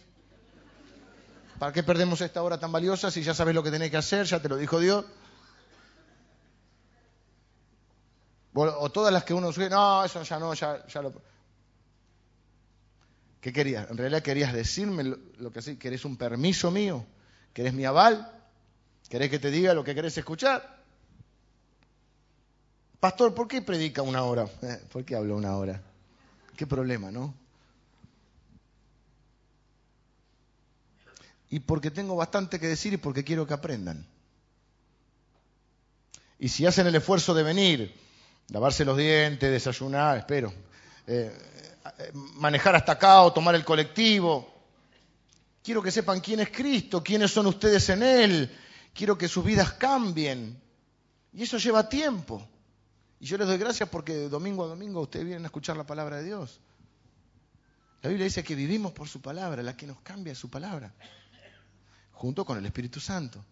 ¿Para 1.57 1.73
qué 1.73 1.83
perdemos 1.83 2.21
esta 2.21 2.41
hora 2.43 2.59
tan 2.59 2.71
valiosa 2.71 3.11
si 3.11 3.21
ya 3.21 3.33
sabes 3.33 3.55
lo 3.55 3.63
que 3.63 3.71
tenés 3.71 3.89
que 3.91 3.97
hacer, 3.97 4.25
ya 4.25 4.41
te 4.41 4.47
lo 4.47 4.57
dijo 4.57 4.79
Dios? 4.79 5.05
O, 8.53 8.89
todas 8.91 9.13
las 9.13 9.23
que 9.23 9.33
uno 9.33 9.51
sube, 9.51 9.69
no, 9.69 10.03
eso 10.03 10.21
ya 10.23 10.39
no, 10.39 10.53
ya, 10.53 10.85
ya 10.87 11.01
lo... 11.01 11.13
¿Qué 13.39 13.53
querías? 13.53 13.89
¿En 13.89 13.97
realidad 13.97 14.21
querías 14.21 14.53
decirme 14.53 15.03
lo, 15.03 15.51
que 15.51 15.61
sí? 15.61 15.77
¿Querés 15.77 16.03
un 16.03 16.17
permiso 16.17 16.71
mío? 16.71 17.05
¿Querés 17.53 17.73
mi 17.73 17.85
aval? 17.85 18.29
¿Querés 19.09 19.29
que 19.29 19.39
te 19.39 19.49
diga 19.49 19.73
lo 19.73 19.83
que 19.83 19.95
querés 19.95 20.17
escuchar? 20.17 20.78
Pastor, 22.99 23.33
¿por 23.33 23.47
qué 23.47 23.61
predica 23.61 24.01
una 24.01 24.23
hora? 24.23 24.49
Eh, 24.61 24.83
¿Por 24.91 25.05
qué 25.05 25.15
habla 25.15 25.35
una 25.35 25.55
hora? 25.55 25.81
¿Qué 26.57 26.67
problema, 26.67 27.09
no? 27.11 27.33
Y 31.49 31.61
porque 31.61 31.91
tengo 31.91 32.17
bastante 32.17 32.59
que 32.59 32.67
decir 32.67 32.93
y 32.93 32.97
porque 32.97 33.23
quiero 33.23 33.47
que 33.47 33.53
aprendan. 33.53 34.05
Y 36.39 36.49
si 36.49 36.65
hacen 36.65 36.87
el 36.87 36.95
esfuerzo 36.95 37.33
de 37.33 37.43
venir, 37.43 37.95
lavarse 38.49 38.83
los 38.83 38.97
dientes, 38.97 39.49
desayunar, 39.49 40.17
espero, 40.17 40.53
eh, 41.07 41.31
eh, 41.99 42.11
manejar 42.13 42.75
hasta 42.75 42.93
acá 42.93 43.21
o 43.21 43.31
tomar 43.31 43.55
el 43.55 43.63
colectivo, 43.63 44.53
quiero 45.63 45.81
que 45.81 45.91
sepan 45.91 46.19
quién 46.19 46.41
es 46.41 46.49
Cristo, 46.49 47.01
quiénes 47.01 47.31
son 47.31 47.47
ustedes 47.47 47.87
en 47.89 48.03
Él, 48.03 48.57
quiero 48.93 49.17
que 49.17 49.29
sus 49.29 49.43
vidas 49.45 49.71
cambien. 49.73 50.61
Y 51.31 51.43
eso 51.43 51.57
lleva 51.57 51.87
tiempo. 51.87 52.45
Y 53.19 53.25
yo 53.25 53.37
les 53.37 53.47
doy 53.47 53.57
gracias 53.57 53.89
porque 53.89 54.13
de 54.13 54.29
domingo 54.29 54.63
a 54.63 54.67
domingo 54.67 55.01
ustedes 55.01 55.25
vienen 55.25 55.43
a 55.43 55.47
escuchar 55.47 55.75
la 55.75 55.85
palabra 55.85 56.17
de 56.17 56.23
Dios. 56.23 56.61
La 58.01 58.09
Biblia 58.09 58.25
dice 58.25 58.43
que 58.43 58.55
vivimos 58.55 58.93
por 58.93 59.09
su 59.09 59.21
palabra, 59.21 59.61
la 59.61 59.75
que 59.75 59.85
nos 59.85 59.99
cambia 59.99 60.31
es 60.31 60.39
su 60.39 60.49
palabra, 60.49 60.93
junto 62.13 62.45
con 62.45 62.57
el 62.57 62.65
Espíritu 62.65 63.01
Santo. 63.01 63.43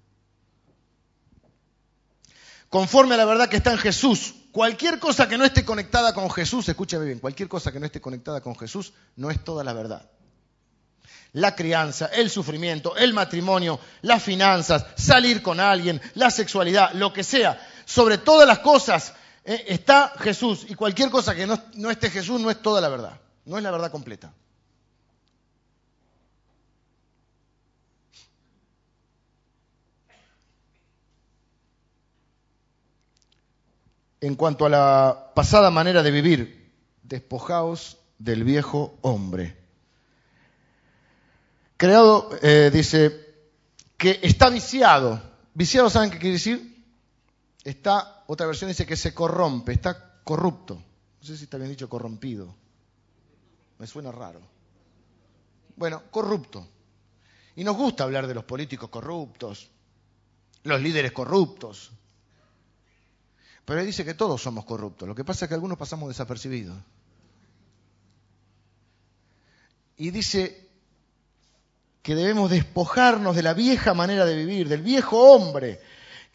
Conforme 2.70 3.15
a 3.15 3.18
la 3.18 3.26
verdad 3.26 3.49
que 3.49 3.57
está 3.57 3.74
en 3.74 3.78
Jesús, 3.78 4.36
cualquier 4.51 4.99
cosa 4.99 5.28
que 5.28 5.38
no 5.38 5.43
esté 5.43 5.65
conectada 5.65 6.13
con 6.13 6.30
Jesús, 6.30 6.68
escúchame 6.70 7.05
bien, 7.05 7.20
cualquier 7.20 7.49
cosa 7.49 7.72
que 7.72 7.80
no 7.80 7.86
esté 7.86 7.99
conectada 7.99 8.41
con 8.41 8.57
Jesús 8.57 8.93
no 9.18 9.30
es 9.30 9.43
toda 9.43 9.63
la 9.65 9.74
verdad. 9.74 10.09
La 11.34 11.55
crianza, 11.55 12.07
el 12.07 12.30
sufrimiento, 12.30 12.95
el 12.95 13.13
matrimonio, 13.13 13.80
las 14.01 14.24
finanzas, 14.24 14.86
salir 14.95 15.41
con 15.41 15.59
alguien, 15.59 16.01
la 16.15 16.32
sexualidad, 16.32 16.93
lo 16.93 17.11
que 17.11 17.24
sea, 17.24 17.59
sobre 17.86 18.18
todas 18.18 18.47
las 18.47 18.59
cosas 18.59 19.13
eh, 19.50 19.64
está 19.70 20.10
Jesús 20.20 20.66
y 20.68 20.76
cualquier 20.76 21.10
cosa 21.10 21.34
que 21.34 21.48
no, 21.48 21.89
esté 21.89 22.10
Jesús 22.10 22.41
no 22.41 22.52
es 22.52 22.62
toda 22.62 22.82
la 22.82 22.89
verdad, 22.89 23.18
no 23.45 23.58
es 23.58 23.64
la 23.64 23.72
verdad 23.72 23.89
completa. 23.89 24.34
En 34.20 34.36
cuanto 34.36 34.66
a 34.66 34.70
la 34.70 35.32
pasada 35.34 35.72
manera 35.72 36.04
de 36.04 36.12
vivir, 36.12 36.74
despojaos 37.04 38.00
del 38.18 38.43
viejo 38.43 38.98
hombre. 39.00 39.56
Creado, 41.78 42.32
eh, 42.41 42.70
dice, 42.74 43.28
que 43.95 44.20
está 44.24 44.50
viciado. 44.50 45.22
Viciado, 45.54 45.89
¿saben 45.89 46.10
qué 46.10 46.18
quiere 46.18 46.34
decir? 46.34 46.76
Está, 47.68 48.24
otra 48.28 48.47
versión 48.47 48.70
dice 48.70 48.86
que 48.86 48.95
se 48.95 49.13
corrompe, 49.13 49.74
está 49.74 50.22
corrupto. 50.24 50.76
No 50.76 51.28
sé 51.28 51.36
si 51.36 51.43
está 51.43 51.57
bien 51.57 51.70
dicho 51.70 51.89
corrompido. 51.89 52.55
Me 53.78 53.86
suena 53.86 54.09
raro. 54.09 54.39
Bueno, 55.76 56.03
corrupto. 56.09 56.65
Y 57.57 57.65
nos 57.65 57.76
gusta 57.76 58.05
hablar 58.05 58.26
de 58.26 58.36
los 58.36 58.45
políticos 58.45 58.89
corruptos, 58.89 59.70
los 60.63 60.82
líderes 60.82 61.11
corruptos. 61.11 61.91
Pero 63.65 63.82
él 63.82 63.86
dice 63.86 64.05
que 64.05 64.13
todos 64.13 64.41
somos 64.41 64.63
corruptos. 64.63 65.05
Lo 65.05 65.13
que 65.13 65.26
pasa 65.26 65.43
es 65.43 65.49
que 65.49 65.55
algunos 65.55 65.78
pasamos 65.78 66.07
desapercibidos. 66.07 66.78
Y 69.97 70.11
dice 70.11 70.70
que 72.01 72.15
debemos 72.15 72.49
despojarnos 72.49 73.36
de 73.36 73.43
la 73.43 73.53
vieja 73.53 73.93
manera 73.93 74.24
de 74.24 74.38
vivir, 74.38 74.70
del 74.70 74.84
viejo 74.84 75.34
hombre 75.34 75.82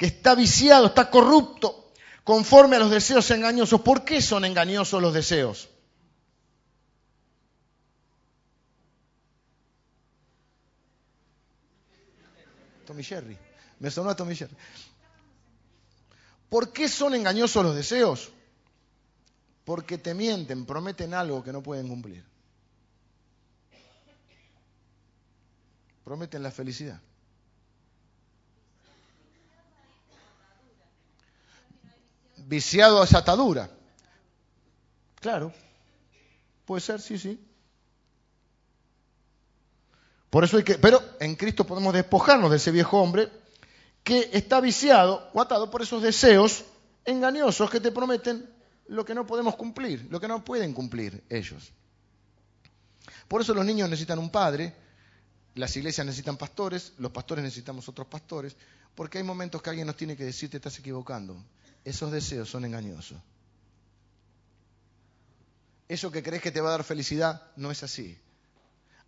que 0.02 0.06
está 0.06 0.34
viciado, 0.34 0.86
está 0.86 1.08
corrupto, 1.08 1.92
conforme 2.24 2.74
a 2.74 2.80
los 2.80 2.90
deseos 2.90 3.30
engañosos. 3.30 3.82
¿Por 3.82 4.04
qué 4.04 4.20
son 4.20 4.44
engañosos 4.44 5.00
los 5.00 5.14
deseos? 5.14 5.68
Tommy 12.84 13.04
Jerry. 13.04 13.38
Me 13.78 13.92
sonó 13.92 14.10
a 14.10 14.16
Tommy. 14.16 14.36
¿Por 16.48 16.72
qué 16.72 16.88
son 16.88 17.14
engañosos 17.14 17.62
los 17.62 17.76
deseos? 17.76 18.32
Porque 19.64 19.98
te 19.98 20.14
mienten, 20.14 20.66
prometen 20.66 21.14
algo 21.14 21.44
que 21.44 21.52
no 21.52 21.62
pueden 21.62 21.86
cumplir. 21.86 22.24
Prometen 26.02 26.42
la 26.42 26.50
felicidad. 26.50 27.00
Viciado 32.52 33.00
a 33.00 33.04
esa 33.06 33.16
atadura. 33.16 33.70
Claro. 35.22 35.54
Puede 36.66 36.82
ser, 36.82 37.00
sí, 37.00 37.18
sí. 37.18 37.40
Por 40.28 40.44
eso 40.44 40.58
hay 40.58 40.62
que, 40.62 40.74
pero 40.74 41.02
en 41.18 41.34
Cristo 41.34 41.66
podemos 41.66 41.94
despojarnos 41.94 42.50
de 42.50 42.58
ese 42.58 42.70
viejo 42.70 43.00
hombre 43.00 43.30
que 44.04 44.28
está 44.34 44.60
viciado 44.60 45.30
o 45.32 45.40
atado 45.40 45.70
por 45.70 45.80
esos 45.80 46.02
deseos 46.02 46.66
engañosos 47.06 47.70
que 47.70 47.80
te 47.80 47.90
prometen 47.90 48.46
lo 48.86 49.06
que 49.06 49.14
no 49.14 49.26
podemos 49.26 49.56
cumplir, 49.56 50.06
lo 50.10 50.20
que 50.20 50.28
no 50.28 50.44
pueden 50.44 50.74
cumplir 50.74 51.24
ellos. 51.30 51.72
Por 53.28 53.40
eso 53.40 53.54
los 53.54 53.64
niños 53.64 53.88
necesitan 53.88 54.18
un 54.18 54.28
padre, 54.28 54.74
las 55.54 55.74
iglesias 55.74 56.04
necesitan 56.06 56.36
pastores, 56.36 56.92
los 56.98 57.12
pastores 57.12 57.42
necesitamos 57.44 57.88
otros 57.88 58.08
pastores, 58.08 58.54
porque 58.94 59.16
hay 59.16 59.24
momentos 59.24 59.62
que 59.62 59.70
alguien 59.70 59.86
nos 59.86 59.96
tiene 59.96 60.18
que 60.18 60.24
decir 60.24 60.50
te 60.50 60.58
estás 60.58 60.78
equivocando. 60.78 61.42
Esos 61.84 62.12
deseos 62.12 62.48
son 62.48 62.64
engañosos. 62.64 63.18
Eso 65.88 66.10
que 66.10 66.22
crees 66.22 66.42
que 66.42 66.50
te 66.50 66.60
va 66.60 66.68
a 66.68 66.72
dar 66.72 66.84
felicidad 66.84 67.42
no 67.56 67.70
es 67.70 67.82
así. 67.82 68.18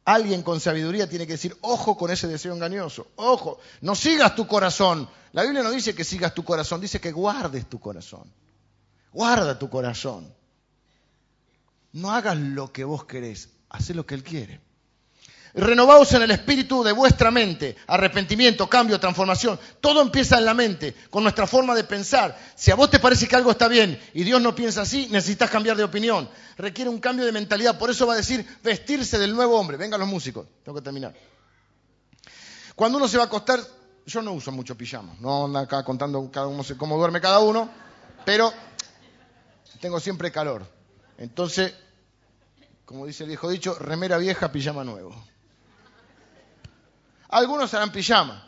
Alguien 0.04 0.42
con 0.42 0.60
sabiduría 0.60 1.08
tiene 1.08 1.26
que 1.26 1.32
decir, 1.32 1.56
ojo 1.62 1.96
con 1.96 2.10
ese 2.10 2.28
deseo 2.28 2.52
engañoso, 2.52 3.06
ojo, 3.16 3.58
no 3.80 3.94
sigas 3.94 4.34
tu 4.34 4.46
corazón. 4.46 5.08
La 5.32 5.44
Biblia 5.44 5.62
no 5.62 5.70
dice 5.70 5.94
que 5.94 6.04
sigas 6.04 6.34
tu 6.34 6.44
corazón, 6.44 6.80
dice 6.80 7.00
que 7.00 7.10
guardes 7.10 7.66
tu 7.70 7.80
corazón. 7.80 8.30
Guarda 9.12 9.58
tu 9.58 9.70
corazón. 9.70 10.34
No 11.92 12.10
hagas 12.10 12.36
lo 12.36 12.70
que 12.70 12.84
vos 12.84 13.04
querés, 13.04 13.48
haz 13.70 13.88
lo 13.90 14.04
que 14.04 14.16
Él 14.16 14.22
quiere. 14.24 14.60
Renovaos 15.54 16.12
en 16.12 16.22
el 16.22 16.32
espíritu 16.32 16.82
de 16.82 16.90
vuestra 16.90 17.30
mente. 17.30 17.76
Arrepentimiento, 17.86 18.68
cambio, 18.68 18.98
transformación. 18.98 19.58
Todo 19.80 20.02
empieza 20.02 20.38
en 20.38 20.44
la 20.44 20.54
mente, 20.54 20.94
con 21.10 21.22
nuestra 21.22 21.46
forma 21.46 21.76
de 21.76 21.84
pensar. 21.84 22.36
Si 22.56 22.72
a 22.72 22.74
vos 22.74 22.90
te 22.90 22.98
parece 22.98 23.28
que 23.28 23.36
algo 23.36 23.52
está 23.52 23.68
bien 23.68 24.00
y 24.14 24.24
Dios 24.24 24.42
no 24.42 24.54
piensa 24.54 24.82
así, 24.82 25.08
necesitas 25.12 25.50
cambiar 25.50 25.76
de 25.76 25.84
opinión. 25.84 26.28
Requiere 26.56 26.90
un 26.90 26.98
cambio 26.98 27.24
de 27.24 27.30
mentalidad. 27.30 27.78
Por 27.78 27.90
eso 27.90 28.04
va 28.04 28.14
a 28.14 28.16
decir 28.16 28.44
vestirse 28.64 29.16
del 29.16 29.32
nuevo 29.32 29.58
hombre. 29.58 29.76
Vengan 29.76 30.00
los 30.00 30.08
músicos. 30.08 30.46
Tengo 30.64 30.76
que 30.76 30.84
terminar. 30.84 31.14
Cuando 32.74 32.98
uno 32.98 33.06
se 33.06 33.16
va 33.16 33.22
a 33.22 33.26
acostar, 33.26 33.60
yo 34.06 34.22
no 34.22 34.32
uso 34.32 34.50
mucho 34.50 34.76
pijama. 34.76 35.14
No 35.20 35.44
ando 35.44 35.60
acá 35.60 35.84
contando 35.84 36.28
cada 36.32 36.48
uno 36.48 36.64
cómo 36.76 36.98
duerme 36.98 37.20
cada 37.20 37.38
uno, 37.38 37.70
pero 38.24 38.52
tengo 39.80 40.00
siempre 40.00 40.32
calor. 40.32 40.66
Entonces, 41.16 41.74
como 42.84 43.06
dice 43.06 43.22
el 43.22 43.28
viejo 43.28 43.48
dicho, 43.48 43.78
remera 43.78 44.18
vieja, 44.18 44.50
pijama 44.50 44.82
nuevo. 44.82 45.14
Algunos 47.34 47.64
usarán 47.64 47.90
pijama, 47.90 48.46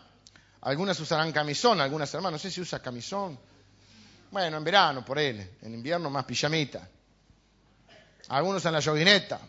algunas 0.60 1.00
usarán 1.00 1.32
camisón, 1.32 1.80
algunas 1.80 2.14
hermanas, 2.14 2.34
no 2.34 2.38
sé 2.38 2.52
si 2.52 2.60
usa 2.60 2.78
camisón. 2.78 3.36
Bueno, 4.30 4.58
en 4.58 4.62
verano, 4.62 5.04
por 5.04 5.18
él, 5.18 5.56
en 5.60 5.74
invierno 5.74 6.08
más 6.08 6.24
pijamita. 6.24 6.88
Algunos 8.28 8.62
usan 8.62 8.74
la 8.74 8.78
yoguineta. 8.78 9.40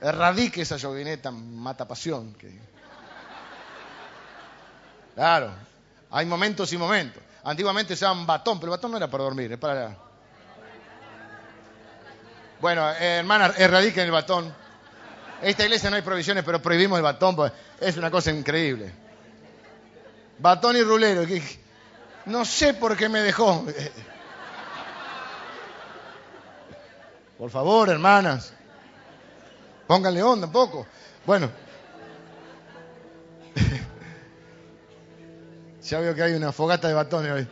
Erradique 0.00 0.62
esa 0.62 0.76
yoguineta, 0.76 1.30
mata 1.30 1.86
pasión. 1.86 2.36
Claro, 5.14 5.52
hay 6.10 6.26
momentos 6.26 6.72
y 6.72 6.78
momentos. 6.78 7.22
Antiguamente 7.44 7.94
se 7.94 8.06
llamaban 8.06 8.26
batón, 8.26 8.58
pero 8.58 8.72
el 8.72 8.76
batón 8.76 8.90
no 8.90 8.96
era 8.96 9.08
para 9.08 9.22
dormir, 9.22 9.52
es 9.52 9.58
para... 9.58 9.96
Bueno, 12.60 12.90
eh, 12.90 13.18
hermana, 13.18 13.54
erradiquen 13.56 14.06
el 14.06 14.10
batón. 14.10 14.52
Esta 15.42 15.64
iglesia 15.64 15.90
no 15.90 15.96
hay 15.96 16.02
provisiones, 16.02 16.44
pero 16.44 16.60
prohibimos 16.60 16.98
el 16.98 17.02
batón, 17.02 17.36
porque 17.36 17.56
es 17.80 17.96
una 17.96 18.10
cosa 18.10 18.30
increíble. 18.30 18.92
Batón 20.38 20.76
y 20.76 20.82
rulero. 20.82 21.24
No 22.26 22.44
sé 22.44 22.74
por 22.74 22.96
qué 22.96 23.08
me 23.08 23.20
dejó. 23.20 23.64
Por 27.38 27.50
favor, 27.50 27.88
hermanas. 27.88 28.52
Pónganle 29.86 30.22
onda 30.22 30.46
un 30.46 30.52
poco. 30.52 30.86
Bueno. 31.24 31.50
Ya 35.82 36.00
veo 36.00 36.14
que 36.14 36.22
hay 36.22 36.34
una 36.34 36.52
fogata 36.52 36.86
de 36.88 36.94
batones 36.94 37.32
hoy. 37.32 37.48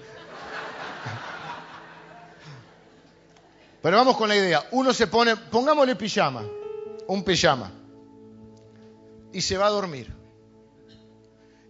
Pero 3.81 3.97
vamos 3.97 4.17
con 4.17 4.29
la 4.29 4.37
idea. 4.37 4.67
Uno 4.73 4.93
se 4.93 5.07
pone, 5.07 5.37
pongámosle 5.37 5.97
pijama, 5.97 6.43
un 7.09 7.23
pijama. 7.23 7.73
y 9.33 9.43
se 9.43 9.59
va 9.59 9.67
a 9.67 9.71
dormir. 9.71 10.15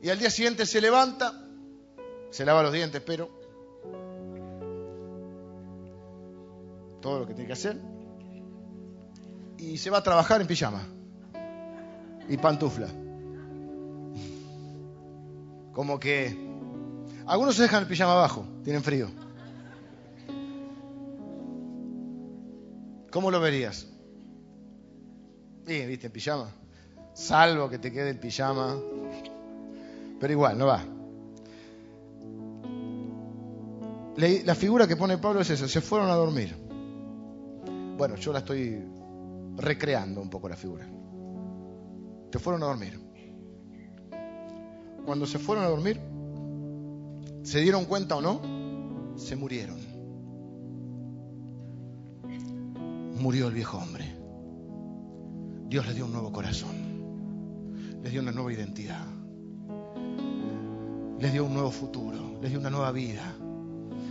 Y 0.00 0.08
al 0.08 0.18
día 0.18 0.30
siguiente 0.30 0.66
se 0.66 0.80
levanta, 0.80 1.32
se 2.30 2.44
lava 2.44 2.62
los 2.62 2.72
dientes, 2.72 3.02
pero 3.04 3.28
todo 7.00 7.20
lo 7.20 7.26
que 7.26 7.34
tiene 7.34 7.48
que 7.48 7.54
hacer, 7.54 7.80
y 9.58 9.78
se 9.78 9.90
va 9.90 9.98
a 9.98 10.02
trabajar 10.02 10.40
en 10.40 10.46
pijama 10.46 10.82
y 12.28 12.36
pantufla. 12.36 12.88
Como 15.72 15.98
que 15.98 16.36
algunos 17.26 17.56
se 17.56 17.62
dejan 17.62 17.82
el 17.82 17.88
pijama 17.88 18.12
abajo, 18.12 18.46
tienen 18.62 18.84
frío. 18.84 19.08
¿Cómo 23.10 23.30
lo 23.30 23.40
verías? 23.40 23.88
Sí, 25.66 25.84
viste, 25.84 26.06
en 26.06 26.12
pijama. 26.12 26.48
Salvo 27.12 27.68
que 27.68 27.78
te 27.78 27.90
quede 27.90 28.10
el 28.10 28.18
pijama. 28.20 28.76
Pero 30.20 30.32
igual, 30.32 30.56
no 30.56 30.66
va. 30.66 30.84
La 34.16 34.54
figura 34.54 34.86
que 34.86 34.96
pone 34.96 35.18
Pablo 35.18 35.40
es 35.40 35.50
esa, 35.50 35.66
se 35.66 35.80
fueron 35.80 36.08
a 36.08 36.14
dormir. 36.14 36.56
Bueno, 37.98 38.14
yo 38.16 38.32
la 38.32 38.38
estoy 38.38 38.82
recreando 39.56 40.22
un 40.22 40.30
poco 40.30 40.48
la 40.48 40.56
figura. 40.56 40.86
Se 42.32 42.38
fueron 42.38 42.62
a 42.62 42.66
dormir. 42.66 43.00
Cuando 45.04 45.26
se 45.26 45.38
fueron 45.38 45.64
a 45.64 45.68
dormir, 45.68 46.00
¿se 47.42 47.60
dieron 47.60 47.84
cuenta 47.86 48.16
o 48.16 48.20
no? 48.20 49.18
Se 49.18 49.36
murieron. 49.36 49.78
Murió 53.20 53.48
el 53.48 53.54
viejo 53.54 53.78
hombre. 53.78 54.15
Dios 55.68 55.86
le 55.86 55.94
dio 55.94 56.06
un 56.06 56.12
nuevo 56.12 56.32
corazón. 56.32 58.00
Les 58.02 58.12
dio 58.12 58.20
una 58.22 58.32
nueva 58.32 58.52
identidad. 58.52 59.06
Les 61.18 61.32
dio 61.32 61.44
un 61.44 61.54
nuevo 61.54 61.70
futuro. 61.70 62.38
Les 62.40 62.50
dio 62.50 62.60
una 62.60 62.70
nueva 62.70 62.92
vida. 62.92 63.34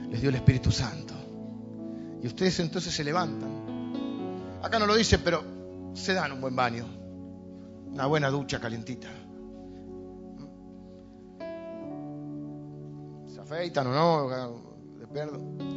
Les 0.09 0.21
dio 0.21 0.29
el 0.29 0.35
Espíritu 0.35 0.71
Santo. 0.71 1.13
Y 2.21 2.27
ustedes 2.27 2.59
entonces 2.59 2.93
se 2.93 3.03
levantan 3.03 3.65
Acá 4.65 4.79
no 4.79 4.87
lo 4.87 4.95
dice, 4.95 5.19
pero 5.19 5.43
se 5.93 6.15
dan 6.15 6.31
un 6.31 6.41
buen 6.41 6.55
baño, 6.55 6.87
una 7.91 8.07
buena 8.07 8.31
ducha 8.31 8.59
calentita. 8.59 9.07
Se 13.27 13.41
afeitan 13.41 13.85
o 13.85 13.93
no, 13.93 14.63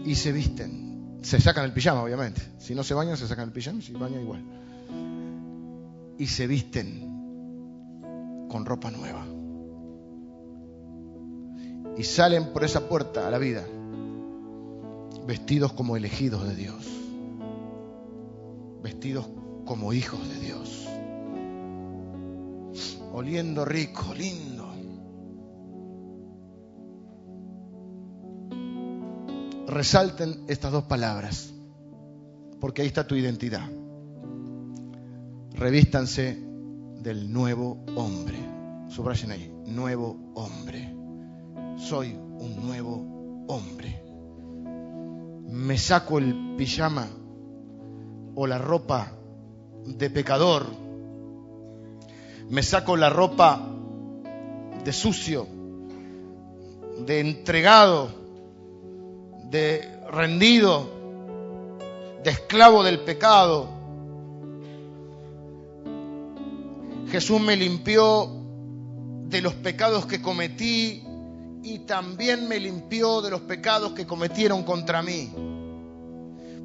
y 0.07 0.15
se 0.15 0.33
visten. 0.33 1.19
Se 1.21 1.39
sacan 1.39 1.67
el 1.67 1.75
pijama, 1.75 2.03
obviamente. 2.03 2.41
Si 2.57 2.75
no 2.75 2.83
se 2.83 2.95
bañan, 2.95 3.19
se 3.19 3.29
sacan 3.29 3.49
el 3.49 3.53
pijama, 3.53 3.83
si 3.83 3.93
bañan 3.93 4.23
igual. 4.23 4.43
Y 6.19 6.27
se 6.27 6.47
visten 6.47 7.09
con 8.51 8.67
ropa 8.67 8.91
nueva. 8.91 9.25
Y 11.97 12.03
salen 12.05 12.53
por 12.53 12.65
esa 12.65 12.89
puerta 12.89 13.27
a 13.27 13.31
la 13.31 13.39
vida, 13.39 13.65
vestidos 15.27 15.73
como 15.73 15.97
elegidos 15.97 16.47
de 16.47 16.55
Dios 16.55 16.99
vestidos 18.83 19.29
como 19.65 19.93
hijos 19.93 20.21
de 20.29 20.41
Dios, 20.41 20.89
oliendo 23.13 23.65
rico, 23.65 24.15
lindo. 24.15 24.67
Resalten 29.67 30.45
estas 30.49 30.73
dos 30.73 30.85
palabras, 30.85 31.53
porque 32.61 32.83
ahí 32.83 32.89
está 32.89 33.07
tu 33.07 33.15
identidad. 33.15 33.69
Revístanse 35.59 36.39
del 37.01 37.33
nuevo 37.33 37.85
hombre. 37.97 38.39
Subrayen 38.89 39.33
ahí, 39.33 39.53
nuevo 39.67 40.17
hombre. 40.35 40.95
Soy 41.77 42.15
un 42.15 42.65
nuevo 42.65 43.45
hombre. 43.49 44.01
Me 45.49 45.77
saco 45.77 46.19
el 46.19 46.55
pijama 46.57 47.09
o 48.37 48.47
la 48.47 48.59
ropa 48.59 49.11
de 49.85 50.11
pecador, 50.11 50.65
me 52.51 52.63
saco 52.63 52.97
la 52.97 53.11
ropa 53.11 53.61
de 54.85 54.93
sucio, 54.93 55.45
de 57.05 57.19
entregado, 57.19 58.11
de 59.51 60.05
rendido, 60.13 60.89
de 62.23 62.31
esclavo 62.31 62.85
del 62.85 63.01
pecado. 63.01 63.78
Jesús 67.11 67.41
me 67.41 67.57
limpió 67.57 68.29
de 69.29 69.41
los 69.41 69.55
pecados 69.55 70.07
que 70.07 70.21
cometí 70.21 71.03
y 71.63 71.81
también 71.81 72.49
me 72.49 72.59
limpió 72.61 73.23
de 73.23 73.31
los 73.31 73.41
pecados 73.43 73.93
que 73.93 74.07
cometieron 74.07 74.63
contra 74.63 75.03
mí. 75.03 75.31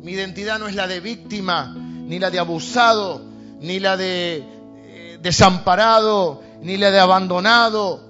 Mi 0.02 0.12
identidad 0.12 0.60
no 0.60 0.68
es 0.68 0.76
la 0.76 0.88
de 0.88 1.00
víctima, 1.00 1.74
ni 1.76 2.20
la 2.20 2.30
de 2.30 2.40
abusado, 2.40 3.22
ni 3.62 3.80
la 3.80 3.96
de 3.96 4.44
eh, 4.86 5.20
desamparado, 5.22 6.44
ni 6.62 6.78
la 6.78 6.92
de 6.92 7.00
abandonado, 7.00 8.02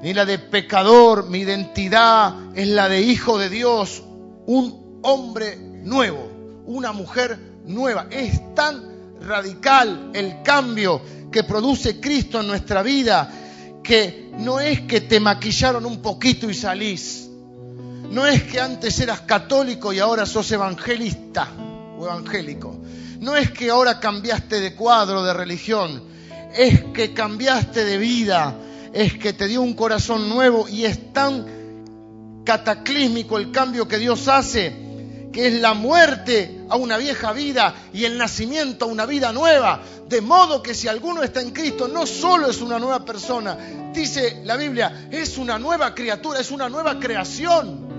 ni 0.00 0.14
la 0.14 0.24
de 0.24 0.38
pecador. 0.38 1.28
Mi 1.28 1.40
identidad 1.40 2.56
es 2.56 2.68
la 2.68 2.88
de 2.88 3.02
hijo 3.02 3.38
de 3.38 3.48
Dios, 3.48 4.04
un 4.46 5.00
hombre 5.02 5.56
nuevo, 5.56 6.30
una 6.66 6.92
mujer 6.92 7.38
nueva. 7.64 8.06
Es 8.10 8.54
tan 8.54 8.91
radical 9.26 10.10
el 10.12 10.42
cambio 10.42 11.00
que 11.30 11.44
produce 11.44 12.00
Cristo 12.00 12.40
en 12.40 12.46
nuestra 12.46 12.82
vida 12.82 13.30
que 13.82 14.30
no 14.38 14.60
es 14.60 14.82
que 14.82 15.00
te 15.00 15.20
maquillaron 15.20 15.84
un 15.86 16.00
poquito 16.00 16.48
y 16.48 16.54
salís. 16.54 17.28
No 18.10 18.26
es 18.26 18.42
que 18.44 18.60
antes 18.60 19.00
eras 19.00 19.22
católico 19.22 19.92
y 19.92 19.98
ahora 19.98 20.26
sos 20.26 20.50
evangelista 20.52 21.48
o 21.98 22.04
evangélico. 22.04 22.76
No 23.20 23.36
es 23.36 23.50
que 23.50 23.70
ahora 23.70 24.00
cambiaste 24.00 24.60
de 24.60 24.74
cuadro 24.74 25.22
de 25.22 25.32
religión. 25.32 26.02
Es 26.54 26.82
que 26.92 27.14
cambiaste 27.14 27.84
de 27.84 27.98
vida. 27.98 28.54
Es 28.92 29.14
que 29.14 29.32
te 29.32 29.48
dio 29.48 29.62
un 29.62 29.74
corazón 29.74 30.28
nuevo 30.28 30.68
y 30.68 30.84
es 30.84 31.12
tan 31.12 32.42
cataclísmico 32.44 33.38
el 33.38 33.50
cambio 33.50 33.88
que 33.88 33.98
Dios 33.98 34.28
hace, 34.28 34.72
que 35.32 35.46
es 35.46 35.54
la 35.60 35.74
muerte 35.74 36.64
a 36.68 36.76
una 36.76 36.98
vieja 36.98 37.32
vida 37.32 37.74
y 37.92 38.04
el 38.04 38.18
nacimiento 38.18 38.84
a 38.84 38.88
una 38.88 39.06
vida 39.06 39.32
nueva. 39.32 39.80
De 40.08 40.20
modo 40.20 40.62
que 40.62 40.74
si 40.74 40.88
alguno 40.88 41.22
está 41.22 41.40
en 41.40 41.50
Cristo, 41.52 41.88
no 41.88 42.06
solo 42.06 42.50
es 42.50 42.60
una 42.60 42.78
nueva 42.78 43.04
persona, 43.04 43.56
dice 43.94 44.42
la 44.44 44.56
Biblia, 44.56 45.08
es 45.10 45.38
una 45.38 45.58
nueva 45.58 45.94
criatura, 45.94 46.40
es 46.40 46.50
una 46.50 46.68
nueva 46.68 47.00
creación. 47.00 47.90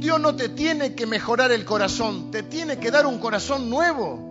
Dios 0.00 0.18
no 0.18 0.34
te 0.34 0.48
tiene 0.48 0.94
que 0.94 1.06
mejorar 1.06 1.52
el 1.52 1.64
corazón, 1.64 2.30
te 2.30 2.42
tiene 2.42 2.78
que 2.78 2.90
dar 2.90 3.06
un 3.06 3.18
corazón 3.18 3.70
nuevo. 3.70 4.28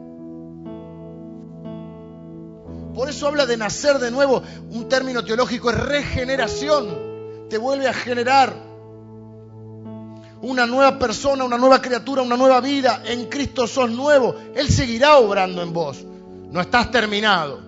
Por 2.93 3.09
eso 3.09 3.27
habla 3.27 3.45
de 3.45 3.55
nacer 3.55 3.99
de 3.99 4.11
nuevo. 4.11 4.43
Un 4.71 4.89
término 4.89 5.23
teológico 5.23 5.69
es 5.69 5.77
regeneración. 5.77 7.47
Te 7.49 7.57
vuelve 7.57 7.87
a 7.87 7.93
generar 7.93 8.68
una 10.41 10.65
nueva 10.65 10.97
persona, 10.97 11.43
una 11.43 11.57
nueva 11.57 11.81
criatura, 11.81 12.21
una 12.21 12.37
nueva 12.37 12.61
vida. 12.61 13.03
En 13.05 13.25
Cristo 13.25 13.67
sos 13.67 13.89
nuevo. 13.91 14.35
Él 14.55 14.69
seguirá 14.69 15.17
obrando 15.17 15.61
en 15.61 15.73
vos. 15.73 15.97
No 16.51 16.61
estás 16.61 16.91
terminado. 16.91 17.61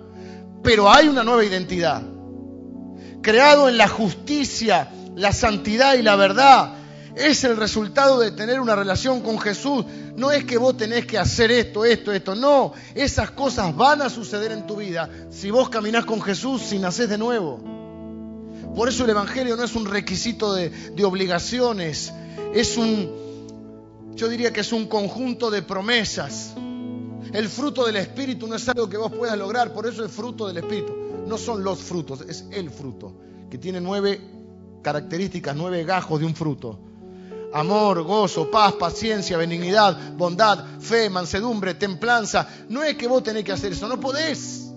Pero 0.63 0.89
hay 0.89 1.07
una 1.07 1.23
nueva 1.23 1.43
identidad. 1.43 2.01
Creado 3.21 3.69
en 3.69 3.77
la 3.77 3.87
justicia, 3.87 4.89
la 5.15 5.31
santidad 5.31 5.95
y 5.95 6.01
la 6.01 6.15
verdad 6.15 6.75
es 7.15 7.43
el 7.43 7.57
resultado 7.57 8.19
de 8.19 8.31
tener 8.31 8.59
una 8.59 8.75
relación 8.75 9.21
con 9.21 9.39
Jesús. 9.39 9.85
No 10.15 10.31
es 10.31 10.45
que 10.45 10.57
vos 10.57 10.77
tenés 10.77 11.05
que 11.05 11.17
hacer 11.17 11.51
esto, 11.51 11.85
esto, 11.85 12.11
esto. 12.11 12.35
No, 12.35 12.73
esas 12.95 13.31
cosas 13.31 13.75
van 13.75 14.01
a 14.01 14.09
suceder 14.09 14.51
en 14.51 14.65
tu 14.65 14.77
vida 14.77 15.09
si 15.29 15.51
vos 15.51 15.69
caminás 15.69 16.05
con 16.05 16.21
Jesús, 16.21 16.61
si 16.61 16.79
nacés 16.79 17.09
de 17.09 17.17
nuevo. 17.17 17.80
Por 18.75 18.89
eso 18.89 19.03
el 19.03 19.09
Evangelio 19.09 19.57
no 19.57 19.63
es 19.63 19.75
un 19.75 19.85
requisito 19.85 20.53
de, 20.53 20.71
obligaciones, 21.03 22.13
es 22.53 22.77
un, 22.77 23.09
yo 24.15 24.29
diría 24.29 24.53
que 24.53 24.61
es 24.61 24.71
un 24.71 24.87
conjunto 24.87 25.51
de 25.51 25.61
promesas. 25.61 26.53
El 27.33 27.47
fruto 27.47 27.85
del 27.85 27.97
Espíritu 27.97 28.47
no 28.47 28.55
es 28.55 28.67
algo 28.67 28.89
que 28.89 28.97
vos 28.97 29.11
puedas 29.11 29.37
lograr, 29.37 29.73
por 29.73 29.87
eso 29.87 30.03
es 30.03 30.11
fruto 30.11 30.47
del 30.47 30.57
Espíritu. 30.57 30.93
No 31.27 31.37
son 31.37 31.63
los 31.63 31.79
frutos, 31.79 32.21
es 32.27 32.45
el 32.51 32.69
fruto, 32.69 33.13
que 33.49 33.57
tiene 33.57 33.79
nueve 33.79 34.19
características, 34.81 35.55
nueve 35.55 35.83
gajos 35.83 36.19
de 36.19 36.25
un 36.25 36.35
fruto 36.35 36.79
amor, 37.53 38.03
gozo, 38.03 38.49
paz, 38.49 38.73
paciencia, 38.73 39.37
benignidad, 39.37 40.13
bondad, 40.13 40.79
fe, 40.79 41.09
mansedumbre, 41.09 41.73
templanza. 41.73 42.47
No 42.69 42.83
es 42.83 42.95
que 42.95 43.07
vos 43.07 43.23
tenés 43.23 43.43
que 43.43 43.51
hacer 43.51 43.73
eso, 43.73 43.87
no 43.87 43.99
podés. 43.99 44.70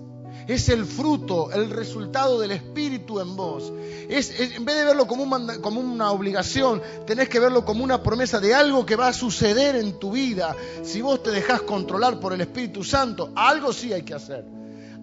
Es 0.47 0.69
el 0.69 0.85
fruto, 0.85 1.51
el 1.53 1.71
resultado 1.71 2.39
del 2.39 2.51
Espíritu 2.51 3.21
en 3.21 3.35
vos. 3.35 3.73
Es, 4.09 4.39
en 4.39 4.65
vez 4.65 4.77
de 4.77 4.85
verlo 4.85 5.07
como, 5.07 5.27
como 5.63 5.81
una 5.81 6.11
obligación, 6.11 6.83
tenés 7.07 7.29
que 7.29 7.41
verlo 7.41 7.65
como 7.65 7.83
una 7.83 8.03
promesa 8.03 8.41
de 8.41 8.55
algo 8.55 8.85
que 8.85 8.97
va 8.97 9.09
a 9.09 9.13
suceder 9.13 9.77
en 9.77 9.99
tu 9.99 10.13
vida. 10.13 10.55
Si 10.83 11.01
vos 11.01 11.23
te 11.23 11.31
dejás 11.31 11.63
controlar 11.63 12.21
por 12.21 12.35
el 12.35 12.43
Espíritu 12.43 12.85
Santo, 12.85 13.33
algo 13.35 13.73
sí 13.73 13.93
hay 13.93 14.03
que 14.03 14.15
hacer. 14.15 14.45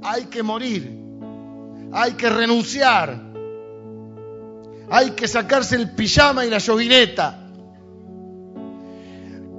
hay 0.04 0.26
que 0.26 0.44
morir, 0.44 0.92
hay 1.92 2.14
que 2.14 2.30
renunciar, 2.30 3.22
hay 4.90 5.12
que 5.12 5.28
sacarse 5.28 5.76
el 5.76 5.92
pijama 5.92 6.46
y 6.46 6.50
la 6.50 6.58
yoguineta. 6.58 7.38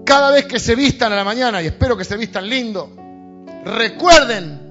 Cada 0.05 0.31
vez 0.33 0.47
que 0.47 0.59
se 0.59 0.75
vistan 0.75 1.13
a 1.13 1.17
la 1.17 1.25
mañana, 1.25 1.63
y 1.63 1.67
espero 1.67 1.97
que 1.97 2.05
se 2.05 2.17
vistan 2.17 2.49
lindo, 2.49 2.91
recuerden 3.65 4.62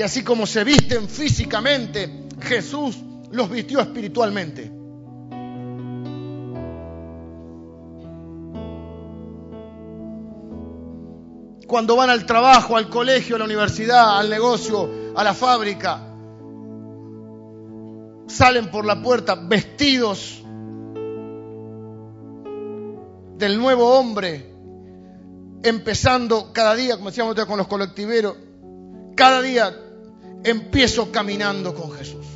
que 0.00 0.04
así 0.04 0.24
como 0.24 0.46
se 0.46 0.64
visten 0.64 1.10
físicamente, 1.10 2.26
Jesús 2.40 2.96
los 3.32 3.50
vistió 3.50 3.80
espiritualmente. 3.80 4.72
Cuando 11.66 11.96
van 11.96 12.08
al 12.08 12.24
trabajo, 12.24 12.78
al 12.78 12.88
colegio, 12.88 13.36
a 13.36 13.40
la 13.40 13.44
universidad, 13.44 14.18
al 14.18 14.30
negocio, 14.30 14.88
a 15.14 15.22
la 15.22 15.34
fábrica, 15.34 15.98
salen 18.26 18.70
por 18.70 18.86
la 18.86 19.02
puerta 19.02 19.34
vestidos 19.34 20.42
del 23.36 23.58
nuevo 23.58 23.98
hombre, 23.98 24.50
empezando 25.62 26.54
cada 26.54 26.74
día, 26.74 26.96
como 26.96 27.10
decíamos 27.10 27.34
con 27.44 27.58
los 27.58 27.68
colectiveros, 27.68 28.34
cada 29.14 29.42
día 29.42 29.88
empiezo 30.44 31.10
caminando 31.12 31.74
con 31.74 31.92
Jesús, 31.92 32.26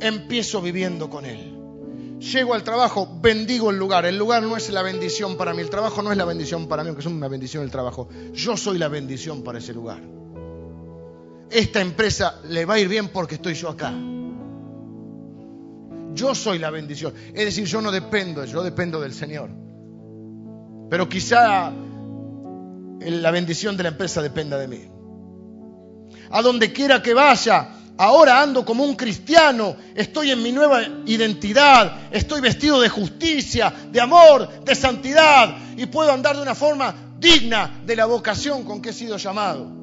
empiezo 0.00 0.62
viviendo 0.62 1.08
con 1.10 1.24
Él. 1.24 1.56
Llego 2.20 2.52
al 2.52 2.62
trabajo, 2.62 3.08
bendigo 3.22 3.70
el 3.70 3.78
lugar. 3.78 4.04
El 4.04 4.18
lugar 4.18 4.42
no 4.42 4.56
es 4.56 4.68
la 4.68 4.82
bendición 4.82 5.36
para 5.38 5.54
mí, 5.54 5.62
el 5.62 5.70
trabajo 5.70 6.02
no 6.02 6.12
es 6.12 6.18
la 6.18 6.26
bendición 6.26 6.68
para 6.68 6.82
mí, 6.82 6.88
aunque 6.88 7.00
es 7.00 7.06
una 7.06 7.28
bendición 7.28 7.64
el 7.64 7.70
trabajo. 7.70 8.08
Yo 8.34 8.56
soy 8.58 8.76
la 8.76 8.88
bendición 8.88 9.42
para 9.42 9.58
ese 9.58 9.72
lugar. 9.72 10.02
Esta 11.50 11.80
empresa 11.80 12.40
le 12.44 12.64
va 12.66 12.74
a 12.74 12.78
ir 12.78 12.88
bien 12.88 13.08
porque 13.08 13.36
estoy 13.36 13.54
yo 13.54 13.70
acá. 13.70 13.92
Yo 16.12 16.34
soy 16.34 16.58
la 16.58 16.70
bendición. 16.70 17.14
Es 17.28 17.44
decir, 17.46 17.64
yo 17.64 17.80
no 17.80 17.90
dependo, 17.90 18.44
yo 18.44 18.62
dependo 18.62 19.00
del 19.00 19.14
Señor. 19.14 19.50
Pero 20.90 21.08
quizá 21.08 21.72
la 23.00 23.30
bendición 23.30 23.76
de 23.78 23.84
la 23.84 23.88
empresa 23.88 24.20
dependa 24.20 24.58
de 24.58 24.68
mí. 24.68 24.99
A 26.30 26.42
donde 26.42 26.72
quiera 26.72 27.02
que 27.02 27.14
vaya, 27.14 27.68
ahora 27.96 28.40
ando 28.40 28.64
como 28.64 28.84
un 28.84 28.94
cristiano, 28.94 29.76
estoy 29.94 30.30
en 30.30 30.42
mi 30.42 30.52
nueva 30.52 30.82
identidad, 31.06 32.08
estoy 32.10 32.40
vestido 32.40 32.80
de 32.80 32.88
justicia, 32.88 33.72
de 33.90 34.00
amor, 34.00 34.64
de 34.64 34.74
santidad 34.74 35.56
y 35.76 35.86
puedo 35.86 36.12
andar 36.12 36.36
de 36.36 36.42
una 36.42 36.54
forma 36.54 36.94
digna 37.18 37.80
de 37.84 37.96
la 37.96 38.06
vocación 38.06 38.64
con 38.64 38.80
que 38.80 38.90
he 38.90 38.92
sido 38.92 39.16
llamado. 39.16 39.79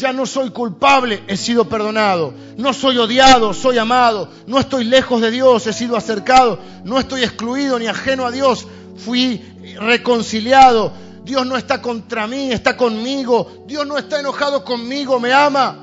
Ya 0.00 0.14
no 0.14 0.24
soy 0.24 0.48
culpable, 0.48 1.22
he 1.28 1.36
sido 1.36 1.68
perdonado. 1.68 2.32
No 2.56 2.72
soy 2.72 2.96
odiado, 2.96 3.52
soy 3.52 3.76
amado. 3.76 4.30
No 4.46 4.58
estoy 4.58 4.84
lejos 4.84 5.20
de 5.20 5.30
Dios, 5.30 5.66
he 5.66 5.74
sido 5.74 5.94
acercado. 5.94 6.58
No 6.84 6.98
estoy 6.98 7.22
excluido 7.22 7.78
ni 7.78 7.86
ajeno 7.86 8.24
a 8.24 8.30
Dios. 8.30 8.66
Fui 8.96 9.44
reconciliado. 9.78 10.90
Dios 11.22 11.46
no 11.46 11.54
está 11.54 11.82
contra 11.82 12.26
mí, 12.26 12.50
está 12.50 12.78
conmigo. 12.78 13.64
Dios 13.66 13.86
no 13.86 13.98
está 13.98 14.20
enojado 14.20 14.64
conmigo, 14.64 15.20
me 15.20 15.34
ama. 15.34 15.76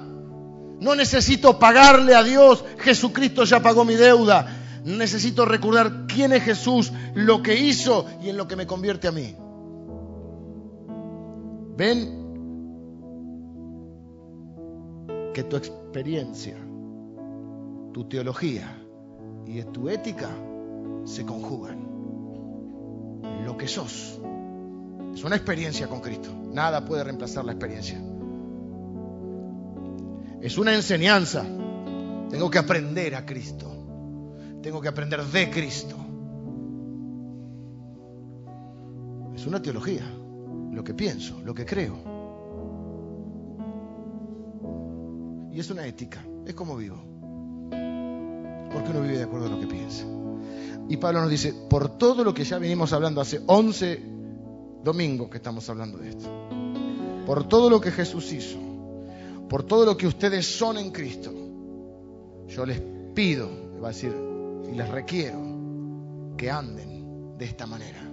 No 0.80 0.96
necesito 0.96 1.60
pagarle 1.60 2.16
a 2.16 2.24
Dios. 2.24 2.66
Jesucristo 2.80 3.44
ya 3.44 3.62
pagó 3.62 3.86
mi 3.86 3.94
deuda. 3.94 4.48
Necesito 4.84 5.46
recordar 5.46 6.08
quién 6.08 6.34
es 6.34 6.42
Jesús, 6.42 6.92
lo 7.14 7.44
que 7.44 7.56
hizo 7.56 8.08
y 8.24 8.30
en 8.30 8.38
lo 8.38 8.48
que 8.48 8.56
me 8.56 8.66
convierte 8.66 9.08
a 9.08 9.12
mí. 9.12 9.36
¿Ven? 11.78 12.17
Que 15.38 15.44
tu 15.44 15.56
experiencia, 15.56 16.58
tu 17.94 18.10
teología 18.10 18.76
y 19.46 19.62
tu 19.66 19.88
ética 19.88 20.32
se 21.06 21.28
conjugan. 21.28 21.78
Lo 23.46 23.56
que 23.56 23.68
sos 23.68 24.20
es 25.14 25.24
una 25.24 25.36
experiencia 25.36 25.88
con 25.88 26.02
Cristo. 26.02 26.32
Nada 26.52 26.84
puede 26.84 27.04
reemplazar 27.04 27.46
la 27.46 27.52
experiencia. 27.52 28.02
Es 30.42 30.58
una 30.58 30.74
enseñanza. 30.74 31.46
Tengo 32.32 32.50
que 32.50 32.58
aprender 32.58 33.14
a 33.14 33.24
Cristo. 33.24 33.72
Tengo 34.64 34.82
que 34.82 34.88
aprender 34.88 35.24
de 35.24 35.52
Cristo. 35.52 35.98
Es 39.36 39.46
una 39.46 39.62
teología. 39.62 40.12
Lo 40.72 40.84
que 40.84 40.96
pienso, 40.96 41.40
lo 41.42 41.54
que 41.54 41.64
creo. 41.64 42.17
Y 45.58 45.60
es 45.60 45.72
una 45.72 45.88
ética, 45.88 46.24
es 46.46 46.54
como 46.54 46.78
vivo. 46.78 46.98
Porque 48.72 48.92
uno 48.92 49.02
vive 49.02 49.18
de 49.18 49.24
acuerdo 49.24 49.48
a 49.48 49.50
lo 49.50 49.60
que 49.60 49.66
piensa. 49.66 50.06
Y 50.88 50.98
Pablo 50.98 51.22
nos 51.22 51.32
dice, 51.32 51.52
por 51.68 51.98
todo 51.98 52.24
lo 52.24 52.32
que 52.32 52.44
ya 52.44 52.60
venimos 52.60 52.94
hablando 52.94 53.22
hace 53.22 53.42
11 53.44 54.04
domingos 54.84 55.32
que 55.32 55.38
estamos 55.38 55.68
hablando 55.68 55.98
de 55.98 56.10
esto, 56.10 56.30
por 57.26 57.48
todo 57.48 57.72
lo 57.72 57.82
que 57.82 57.90
Jesús 57.90 58.32
hizo, 58.34 58.60
por 59.50 59.64
todo 59.64 59.84
lo 59.84 59.98
que 59.98 60.06
ustedes 60.06 60.46
son 60.46 60.78
en 60.78 60.92
Cristo, 60.92 61.34
yo 62.48 62.64
les 62.64 62.80
pido, 63.16 63.50
va 63.82 63.88
a 63.88 63.92
decir, 63.94 64.16
y 64.72 64.76
les 64.76 64.88
requiero 64.88 65.40
que 66.38 66.52
anden 66.52 67.36
de 67.36 67.46
esta 67.46 67.66
manera. 67.66 68.04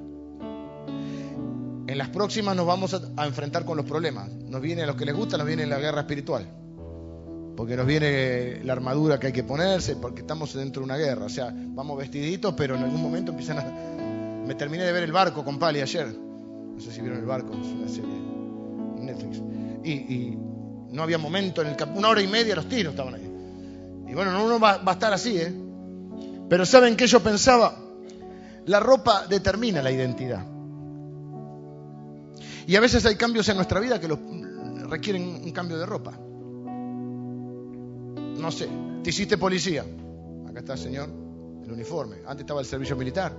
En 1.86 1.98
las 1.98 2.08
próximas 2.08 2.56
nos 2.56 2.64
vamos 2.64 2.94
a, 2.94 3.26
enfrentar 3.26 3.66
con 3.66 3.76
los 3.76 3.84
problemas. 3.84 4.30
Nos 4.30 4.62
viene 4.62 4.84
a 4.84 4.86
los 4.86 4.96
que 4.96 5.04
les 5.04 5.14
gusta, 5.14 5.36
nos 5.36 5.46
viene 5.46 5.66
la 5.66 5.78
guerra 5.78 6.00
espiritual 6.00 6.63
porque 7.56 7.76
nos 7.76 7.86
viene 7.86 8.60
la 8.64 8.72
armadura 8.72 9.18
que 9.20 9.28
hay 9.28 9.32
que 9.32 9.44
ponerse, 9.44 9.96
porque 9.96 10.22
estamos 10.22 10.52
dentro 10.54 10.80
de 10.80 10.84
una 10.84 10.96
guerra. 10.96 11.26
O 11.26 11.28
sea, 11.28 11.52
vamos 11.54 11.96
vestiditos, 11.98 12.54
pero 12.56 12.74
en 12.74 12.82
algún 12.82 13.00
momento 13.00 13.30
empiezan 13.30 13.58
a... 13.58 13.62
Me 14.46 14.54
terminé 14.54 14.84
de 14.84 14.92
ver 14.92 15.04
el 15.04 15.12
barco 15.12 15.44
con 15.44 15.58
Pali 15.58 15.80
ayer. 15.80 16.06
No 16.08 16.80
sé 16.80 16.90
si 16.90 17.00
vieron 17.00 17.20
el 17.20 17.26
barco, 17.26 17.52
es 17.52 17.66
una 17.66 17.88
serie 17.88 18.10
Netflix. 18.98 19.40
Y, 19.84 20.36
no 20.90 21.02
había 21.02 21.18
momento, 21.18 21.60
en 21.60 21.68
el 21.68 21.76
una 21.96 22.08
hora 22.08 22.22
y 22.22 22.28
media 22.28 22.54
los 22.54 22.68
tiros 22.68 22.92
estaban 22.92 23.14
ahí. 23.14 23.28
Y 24.08 24.14
bueno, 24.14 24.44
uno 24.44 24.60
va, 24.60 24.78
va 24.78 24.92
a 24.92 24.94
estar 24.94 25.12
así, 25.12 25.36
¿eh? 25.38 25.52
Pero 26.48 26.64
¿saben 26.64 26.96
qué 26.96 27.08
yo 27.08 27.20
pensaba? 27.20 27.76
La 28.66 28.78
ropa 28.78 29.26
determina 29.28 29.82
la 29.82 29.90
identidad. 29.90 30.46
Y 32.68 32.76
a 32.76 32.80
veces 32.80 33.04
hay 33.06 33.16
cambios 33.16 33.48
en 33.48 33.56
nuestra 33.56 33.80
vida 33.80 33.98
que 33.98 34.06
los, 34.06 34.20
requieren 34.88 35.22
un 35.22 35.50
cambio 35.50 35.78
de 35.78 35.86
ropa 35.86 36.12
no 38.44 38.52
sé, 38.52 38.68
te 39.02 39.08
hiciste 39.08 39.38
policía. 39.38 39.86
Acá 40.46 40.58
está 40.58 40.76
señor, 40.76 41.08
el 41.64 41.72
uniforme. 41.72 42.16
Antes 42.26 42.40
estaba 42.40 42.60
el 42.60 42.66
servicio 42.66 42.94
militar. 42.94 43.34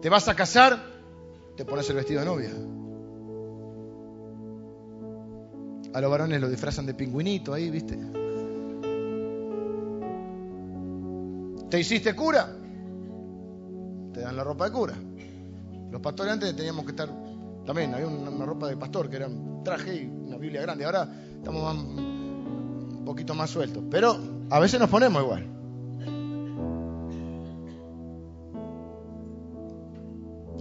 Te 0.00 0.08
vas 0.08 0.28
a 0.28 0.36
casar, 0.36 0.80
te 1.56 1.64
pones 1.64 1.90
el 1.90 1.96
vestido 1.96 2.20
de 2.20 2.26
novia. 2.26 2.50
A 5.92 6.00
los 6.00 6.08
varones 6.08 6.40
lo 6.40 6.48
disfrazan 6.48 6.86
de 6.86 6.94
pingüinito 6.94 7.52
ahí, 7.52 7.68
¿viste? 7.68 7.98
¿Te 11.68 11.80
hiciste 11.80 12.14
cura? 12.14 12.48
Te 14.14 14.20
dan 14.20 14.36
la 14.36 14.44
ropa 14.44 14.66
de 14.66 14.72
cura. 14.72 14.94
Los 15.90 16.00
pastores 16.00 16.32
antes 16.32 16.54
teníamos 16.54 16.84
que 16.84 16.92
estar, 16.92 17.08
también 17.66 17.92
había 17.92 18.06
una, 18.06 18.46
ropa 18.46 18.68
de 18.68 18.76
pastor 18.76 19.10
que 19.10 19.16
era 19.16 19.26
un 19.26 19.64
traje 19.64 19.96
y 19.96 20.06
una 20.06 20.36
Biblia 20.36 20.62
grande. 20.62 20.84
Ahora 20.84 21.08
estamos 21.40 21.74
más 21.74 22.09
poquito 23.04 23.34
más 23.34 23.50
suelto. 23.50 23.82
Pero 23.90 24.16
a 24.50 24.60
veces 24.60 24.80
nos 24.80 24.88
ponemos 24.88 25.22
igual. 25.22 25.46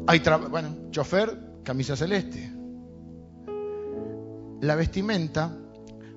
Hay 0.08 0.22
bueno, 0.50 0.70
chofer, 0.90 1.62
camisa 1.64 1.96
celeste. 1.96 2.52
La 4.62 4.76
vestimenta 4.76 5.56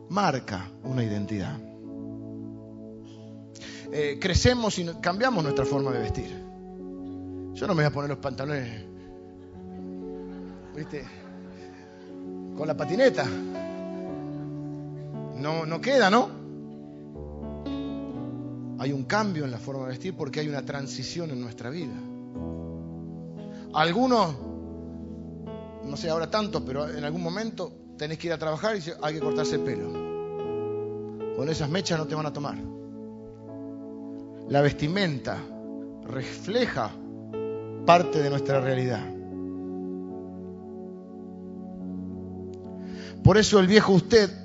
marca 0.09 0.71
una 0.85 1.05
identidad. 1.05 1.59
Eh, 3.93 4.19
crecemos 4.19 4.79
y 4.79 4.87
cambiamos 5.03 5.45
nuestra 5.45 5.67
forma 5.67 5.91
de 5.91 5.99
vestir. 5.99 6.31
Yo 7.53 7.67
no 7.67 7.75
me 7.75 7.83
voy 7.83 7.85
a 7.85 7.91
poner 7.91 8.09
los 8.09 8.19
pantalones, 8.19 8.87
¿viste? 10.75 11.05
Con 12.57 12.67
la 12.67 12.75
patineta 12.75 13.27
no, 15.43 15.67
no 15.67 15.81
queda, 15.81 16.09
¿no? 16.09 16.31
Hay 18.79 18.93
un 18.93 19.05
cambio 19.05 19.45
en 19.45 19.51
la 19.51 19.59
forma 19.59 19.83
de 19.83 19.91
vestir 19.91 20.17
porque 20.17 20.41
hay 20.41 20.49
una 20.49 20.65
transición 20.65 21.31
en 21.31 21.41
nuestra 21.41 21.71
vida. 21.71 21.95
Algunos, 23.75 24.35
no 25.85 25.97
sé 25.97 26.11
ahora 26.11 26.31
tanto, 26.31 26.65
pero 26.65 26.89
en 26.89 27.05
algún 27.05 27.23
momento 27.23 27.73
tenés 27.97 28.19
que 28.19 28.29
ir 28.29 28.33
a 28.33 28.39
trabajar 28.39 28.77
y 28.77 28.83
hay 29.03 29.15
que 29.15 29.21
cortarse 29.21 29.57
el 29.57 29.63
pelo. 29.63 29.93
Con 31.37 31.49
esas 31.49 31.69
mechas 31.69 31.99
no 31.99 32.07
te 32.07 32.15
van 32.15 32.27
a 32.27 32.33
tomar. 32.33 32.57
La 34.49 34.61
vestimenta 34.61 35.39
refleja 36.05 36.91
parte 37.87 38.23
de 38.23 38.31
nuestra 38.31 38.61
realidad. 38.61 39.05
Por 43.23 43.39
eso 43.39 43.61
el 43.61 43.69
viejo 43.69 43.93
usted 43.93 44.42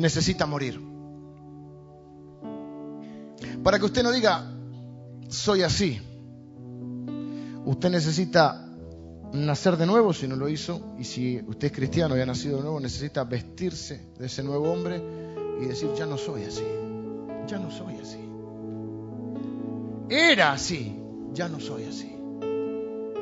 necesita 0.00 0.46
morir. 0.46 0.80
Para 3.62 3.78
que 3.78 3.84
usted 3.84 4.02
no 4.02 4.10
diga, 4.10 4.52
soy 5.28 5.62
así. 5.62 6.00
Usted 7.64 7.90
necesita 7.90 8.66
nacer 9.32 9.76
de 9.76 9.86
nuevo 9.86 10.12
si 10.12 10.26
no 10.26 10.36
lo 10.36 10.48
hizo. 10.48 10.94
Y 10.98 11.04
si 11.04 11.40
usted 11.46 11.68
es 11.68 11.72
cristiano 11.72 12.16
y 12.16 12.20
ha 12.20 12.26
nacido 12.26 12.56
de 12.56 12.62
nuevo, 12.62 12.80
necesita 12.80 13.24
vestirse 13.24 14.08
de 14.18 14.26
ese 14.26 14.42
nuevo 14.42 14.72
hombre 14.72 15.02
y 15.60 15.66
decir, 15.66 15.90
ya 15.96 16.06
no 16.06 16.16
soy 16.16 16.44
así. 16.44 16.64
Ya 17.46 17.58
no 17.58 17.70
soy 17.70 17.96
así. 17.96 18.18
Era 20.08 20.52
así, 20.52 20.96
ya 21.32 21.48
no 21.48 21.60
soy 21.60 21.84
así. 21.84 22.16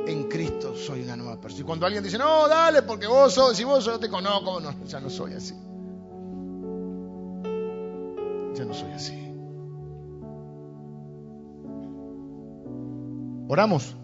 En 0.07 0.29
Cristo 0.29 0.75
soy 0.75 1.03
una 1.03 1.17
nueva 1.17 1.41
persona. 1.41 1.63
Y 1.63 1.65
cuando 1.67 1.85
alguien 1.85 2.03
dice, 2.03 2.17
no, 2.17 2.49
dale, 2.49 2.83
porque 2.83 3.07
vos 3.07 3.35
sos, 3.35 3.57
si 3.57 3.65
vos 3.65 3.85
yo 3.85 3.99
te 3.99 4.09
conozco, 4.09 4.61
no, 4.61 4.85
ya 4.87 5.01
no 5.01 5.11
soy 5.11 5.35
así. 5.35 5.55
No 8.65 8.75
soy 8.75 8.91
así. 8.93 9.15
Oramos. 13.49 13.95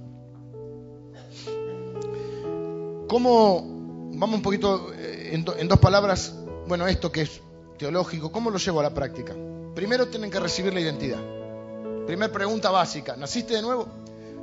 ¿Cómo, 3.09 4.11
vamos 4.15 4.37
un 4.37 4.43
poquito 4.43 4.93
eh, 4.95 5.31
en, 5.33 5.45
en, 5.59 5.69
dos 5.69 5.79
palabras, 5.79 6.35
bueno, 6.67 6.87
esto 6.87 7.13
que 7.13 7.23
es 7.23 7.41
teológico, 7.79 8.33
¿cómo 8.33 8.51
lo 8.51 8.59
llevo 8.59 8.81
a 8.81 8.83
la 8.83 8.95
práctica? 8.95 9.35
Primero 9.75 10.09
tienen 10.09 10.31
que 10.31 10.41
recibir 10.41 10.73
la 10.73 10.81
identidad. 10.81 11.21
Primer 12.07 12.33
pregunta 12.33 12.71
básica, 12.71 13.17
¿naciste 13.17 13.55
de 13.55 13.63
nuevo? 13.63 13.87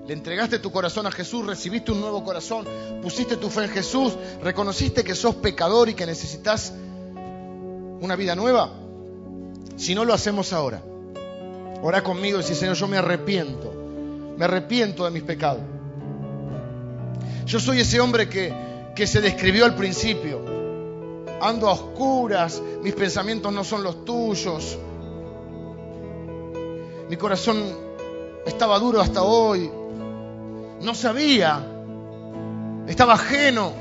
¿Le 0.07 0.13
entregaste 0.13 0.59
tu 0.59 0.71
corazón 0.71 1.05
a 1.07 1.11
Jesús? 1.11 1.45
¿Recibiste 1.45 1.91
un 1.91 2.01
nuevo 2.01 2.23
corazón? 2.23 2.65
¿Pusiste 3.01 3.37
tu 3.37 3.49
fe 3.49 3.65
en 3.65 3.69
Jesús? 3.69 4.13
¿Reconociste 4.41 5.03
que 5.03 5.15
sos 5.15 5.35
pecador 5.35 5.89
y 5.89 5.93
que 5.93 6.05
necesitas 6.05 6.73
una 8.01 8.15
vida 8.15 8.35
nueva? 8.35 8.80
Si 9.81 9.95
no 9.95 10.05
lo 10.05 10.13
hacemos 10.13 10.53
ahora, 10.53 10.79
ora 11.81 12.03
conmigo 12.03 12.37
y 12.37 12.43
dice, 12.43 12.53
Señor, 12.53 12.75
yo 12.75 12.87
me 12.87 12.97
arrepiento. 12.97 13.73
Me 14.37 14.45
arrepiento 14.45 15.05
de 15.05 15.09
mis 15.09 15.23
pecados. 15.23 15.63
Yo 17.47 17.59
soy 17.59 17.79
ese 17.79 17.99
hombre 17.99 18.29
que, 18.29 18.53
que 18.95 19.07
se 19.07 19.21
describió 19.21 19.65
al 19.65 19.73
principio. 19.73 20.39
Ando 21.41 21.67
a 21.67 21.71
oscuras, 21.71 22.61
mis 22.83 22.93
pensamientos 22.93 23.51
no 23.51 23.63
son 23.63 23.81
los 23.81 24.05
tuyos. 24.05 24.77
Mi 27.09 27.17
corazón 27.17 27.57
estaba 28.45 28.77
duro 28.77 29.01
hasta 29.01 29.23
hoy. 29.23 29.67
No 30.79 30.93
sabía. 30.93 31.59
Estaba 32.85 33.13
ajeno 33.13 33.73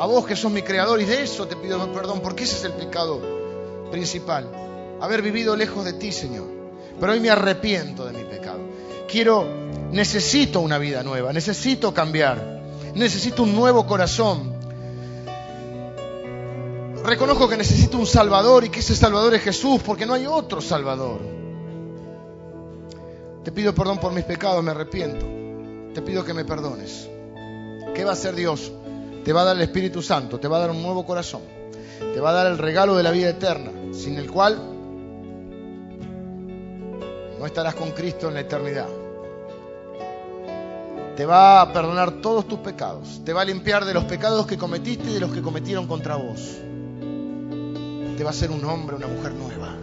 a 0.00 0.04
vos 0.04 0.26
que 0.26 0.34
sos 0.34 0.50
mi 0.50 0.62
creador 0.62 1.00
y 1.00 1.04
de 1.04 1.22
eso 1.22 1.46
te 1.46 1.54
pido 1.54 1.92
perdón 1.92 2.18
porque 2.22 2.42
ese 2.42 2.56
es 2.56 2.64
el 2.64 2.72
pecado 2.72 3.20
principal. 3.92 4.67
Haber 5.00 5.22
vivido 5.22 5.56
lejos 5.56 5.84
de 5.84 5.92
ti, 5.94 6.12
Señor. 6.12 6.46
Pero 6.98 7.12
hoy 7.12 7.20
me 7.20 7.30
arrepiento 7.30 8.04
de 8.04 8.12
mi 8.12 8.24
pecado. 8.24 8.60
Quiero, 9.08 9.46
necesito 9.92 10.60
una 10.60 10.78
vida 10.78 11.02
nueva, 11.02 11.32
necesito 11.32 11.94
cambiar, 11.94 12.62
necesito 12.94 13.44
un 13.44 13.54
nuevo 13.54 13.86
corazón. 13.86 14.52
Reconozco 17.04 17.48
que 17.48 17.56
necesito 17.56 17.96
un 17.96 18.06
Salvador 18.06 18.64
y 18.64 18.68
que 18.68 18.80
ese 18.80 18.94
Salvador 18.94 19.34
es 19.34 19.42
Jesús 19.42 19.80
porque 19.84 20.04
no 20.04 20.14
hay 20.14 20.26
otro 20.26 20.60
Salvador. 20.60 21.20
Te 23.44 23.52
pido 23.52 23.74
perdón 23.74 23.98
por 23.98 24.12
mis 24.12 24.24
pecados, 24.24 24.62
me 24.62 24.72
arrepiento. 24.72 25.24
Te 25.94 26.02
pido 26.02 26.24
que 26.24 26.34
me 26.34 26.44
perdones. 26.44 27.08
¿Qué 27.94 28.04
va 28.04 28.10
a 28.10 28.12
hacer 28.12 28.34
Dios? 28.34 28.72
Te 29.24 29.32
va 29.32 29.42
a 29.42 29.44
dar 29.44 29.56
el 29.56 29.62
Espíritu 29.62 30.02
Santo, 30.02 30.38
te 30.38 30.48
va 30.48 30.58
a 30.58 30.60
dar 30.60 30.70
un 30.70 30.82
nuevo 30.82 31.06
corazón, 31.06 31.42
te 31.98 32.20
va 32.20 32.30
a 32.30 32.32
dar 32.32 32.46
el 32.46 32.58
regalo 32.58 32.96
de 32.96 33.02
la 33.02 33.10
vida 33.10 33.30
eterna, 33.30 33.70
sin 33.92 34.16
el 34.16 34.30
cual 34.30 34.77
no 37.38 37.46
estarás 37.46 37.74
con 37.74 37.92
Cristo 37.92 38.28
en 38.28 38.34
la 38.34 38.40
eternidad. 38.40 38.88
Te 41.16 41.26
va 41.26 41.60
a 41.60 41.72
perdonar 41.72 42.20
todos 42.20 42.46
tus 42.46 42.60
pecados, 42.60 43.22
te 43.24 43.32
va 43.32 43.42
a 43.42 43.44
limpiar 43.44 43.84
de 43.84 43.94
los 43.94 44.04
pecados 44.04 44.46
que 44.46 44.56
cometiste 44.56 45.10
y 45.10 45.14
de 45.14 45.20
los 45.20 45.32
que 45.32 45.42
cometieron 45.42 45.86
contra 45.86 46.16
vos. 46.16 46.58
Te 48.16 48.24
va 48.24 48.30
a 48.30 48.32
hacer 48.32 48.50
un 48.50 48.64
hombre, 48.64 48.96
una 48.96 49.06
mujer 49.06 49.32
nueva. 49.32 49.76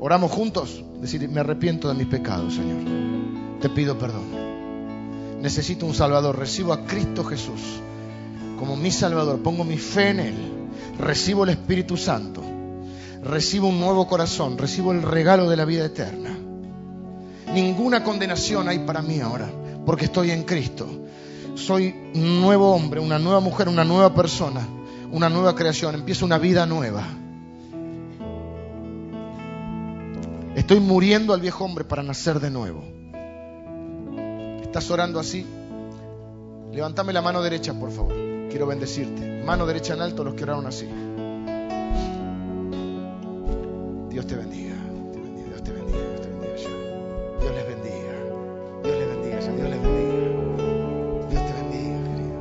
Oramos 0.00 0.30
juntos, 0.32 0.84
decir, 1.00 1.26
me 1.30 1.40
arrepiento 1.40 1.88
de 1.88 1.94
mis 1.94 2.06
pecados, 2.06 2.54
Señor. 2.54 3.60
Te 3.60 3.70
pido 3.70 3.98
perdón. 3.98 5.40
Necesito 5.40 5.86
un 5.86 5.94
Salvador. 5.94 6.38
Recibo 6.38 6.74
a 6.74 6.84
Cristo 6.84 7.24
Jesús 7.24 7.60
como 8.58 8.76
mi 8.76 8.90
Salvador. 8.90 9.40
Pongo 9.42 9.64
mi 9.64 9.78
fe 9.78 10.10
en 10.10 10.20
Él. 10.20 10.34
Recibo 10.98 11.44
el 11.44 11.50
Espíritu 11.50 11.96
Santo. 11.96 12.53
Recibo 13.24 13.68
un 13.68 13.80
nuevo 13.80 14.06
corazón. 14.06 14.58
Recibo 14.58 14.92
el 14.92 15.02
regalo 15.02 15.48
de 15.48 15.56
la 15.56 15.64
vida 15.64 15.86
eterna. 15.86 16.36
Ninguna 17.52 18.04
condenación 18.04 18.68
hay 18.68 18.80
para 18.80 19.00
mí 19.00 19.20
ahora, 19.20 19.50
porque 19.86 20.06
estoy 20.06 20.30
en 20.30 20.42
Cristo. 20.42 20.86
Soy 21.54 21.94
un 22.14 22.40
nuevo 22.42 22.74
hombre, 22.74 23.00
una 23.00 23.18
nueva 23.18 23.40
mujer, 23.40 23.68
una 23.68 23.84
nueva 23.84 24.14
persona, 24.14 24.66
una 25.10 25.28
nueva 25.30 25.54
creación. 25.54 25.94
Empiezo 25.94 26.26
una 26.26 26.36
vida 26.36 26.66
nueva. 26.66 27.02
Estoy 30.54 30.80
muriendo 30.80 31.32
al 31.32 31.40
viejo 31.40 31.64
hombre 31.64 31.84
para 31.84 32.02
nacer 32.02 32.40
de 32.40 32.50
nuevo. 32.50 32.84
¿Estás 34.62 34.90
orando 34.90 35.18
así? 35.18 35.46
Levántame 36.72 37.12
la 37.12 37.22
mano 37.22 37.40
derecha, 37.40 37.72
por 37.72 37.90
favor. 37.90 38.14
Quiero 38.50 38.66
bendecirte. 38.66 39.42
Mano 39.44 39.64
derecha 39.64 39.94
en 39.94 40.02
alto 40.02 40.24
los 40.24 40.34
que 40.34 40.42
oraron 40.42 40.66
así. 40.66 40.86
Dios 44.14 44.28
te 44.28 44.36
bendiga. 44.36 44.76
Dios 45.48 45.64
te 45.64 45.72
bendiga. 45.72 45.98
Dios 45.98 46.22
te 46.22 46.28
bendiga. 46.30 46.68
Dios 47.40 47.52
les 47.52 47.66
bendiga. 47.66 48.14
Dios 48.84 48.96
les 48.96 49.08
bendiga. 49.08 49.40
Dios 49.40 49.70
les 49.70 49.82
bendiga. 49.82 50.30
Dios 51.30 51.42
te 51.42 51.52
bendiga, 51.52 51.98
querido. 52.04 52.38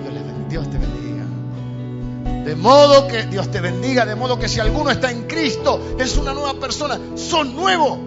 Dios, 0.00 0.14
les 0.14 0.24
bendiga. 0.24 0.48
Dios 0.48 0.70
te 0.70 0.78
bendiga. 0.78 2.44
De 2.46 2.56
modo 2.56 3.06
que 3.06 3.26
Dios 3.26 3.50
te 3.50 3.60
bendiga, 3.60 4.06
de 4.06 4.16
modo 4.16 4.38
que 4.38 4.48
si 4.48 4.60
alguno 4.60 4.88
está 4.88 5.10
en 5.10 5.26
Cristo, 5.26 5.94
es 5.98 6.16
una 6.16 6.32
nueva 6.32 6.54
persona, 6.54 6.98
son 7.16 7.54
nuevo. 7.54 7.98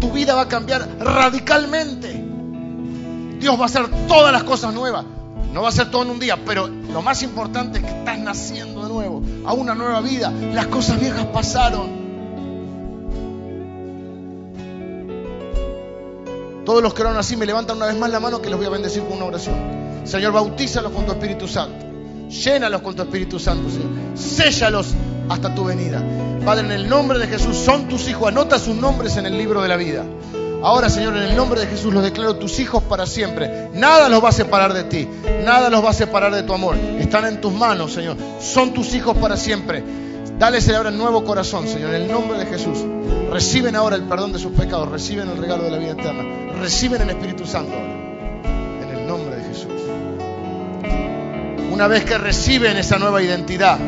Tu 0.00 0.10
vida 0.10 0.34
va 0.34 0.40
a 0.40 0.48
cambiar 0.48 0.88
radicalmente. 1.00 2.24
Dios 3.40 3.58
va 3.58 3.64
a 3.64 3.66
hacer 3.66 3.90
todas 4.08 4.32
las 4.32 4.44
cosas 4.44 4.72
nuevas. 4.72 5.04
No 5.52 5.60
va 5.60 5.68
a 5.68 5.72
ser 5.72 5.90
todo 5.90 6.04
en 6.04 6.08
un 6.08 6.18
día, 6.18 6.42
pero 6.46 6.66
lo 6.68 7.02
más 7.02 7.22
importante 7.22 7.80
es 7.80 7.84
que 7.84 7.90
estás 7.90 8.18
naciendo 8.18 8.84
de 8.84 8.88
nuevo, 8.88 9.22
a 9.44 9.52
una 9.52 9.74
nueva 9.74 10.00
vida. 10.00 10.32
Las 10.54 10.68
cosas 10.68 10.98
viejas 10.98 11.26
pasaron. 11.26 12.03
Todos 16.64 16.82
los 16.82 16.94
que 16.94 17.02
oraron 17.02 17.18
así 17.18 17.36
me 17.36 17.46
levantan 17.46 17.76
una 17.76 17.86
vez 17.86 17.96
más 17.96 18.10
la 18.10 18.20
mano 18.20 18.40
que 18.40 18.48
los 18.48 18.58
voy 18.58 18.66
a 18.66 18.70
bendecir 18.70 19.02
con 19.02 19.18
una 19.18 19.26
oración. 19.26 19.54
Señor, 20.04 20.32
bautízalos 20.32 20.92
con 20.92 21.04
tu 21.04 21.12
Espíritu 21.12 21.46
Santo. 21.46 21.84
Llénalos 22.28 22.80
con 22.80 22.96
tu 22.96 23.02
Espíritu 23.02 23.38
Santo, 23.38 23.68
Señor. 23.70 23.90
Séllalos 24.14 24.94
hasta 25.28 25.54
tu 25.54 25.64
venida. 25.64 26.02
Padre, 26.44 26.64
en 26.64 26.72
el 26.72 26.88
nombre 26.88 27.18
de 27.18 27.26
Jesús, 27.26 27.56
son 27.56 27.88
tus 27.88 28.08
hijos. 28.08 28.28
Anota 28.28 28.58
sus 28.58 28.74
nombres 28.74 29.16
en 29.16 29.26
el 29.26 29.36
libro 29.36 29.62
de 29.62 29.68
la 29.68 29.76
vida. 29.76 30.04
Ahora, 30.62 30.88
Señor, 30.88 31.14
en 31.16 31.24
el 31.24 31.36
nombre 31.36 31.60
de 31.60 31.66
Jesús 31.66 31.92
los 31.92 32.02
declaro 32.02 32.36
tus 32.36 32.58
hijos 32.58 32.82
para 32.84 33.04
siempre. 33.04 33.68
Nada 33.74 34.08
los 34.08 34.24
va 34.24 34.30
a 34.30 34.32
separar 34.32 34.72
de 34.72 34.84
ti. 34.84 35.06
Nada 35.44 35.68
los 35.68 35.84
va 35.84 35.90
a 35.90 35.94
separar 35.94 36.34
de 36.34 36.42
tu 36.42 36.54
amor. 36.54 36.76
Están 36.98 37.26
en 37.26 37.40
tus 37.42 37.52
manos, 37.52 37.92
Señor. 37.92 38.16
Son 38.40 38.72
tus 38.72 38.94
hijos 38.94 39.16
para 39.18 39.36
siempre. 39.36 39.84
Dales 40.38 40.68
ahora 40.70 40.88
el 40.88 40.96
nuevo 40.96 41.22
corazón, 41.24 41.68
Señor, 41.68 41.94
en 41.94 42.02
el 42.02 42.10
nombre 42.10 42.38
de 42.38 42.46
Jesús. 42.46 42.78
Reciben 43.30 43.76
ahora 43.76 43.96
el 43.96 44.04
perdón 44.04 44.32
de 44.32 44.38
sus 44.38 44.52
pecados. 44.52 44.88
Reciben 44.88 45.28
el 45.28 45.36
regalo 45.36 45.64
de 45.64 45.70
la 45.70 45.76
vida 45.76 45.92
eterna. 45.92 46.53
Reciben 46.64 47.02
el 47.02 47.10
Espíritu 47.10 47.44
Santo 47.44 47.74
ahora. 47.74 47.92
En 48.82 48.88
el 48.88 49.06
nombre 49.06 49.36
de 49.36 49.44
Jesús. 49.44 49.82
Una 51.70 51.86
vez 51.88 52.06
que 52.06 52.16
reciben 52.16 52.78
esa 52.78 52.98
nueva 52.98 53.22
identidad, 53.22 53.78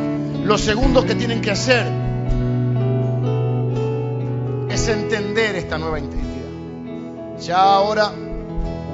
lo 0.45 0.59
segundo 0.59 1.03
que 1.07 1.15
tienen 1.15 1.41
que 1.41 1.53
hacer 1.53 1.87
es 4.69 4.89
entender 4.89 5.57
esta 5.57 5.79
nueva 5.79 6.01
identidad. 6.01 7.39
Ya 7.41 7.63
ahora 7.63 8.13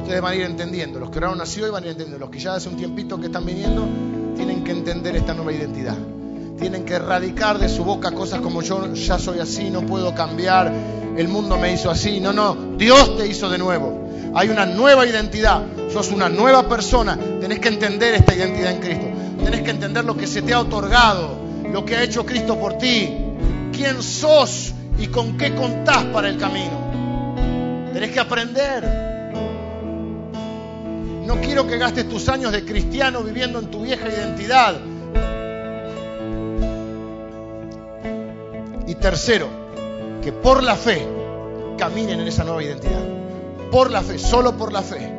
ustedes 0.00 0.22
van 0.22 0.32
a 0.32 0.36
ir 0.36 0.42
entendiendo. 0.42 1.00
Los 1.00 1.10
que 1.10 1.18
oraron 1.18 1.40
así 1.40 1.60
hoy 1.60 1.70
van 1.70 1.82
a 1.82 1.86
ir 1.86 1.92
entendiendo. 1.94 2.24
Los 2.24 2.30
que 2.30 2.38
ya 2.38 2.54
hace 2.54 2.68
un 2.68 2.76
tiempito 2.76 3.18
que 3.18 3.26
están 3.26 3.44
viniendo, 3.44 3.84
tienen 4.36 4.62
que 4.62 4.70
entender 4.70 5.16
esta 5.16 5.34
nueva 5.34 5.52
identidad. 5.52 5.98
Tienen 6.58 6.84
que 6.84 6.94
erradicar 6.94 7.58
de 7.58 7.68
su 7.68 7.84
boca 7.84 8.12
cosas 8.12 8.40
como 8.40 8.62
yo 8.62 8.92
ya 8.94 9.18
soy 9.18 9.40
así, 9.40 9.70
no 9.70 9.82
puedo 9.82 10.14
cambiar, 10.14 10.72
el 11.16 11.28
mundo 11.28 11.58
me 11.58 11.72
hizo 11.72 11.90
así. 11.90 12.20
No, 12.20 12.32
no, 12.32 12.56
Dios 12.76 13.16
te 13.16 13.26
hizo 13.26 13.48
de 13.50 13.58
nuevo. 13.58 14.02
Hay 14.34 14.48
una 14.48 14.66
nueva 14.66 15.06
identidad. 15.06 15.62
Sos 15.92 16.10
una 16.10 16.28
nueva 16.28 16.68
persona. 16.68 17.18
Tenés 17.40 17.58
que 17.60 17.68
entender 17.68 18.14
esta 18.14 18.34
identidad 18.34 18.72
en 18.72 18.80
Cristo. 18.80 19.06
Tenés 19.44 19.62
que 19.62 19.70
entender 19.70 20.04
lo 20.04 20.16
que 20.16 20.26
se 20.26 20.42
te 20.42 20.54
ha 20.54 20.60
otorgado, 20.60 21.36
lo 21.70 21.84
que 21.84 21.96
ha 21.96 22.02
hecho 22.02 22.24
Cristo 22.24 22.58
por 22.58 22.78
ti. 22.78 23.10
quién 23.72 24.02
sos 24.02 24.72
y 24.98 25.08
con 25.08 25.36
qué 25.36 25.54
contás 25.54 26.04
para 26.04 26.28
el 26.28 26.38
camino. 26.38 27.90
Tenés 27.92 28.10
que 28.10 28.20
aprender. 28.20 28.84
No 31.26 31.40
quiero 31.40 31.66
que 31.66 31.78
gastes 31.78 32.08
tus 32.08 32.28
años 32.28 32.52
de 32.52 32.64
cristiano 32.64 33.22
viviendo 33.22 33.58
en 33.58 33.70
tu 33.70 33.82
vieja 33.82 34.08
identidad. 34.08 34.76
Y 38.92 38.96
tercero, 38.96 39.48
que 40.22 40.32
por 40.32 40.62
la 40.62 40.76
fe 40.76 41.08
caminen 41.78 42.20
en 42.20 42.28
esa 42.28 42.44
nueva 42.44 42.62
identidad. 42.62 43.00
Por 43.70 43.90
la 43.90 44.02
fe, 44.02 44.18
solo 44.18 44.54
por 44.58 44.70
la 44.70 44.82
fe. 44.82 45.10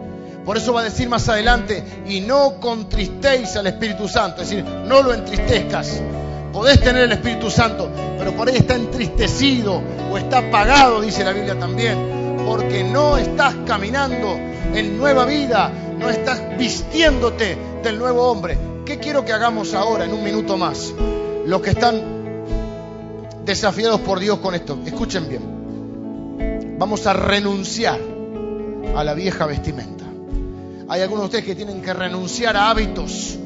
Por 0.46 0.58
eso 0.58 0.74
va 0.74 0.82
a 0.82 0.84
decir 0.84 1.10
más 1.10 1.28
adelante, 1.28 1.84
y 2.06 2.22
no 2.22 2.60
contristéis 2.60 3.56
al 3.56 3.66
Espíritu 3.66 4.08
Santo, 4.08 4.44
es 4.44 4.50
decir, 4.52 4.64
no 4.64 5.02
lo 5.02 5.12
entristezcas. 5.12 6.04
Podés 6.52 6.82
tener 6.82 7.06
el 7.06 7.14
Espíritu 7.14 7.50
Santo, 7.50 7.90
pero 8.20 8.36
por 8.36 8.48
ahí 8.48 8.58
está 8.58 8.76
entristecido 8.76 9.82
o 10.12 10.20
está 10.20 10.38
apagado, 10.38 11.02
dice 11.02 11.24
la 11.24 11.34
Biblia 11.34 11.58
también, 11.58 12.44
porque 12.46 12.84
no 12.84 13.18
estás 13.18 13.56
caminando 13.66 14.38
en 14.76 15.00
nueva 15.00 15.26
vida, 15.26 15.72
no 15.98 16.12
estás 16.12 16.60
vistiéndote 16.60 17.58
del 17.82 17.98
nuevo 17.98 18.30
hombre. 18.30 18.56
¿Qué 18.86 19.00
quiero 19.00 19.26
que 19.26 19.34
hagamos 19.34 19.74
ahora 19.74 20.06
en 20.06 20.14
un 20.14 20.24
minuto 20.24 20.58
más? 20.58 20.94
Los 21.48 21.60
que 21.62 21.72
están 21.72 22.13
desafiados 23.46 24.02
por 24.02 24.20
Dios 24.20 24.40
con 24.40 24.56
esto, 24.56 24.80
escuchen 24.86 25.28
bien. 25.30 26.78
Vamos 26.80 27.06
a 27.08 27.14
renunciar 27.14 28.00
a 28.96 29.04
la 29.04 29.14
vieja 29.14 29.46
vestimenta. 29.46 30.06
Hay 30.90 31.02
algunos 31.02 31.24
de 31.24 31.26
ustedes 31.26 31.46
que 31.46 31.56
tienen 31.56 31.82
que 31.82 31.94
renunciar 31.94 32.58
a 32.58 32.70
hábitos 32.70 33.38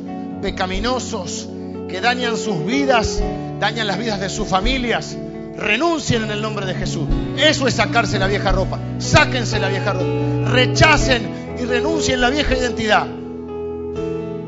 pecaminosos 0.41 1.47
que 1.87 2.01
dañan 2.01 2.37
sus 2.37 2.65
vidas, 2.65 3.21
dañan 3.59 3.87
las 3.87 3.97
vidas 3.97 4.19
de 4.19 4.29
sus 4.29 4.47
familias. 4.47 5.17
Renuncien 5.55 6.23
en 6.23 6.31
el 6.31 6.41
nombre 6.41 6.65
de 6.65 6.75
Jesús. 6.75 7.07
Eso 7.37 7.67
es 7.67 7.75
sacarse 7.75 8.19
la 8.19 8.27
vieja 8.27 8.51
ropa. 8.51 8.79
Sáquense 8.99 9.59
la 9.59 9.69
vieja 9.69 9.93
ropa. 9.93 10.51
Rechacen 10.51 11.55
y 11.59 11.65
renuncien 11.65 12.21
la 12.21 12.29
vieja 12.29 12.55
identidad. 12.55 13.07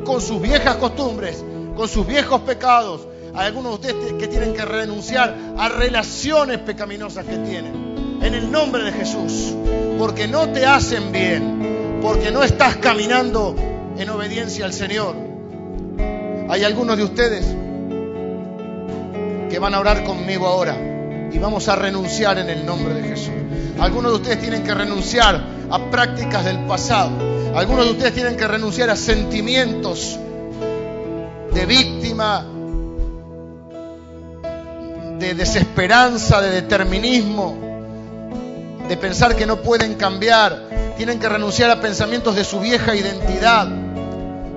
Con 0.04 0.22
sus 0.22 0.42
viejas 0.42 0.76
costumbres, 0.76 1.44
con 1.76 1.88
sus 1.88 2.06
viejos 2.06 2.42
pecados. 2.42 3.08
Hay 3.34 3.48
algunos 3.48 3.80
de 3.80 3.88
ustedes 3.88 4.14
que 4.14 4.28
tienen 4.28 4.54
que 4.54 4.66
renunciar 4.66 5.36
a 5.58 5.70
relaciones 5.70 6.60
pecaminosas 6.60 7.26
que 7.26 7.38
tienen. 7.38 8.20
En 8.22 8.34
el 8.34 8.52
nombre 8.52 8.84
de 8.84 8.92
Jesús. 8.92 9.54
Porque 9.98 10.28
no 10.28 10.50
te 10.50 10.66
hacen 10.66 11.12
bien 11.12 11.60
porque 12.02 12.32
no 12.32 12.44
estás 12.44 12.78
caminando 12.78 13.56
en 13.98 14.10
obediencia 14.10 14.66
al 14.66 14.74
Señor. 14.74 15.16
Hay 16.50 16.64
algunos 16.64 16.98
de 16.98 17.04
ustedes 17.04 17.46
que 19.50 19.60
van 19.60 19.74
a 19.74 19.80
orar 19.80 20.04
conmigo 20.04 20.48
ahora 20.48 20.78
y 21.32 21.38
vamos 21.38 21.68
a 21.68 21.76
renunciar 21.76 22.38
en 22.38 22.50
el 22.50 22.66
nombre 22.66 22.94
de 22.94 23.04
Jesús. 23.04 23.34
Algunos 23.80 24.12
de 24.12 24.18
ustedes 24.18 24.42
tienen 24.42 24.64
que 24.64 24.74
renunciar 24.74 25.42
a 25.70 25.92
prácticas 25.92 26.46
del 26.46 26.60
pasado. 26.66 27.12
Algunos 27.56 27.86
de 27.86 27.92
ustedes 27.92 28.14
tienen 28.14 28.38
que 28.38 28.48
renunciar 28.48 28.90
a 28.90 28.96
sentimientos 28.96 30.18
de 31.54 31.66
víctima, 31.66 32.46
de 35.20 35.34
desesperanza, 35.34 36.42
de 36.42 36.50
determinismo, 36.50 37.58
de 38.88 38.98
pensar 38.98 39.36
que 39.36 39.46
no 39.46 39.62
pueden 39.62 39.96
cambiar, 39.96 40.70
tienen 40.98 41.20
que 41.20 41.30
renunciar 41.30 41.70
a 41.70 41.82
pensamientos 41.82 42.36
de 42.36 42.44
su 42.44 42.60
vieja 42.60 42.96
identidad. 42.96 43.68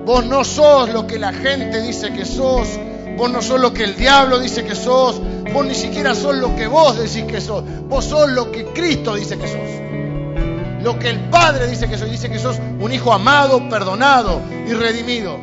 Vos 0.05 0.25
no 0.25 0.43
sos 0.43 0.89
lo 0.89 1.05
que 1.05 1.19
la 1.19 1.33
gente 1.33 1.81
dice 1.81 2.13
que 2.13 2.25
sos. 2.25 2.67
Vos 3.17 3.29
no 3.29 3.41
sos 3.41 3.59
lo 3.59 3.73
que 3.73 3.83
el 3.83 3.95
diablo 3.95 4.39
dice 4.39 4.63
que 4.65 4.75
sos. 4.75 5.21
Vos 5.53 5.65
ni 5.65 5.75
siquiera 5.75 6.15
sos 6.15 6.35
lo 6.35 6.55
que 6.55 6.67
vos 6.67 6.97
decís 6.97 7.23
que 7.23 7.39
sos. 7.39 7.63
Vos 7.87 8.05
sos 8.05 8.29
lo 8.31 8.51
que 8.51 8.65
Cristo 8.65 9.15
dice 9.15 9.37
que 9.37 9.47
sos. 9.47 10.83
Lo 10.83 10.99
que 10.99 11.09
el 11.09 11.29
Padre 11.29 11.67
dice 11.67 11.87
que 11.87 11.97
sos. 11.97 12.09
Dice 12.09 12.29
que 12.29 12.39
sos 12.39 12.57
un 12.79 12.91
hijo 12.91 13.13
amado, 13.13 13.69
perdonado 13.69 14.41
y 14.67 14.73
redimido. 14.73 15.37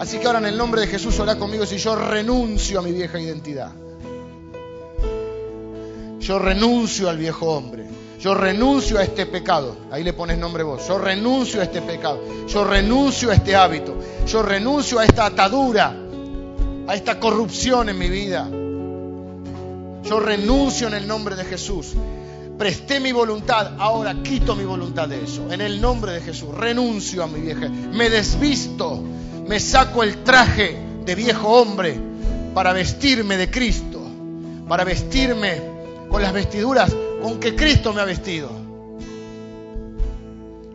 Así 0.00 0.18
que 0.18 0.26
ahora 0.26 0.38
en 0.38 0.46
el 0.46 0.56
nombre 0.56 0.80
de 0.80 0.86
Jesús 0.86 1.20
orá 1.20 1.36
conmigo 1.36 1.66
si 1.66 1.76
yo 1.76 1.94
renuncio 1.94 2.78
a 2.78 2.82
mi 2.82 2.90
vieja 2.90 3.20
identidad. 3.20 3.70
Yo 6.18 6.38
renuncio 6.38 7.10
al 7.10 7.18
viejo 7.18 7.50
hombre. 7.50 7.84
Yo 8.18 8.32
renuncio 8.32 8.98
a 8.98 9.02
este 9.02 9.26
pecado. 9.26 9.76
Ahí 9.90 10.02
le 10.02 10.14
pones 10.14 10.38
nombre 10.38 10.62
vos. 10.62 10.88
Yo 10.88 10.98
renuncio 10.98 11.60
a 11.60 11.64
este 11.64 11.82
pecado. 11.82 12.18
Yo 12.48 12.64
renuncio 12.64 13.30
a 13.30 13.34
este 13.34 13.54
hábito. 13.54 13.94
Yo 14.26 14.42
renuncio 14.42 15.00
a 15.00 15.04
esta 15.04 15.26
atadura, 15.26 15.94
a 16.88 16.94
esta 16.94 17.20
corrupción 17.20 17.90
en 17.90 17.98
mi 17.98 18.08
vida. 18.08 18.48
Yo 18.48 20.18
renuncio 20.18 20.88
en 20.88 20.94
el 20.94 21.06
nombre 21.06 21.36
de 21.36 21.44
Jesús. 21.44 21.92
Presté 22.56 23.00
mi 23.00 23.12
voluntad, 23.12 23.72
ahora 23.78 24.14
quito 24.22 24.56
mi 24.56 24.64
voluntad 24.64 25.08
de 25.08 25.24
eso. 25.24 25.52
En 25.52 25.60
el 25.60 25.78
nombre 25.78 26.12
de 26.12 26.22
Jesús, 26.22 26.54
renuncio 26.54 27.22
a 27.22 27.26
mi 27.26 27.40
vieja. 27.40 27.68
Me 27.68 28.08
desvisto, 28.08 29.02
me 29.50 29.58
saco 29.58 30.04
el 30.04 30.22
traje 30.22 30.78
de 31.04 31.14
viejo 31.16 31.48
hombre 31.48 31.98
para 32.54 32.72
vestirme 32.72 33.36
de 33.36 33.50
Cristo, 33.50 34.00
para 34.68 34.84
vestirme 34.84 35.60
con 36.08 36.22
las 36.22 36.32
vestiduras 36.32 36.94
con 37.20 37.40
que 37.40 37.56
Cristo 37.56 37.92
me 37.92 38.00
ha 38.00 38.04
vestido. 38.04 38.48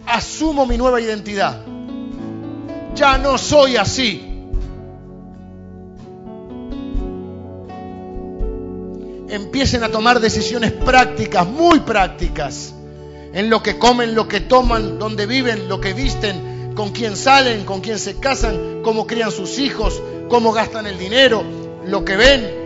Asumo 0.05 0.65
mi 0.65 0.77
nueva 0.77 0.99
identidad. 0.99 1.61
Ya 2.95 3.17
no 3.17 3.37
soy 3.37 3.77
así. 3.77 4.49
Empiecen 9.29 9.85
a 9.85 9.89
tomar 9.89 10.19
decisiones 10.19 10.73
prácticas, 10.73 11.47
muy 11.47 11.79
prácticas, 11.79 12.73
en 13.31 13.49
lo 13.49 13.63
que 13.63 13.79
comen, 13.79 14.15
lo 14.15 14.27
que 14.27 14.41
toman, 14.41 14.99
donde 14.99 15.25
viven, 15.25 15.69
lo 15.69 15.79
que 15.79 15.93
visten, 15.93 16.54
con 16.75 16.91
quién 16.91 17.15
salen, 17.15 17.65
con 17.65 17.81
quién 17.81 17.97
se 17.97 18.19
casan, 18.19 18.81
cómo 18.83 19.07
crían 19.07 19.31
sus 19.31 19.57
hijos, 19.57 20.01
cómo 20.29 20.51
gastan 20.51 20.85
el 20.85 20.97
dinero, 20.97 21.43
lo 21.85 22.05
que 22.05 22.17
ven, 22.17 22.65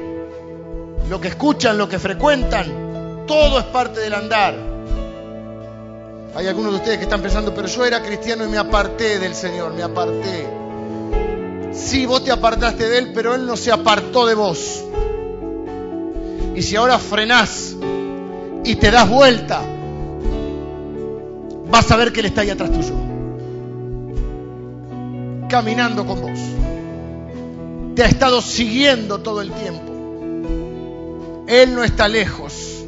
lo 1.09 1.21
que 1.21 1.29
escuchan, 1.29 1.77
lo 1.77 1.87
que 1.87 1.99
frecuentan 1.99 2.89
todo 3.29 3.59
es 3.59 3.65
parte 3.65 3.99
del 3.99 4.15
andar. 4.15 4.55
Hay 6.35 6.47
algunos 6.47 6.71
de 6.71 6.77
ustedes 6.79 6.97
que 6.97 7.03
están 7.03 7.21
pensando, 7.21 7.53
pero 7.53 7.67
yo 7.67 7.85
era 7.85 8.01
cristiano 8.01 8.43
y 8.43 8.49
me 8.49 8.57
aparté 8.57 9.19
del 9.19 9.35
Señor, 9.35 9.73
me 9.75 9.83
aparté. 9.83 10.47
Sí, 11.71 12.07
vos 12.07 12.23
te 12.23 12.31
apartaste 12.31 12.89
de 12.89 12.97
Él, 12.97 13.11
pero 13.13 13.35
Él 13.35 13.45
no 13.45 13.55
se 13.55 13.71
apartó 13.71 14.25
de 14.25 14.33
vos. 14.33 14.83
Y 16.55 16.61
si 16.63 16.75
ahora 16.75 16.97
frenás 16.97 17.75
y 18.63 18.75
te 18.75 18.89
das 18.89 19.07
vuelta, 19.07 19.61
vas 21.69 21.91
a 21.91 21.97
ver 21.97 22.11
que 22.11 22.21
Él 22.21 22.25
está 22.25 22.41
ahí 22.41 22.49
atrás 22.49 22.71
tuyo. 22.71 23.08
Caminando 25.49 26.05
con 26.05 26.21
vos. 26.21 26.39
Te 27.95 28.03
ha 28.03 28.07
estado 28.07 28.41
siguiendo 28.41 29.19
todo 29.19 29.41
el 29.41 29.51
tiempo. 29.51 29.91
Él 31.47 31.73
no 31.73 31.83
está 31.83 32.07
lejos. 32.07 32.85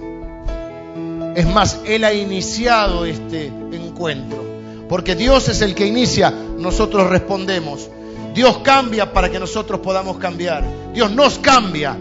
Es 1.35 1.47
más, 1.47 1.79
Él 1.85 2.03
ha 2.03 2.13
iniciado 2.13 3.05
este 3.05 3.47
encuentro. 3.47 4.43
Porque 4.87 5.15
Dios 5.15 5.49
es 5.49 5.61
el 5.61 5.73
que 5.73 5.87
inicia, 5.87 6.29
nosotros 6.29 7.09
respondemos. 7.09 7.89
Dios 8.35 8.59
cambia 8.59 9.11
para 9.11 9.29
que 9.29 9.39
nosotros 9.39 9.79
podamos 9.79 10.17
cambiar. 10.17 10.63
Dios 10.93 11.11
nos 11.11 11.39
cambia 11.39 11.97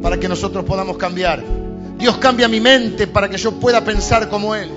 para 0.00 0.18
que 0.18 0.28
nosotros 0.28 0.64
podamos 0.64 0.96
cambiar. 0.96 1.44
Dios 1.98 2.16
cambia 2.16 2.48
mi 2.48 2.60
mente 2.60 3.06
para 3.06 3.28
que 3.28 3.36
yo 3.36 3.52
pueda 3.52 3.84
pensar 3.84 4.30
como 4.30 4.54
Él. 4.54 4.70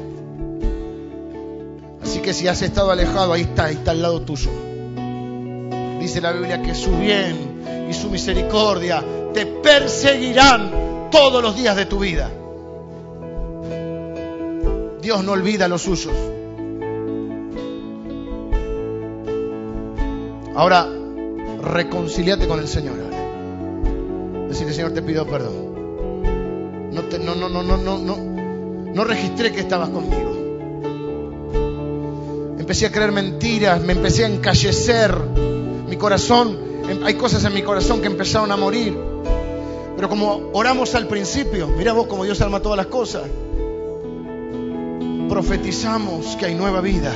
Así 2.04 2.20
que 2.20 2.34
si 2.34 2.48
has 2.50 2.62
estado 2.62 2.92
alejado, 2.92 3.32
ahí 3.32 3.44
está, 3.44 3.66
ahí 3.66 3.76
está 3.76 3.92
al 3.92 4.02
lado 4.02 4.22
tuyo. 4.22 4.71
Dice 6.02 6.20
la 6.20 6.32
Biblia 6.32 6.64
que 6.64 6.74
su 6.74 6.98
bien 6.98 7.88
y 7.88 7.94
su 7.94 8.10
misericordia 8.10 9.04
te 9.36 9.46
perseguirán 9.46 11.10
todos 11.12 11.44
los 11.44 11.56
días 11.56 11.76
de 11.76 11.86
tu 11.86 12.00
vida. 12.00 12.28
Dios 15.00 15.24
no 15.24 15.34
olvida 15.34 15.68
los 15.68 15.84
suyos. 15.84 16.14
Ahora, 20.56 20.88
reconciliate 21.62 22.48
con 22.48 22.60
el 22.60 22.68
Señor. 22.68 22.96
Decirle, 24.50 24.74
Señor, 24.74 24.94
te 24.94 25.04
pido 25.04 25.28
perdón. 25.28 26.92
No, 26.92 27.04
no, 27.04 27.36
no, 27.36 27.48
no, 27.48 27.62
no, 27.62 27.78
no, 27.78 27.98
no, 28.00 28.18
no 28.92 29.04
registré 29.04 29.52
que 29.52 29.60
estabas 29.60 29.90
conmigo. 29.90 30.32
Empecé 32.58 32.88
a 32.88 32.92
creer 32.92 33.12
mentiras, 33.12 33.82
me 33.82 33.94
empecé 33.94 34.26
a 34.26 34.30
encallecer. 34.30 35.21
Corazón, 36.02 36.58
em, 36.90 37.06
hay 37.06 37.14
cosas 37.14 37.46
en 37.46 37.54
mi 37.54 37.62
corazón 37.62 38.02
que 38.02 38.08
empezaron 38.08 38.52
a 38.52 38.58
morir. 38.58 38.98
Pero 39.96 40.10
como 40.10 40.50
oramos 40.52 40.96
al 40.96 41.08
principio, 41.08 41.68
mira 41.68 41.94
vos 41.94 42.08
como 42.08 42.26
Dios 42.26 42.42
arma 42.42 42.60
todas 42.60 42.78
las 42.78 42.88
cosas 42.88 43.24
profetizamos 45.32 46.36
que 46.36 46.46
hay 46.46 46.56
nueva 46.56 46.82
vida. 46.82 47.14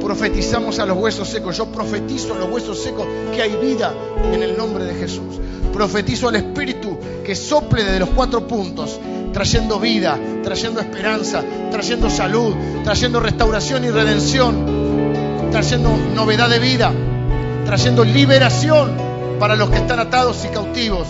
Profetizamos 0.00 0.80
a 0.80 0.84
los 0.84 0.98
huesos 0.98 1.28
secos. 1.28 1.56
Yo 1.56 1.66
profetizo 1.66 2.34
a 2.34 2.38
los 2.38 2.50
huesos 2.50 2.82
secos 2.82 3.06
que 3.32 3.40
hay 3.40 3.54
vida 3.54 3.94
en 4.32 4.42
el 4.42 4.56
nombre 4.56 4.84
de 4.84 4.94
Jesús. 4.94 5.38
Profetizo 5.72 6.26
al 6.28 6.34
Espíritu 6.34 6.98
que 7.24 7.36
sople 7.36 7.84
desde 7.84 8.00
los 8.00 8.08
cuatro 8.08 8.48
puntos, 8.48 8.98
trayendo 9.32 9.78
vida, 9.78 10.18
trayendo 10.42 10.80
esperanza, 10.80 11.44
trayendo 11.70 12.10
salud, 12.10 12.52
trayendo 12.82 13.20
restauración 13.20 13.84
y 13.84 13.90
redención, 13.90 14.63
trayendo 15.54 15.96
novedad 15.96 16.50
de 16.50 16.58
vida, 16.58 16.92
trayendo 17.64 18.02
liberación 18.02 18.90
para 19.38 19.54
los 19.54 19.70
que 19.70 19.76
están 19.76 20.00
atados 20.00 20.44
y 20.44 20.48
cautivos, 20.48 21.06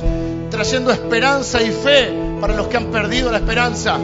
trayendo 0.50 0.90
esperanza 0.90 1.62
y 1.62 1.70
fe 1.70 2.12
para 2.42 2.54
los 2.54 2.66
que 2.66 2.76
han 2.76 2.88
perdido 2.88 3.32
la 3.32 3.38
esperanza, 3.38 3.96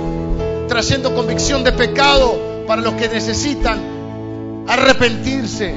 trayendo 0.66 1.14
convicción 1.14 1.62
de 1.62 1.72
pecado 1.72 2.64
para 2.66 2.80
los 2.80 2.94
que 2.94 3.10
necesitan 3.10 4.64
arrepentirse. 4.66 5.74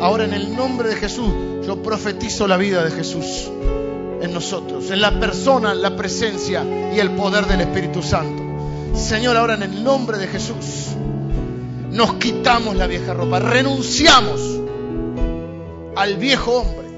Ahora 0.00 0.24
en 0.24 0.32
el 0.32 0.56
nombre 0.56 0.88
de 0.88 0.96
Jesús 0.96 1.30
yo 1.66 1.82
profetizo 1.82 2.48
la 2.48 2.56
vida 2.56 2.82
de 2.82 2.90
Jesús 2.90 3.50
en 4.22 4.32
nosotros, 4.32 4.90
en 4.90 5.02
la 5.02 5.20
persona, 5.20 5.74
la 5.74 5.94
presencia 5.94 6.64
y 6.96 6.98
el 6.98 7.10
poder 7.10 7.44
del 7.44 7.60
Espíritu 7.60 8.02
Santo. 8.02 8.41
Señor, 8.94 9.36
ahora 9.36 9.54
en 9.54 9.62
el 9.62 9.84
nombre 9.84 10.18
de 10.18 10.26
Jesús 10.26 10.88
nos 11.90 12.14
quitamos 12.14 12.76
la 12.76 12.86
vieja 12.86 13.12
ropa, 13.12 13.38
renunciamos 13.38 14.40
al 15.94 16.16
viejo 16.16 16.60
hombre 16.60 16.88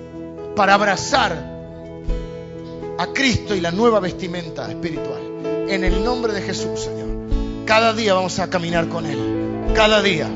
para 0.55 0.75
abrazar 0.75 1.53
a 2.97 3.07
Cristo 3.09 3.55
y 3.55 3.61
la 3.61 3.73
nueva 3.73 4.01
vestimenta 4.01 4.69
espiritual. 4.71 5.21
En 5.69 5.83
el 5.83 6.05
nombre 6.05 6.33
de 6.33 6.43
Jesús, 6.43 6.81
Señor. 6.81 7.09
Cada 7.65 7.93
día 7.93 8.15
vamos 8.15 8.39
a 8.39 8.49
caminar 8.49 8.89
con 8.89 9.07
Él. 9.07 9.73
Cada 9.75 10.03
día 10.03 10.29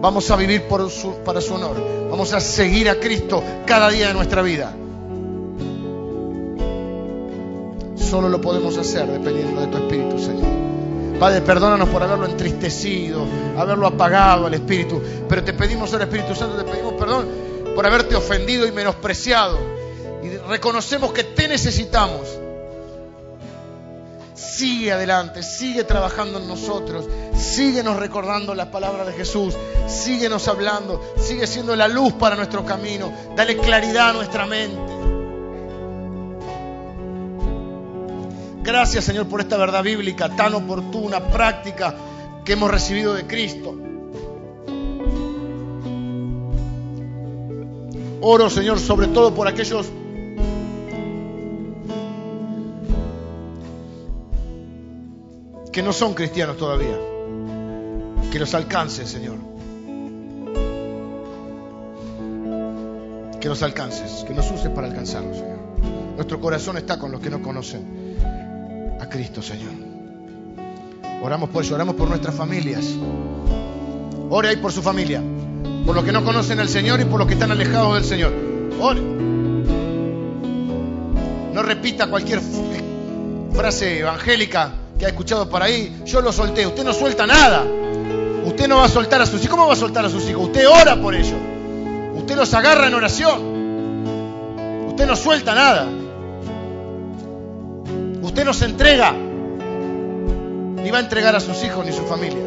vamos 0.00 0.30
a 0.30 0.36
vivir 0.36 0.62
por 0.68 0.90
su, 0.90 1.14
para 1.24 1.40
su 1.40 1.54
honor. 1.54 1.76
Vamos 2.10 2.32
a 2.32 2.40
seguir 2.40 2.88
a 2.88 3.00
Cristo 3.00 3.42
cada 3.66 3.90
día 3.90 4.08
de 4.08 4.14
nuestra 4.14 4.42
vida. 4.42 4.72
Solo 7.96 8.28
lo 8.28 8.40
podemos 8.40 8.76
hacer 8.78 9.06
dependiendo 9.06 9.62
de 9.62 9.66
tu 9.66 9.76
Espíritu, 9.78 10.18
Señor. 10.18 10.63
Padre, 11.18 11.40
perdónanos 11.42 11.88
por 11.88 12.02
haberlo 12.02 12.26
entristecido, 12.26 13.24
haberlo 13.56 13.86
apagado 13.86 14.46
al 14.46 14.54
Espíritu. 14.54 15.00
Pero 15.28 15.44
te 15.44 15.52
pedimos 15.52 15.92
al 15.94 16.02
Espíritu 16.02 16.34
Santo, 16.34 16.56
te 16.56 16.70
pedimos 16.70 16.94
perdón 16.94 17.28
por 17.74 17.86
haberte 17.86 18.14
ofendido 18.14 18.66
y 18.66 18.72
menospreciado. 18.72 19.58
Y 20.22 20.36
reconocemos 20.48 21.12
que 21.12 21.24
te 21.24 21.48
necesitamos. 21.48 22.38
Sigue 24.34 24.92
adelante, 24.92 25.42
sigue 25.42 25.84
trabajando 25.84 26.38
en 26.38 26.48
nosotros, 26.48 27.06
síguenos 27.36 27.96
recordando 27.96 28.54
las 28.54 28.68
palabras 28.68 29.06
de 29.06 29.12
Jesús, 29.12 29.54
síguenos 29.88 30.46
hablando, 30.48 31.00
sigue 31.18 31.46
siendo 31.46 31.74
la 31.74 31.88
luz 31.88 32.12
para 32.14 32.36
nuestro 32.36 32.64
camino, 32.64 33.12
dale 33.36 33.56
claridad 33.56 34.10
a 34.10 34.12
nuestra 34.12 34.46
mente. 34.46 35.03
Gracias 38.64 39.04
Señor 39.04 39.26
por 39.28 39.42
esta 39.42 39.58
verdad 39.58 39.82
bíblica 39.82 40.34
tan 40.34 40.54
oportuna, 40.54 41.20
práctica 41.28 41.94
que 42.46 42.54
hemos 42.54 42.70
recibido 42.70 43.12
de 43.12 43.26
Cristo. 43.26 43.78
Oro 48.22 48.48
Señor 48.48 48.78
sobre 48.78 49.08
todo 49.08 49.34
por 49.34 49.46
aquellos 49.48 49.86
que 55.70 55.82
no 55.82 55.92
son 55.92 56.14
cristianos 56.14 56.56
todavía. 56.56 56.98
Que 58.32 58.38
los 58.38 58.54
alcances, 58.54 59.10
Señor. 59.10 59.36
Que 63.40 63.48
los 63.48 63.62
alcances, 63.62 64.24
que 64.26 64.32
nos 64.32 64.50
uses 64.50 64.70
para 64.70 64.86
alcanzarlos, 64.86 65.36
Señor. 65.36 65.58
Nuestro 66.16 66.40
corazón 66.40 66.78
está 66.78 66.98
con 66.98 67.12
los 67.12 67.20
que 67.20 67.28
no 67.28 67.42
conocen 67.42 68.03
a 69.04 69.08
Cristo, 69.08 69.42
Señor. 69.42 69.72
Oramos 71.22 71.50
por 71.50 71.62
eso, 71.62 71.74
oramos 71.74 71.94
por 71.94 72.08
nuestras 72.08 72.34
familias. 72.34 72.84
Ore 74.30 74.48
ahí 74.48 74.56
por 74.56 74.72
su 74.72 74.82
familia, 74.82 75.22
por 75.84 75.94
los 75.94 76.04
que 76.04 76.12
no 76.12 76.24
conocen 76.24 76.58
al 76.58 76.68
Señor 76.68 77.00
y 77.00 77.04
por 77.04 77.18
los 77.18 77.28
que 77.28 77.34
están 77.34 77.50
alejados 77.50 77.94
del 77.94 78.04
Señor. 78.04 78.32
Ore. 78.80 79.00
No 81.52 81.62
repita 81.62 82.08
cualquier 82.08 82.40
frase 83.52 84.00
evangélica 84.00 84.72
que 84.98 85.06
ha 85.06 85.08
escuchado 85.08 85.48
por 85.48 85.62
ahí, 85.62 86.02
yo 86.06 86.20
lo 86.20 86.32
solté. 86.32 86.66
Usted 86.66 86.84
no 86.84 86.92
suelta 86.92 87.26
nada. 87.26 87.62
Usted 88.44 88.68
no 88.68 88.78
va 88.78 88.86
a 88.86 88.88
soltar 88.88 89.20
a 89.20 89.26
sus 89.26 89.40
hijos. 89.40 89.50
¿Cómo 89.50 89.66
va 89.66 89.74
a 89.74 89.76
soltar 89.76 90.04
a 90.04 90.08
sus 90.08 90.28
hijos? 90.28 90.46
Usted 90.46 90.66
ora 90.66 91.00
por 91.00 91.14
ellos. 91.14 91.38
Usted 92.16 92.36
los 92.36 92.52
agarra 92.54 92.88
en 92.88 92.94
oración. 92.94 94.88
Usted 94.88 95.06
no 95.06 95.14
suelta 95.14 95.54
nada. 95.54 95.88
Usted 98.34 98.46
no 98.46 98.52
se 98.52 98.64
entrega. 98.64 99.12
Ni 99.12 100.90
va 100.90 100.98
a 100.98 101.00
entregar 101.02 101.36
a 101.36 101.40
sus 101.40 101.62
hijos 101.62 101.86
ni 101.86 101.92
su 101.92 102.02
familia. 102.02 102.42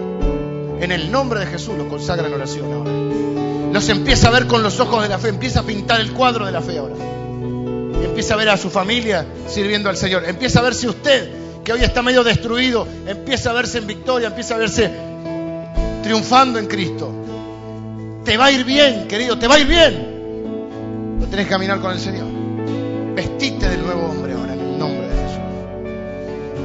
En 0.81 0.91
el 0.91 1.09
nombre 1.09 1.39
de 1.39 1.45
Jesús 1.45 1.77
los 1.77 1.87
consagra 1.87 2.27
en 2.27 2.33
oración 2.33 2.73
ahora. 2.73 2.91
Los 3.71 3.87
empieza 3.87 4.27
a 4.27 4.31
ver 4.31 4.47
con 4.47 4.63
los 4.63 4.81
ojos 4.81 5.01
de 5.01 5.07
la 5.07 5.17
fe. 5.17 5.29
Empieza 5.29 5.61
a 5.61 5.63
pintar 5.63 6.01
el 6.01 6.11
cuadro 6.11 6.45
de 6.45 6.51
la 6.51 6.61
fe 6.61 6.77
ahora. 6.77 6.95
Empieza 8.03 8.33
a 8.33 8.37
ver 8.37 8.49
a 8.49 8.57
su 8.57 8.69
familia 8.69 9.25
sirviendo 9.47 9.89
al 9.89 9.95
Señor. 9.95 10.25
Empieza 10.25 10.59
a 10.59 10.63
ver 10.63 10.75
si 10.75 10.89
usted 10.89 11.29
que 11.63 11.71
hoy 11.71 11.81
está 11.81 12.01
medio 12.01 12.21
destruido, 12.25 12.85
empieza 13.07 13.51
a 13.51 13.53
verse 13.53 13.77
en 13.77 13.87
victoria, 13.87 14.27
empieza 14.27 14.55
a 14.55 14.57
verse 14.57 14.91
triunfando 16.03 16.59
en 16.59 16.67
Cristo. 16.67 17.13
Te 18.25 18.35
va 18.35 18.47
a 18.47 18.51
ir 18.51 18.65
bien, 18.65 19.07
querido, 19.07 19.39
te 19.39 19.47
va 19.47 19.55
a 19.55 19.59
ir 19.59 19.67
bien. 19.67 21.17
No 21.17 21.27
tenés 21.27 21.45
que 21.45 21.51
caminar 21.51 21.79
con 21.79 21.93
el 21.93 21.99
Señor. 21.99 22.27
Vestite 23.15 23.69
del 23.69 23.83
nuevo 23.83 24.07
hombre 24.07 24.26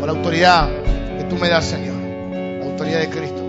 por 0.02 0.10
la 0.10 0.18
autoridad 0.18 0.68
que 1.16 1.22
tú 1.30 1.36
me 1.36 1.48
das, 1.48 1.64
Señor, 1.64 1.94
la 1.94 2.64
autoridad 2.64 2.98
de 2.98 3.08
Cristo. 3.08 3.40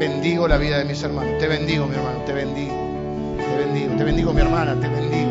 Bendigo 0.00 0.48
la 0.48 0.56
vida 0.56 0.76
de 0.76 0.84
mis 0.84 1.00
hermanos. 1.04 1.38
Te 1.38 1.46
bendigo, 1.46 1.86
mi 1.86 1.94
hermano, 1.94 2.18
te 2.26 2.32
bendigo. 2.32 2.74
Te 3.36 3.64
bendigo, 3.64 3.94
te 3.94 4.02
bendigo, 4.02 4.32
mi 4.32 4.40
hermana, 4.40 4.74
te 4.74 4.88
bendigo. 4.88 5.30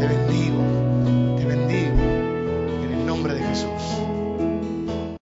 Te 0.00 0.06
bendigo, 0.06 1.36
te 1.36 1.44
bendigo. 1.44 2.01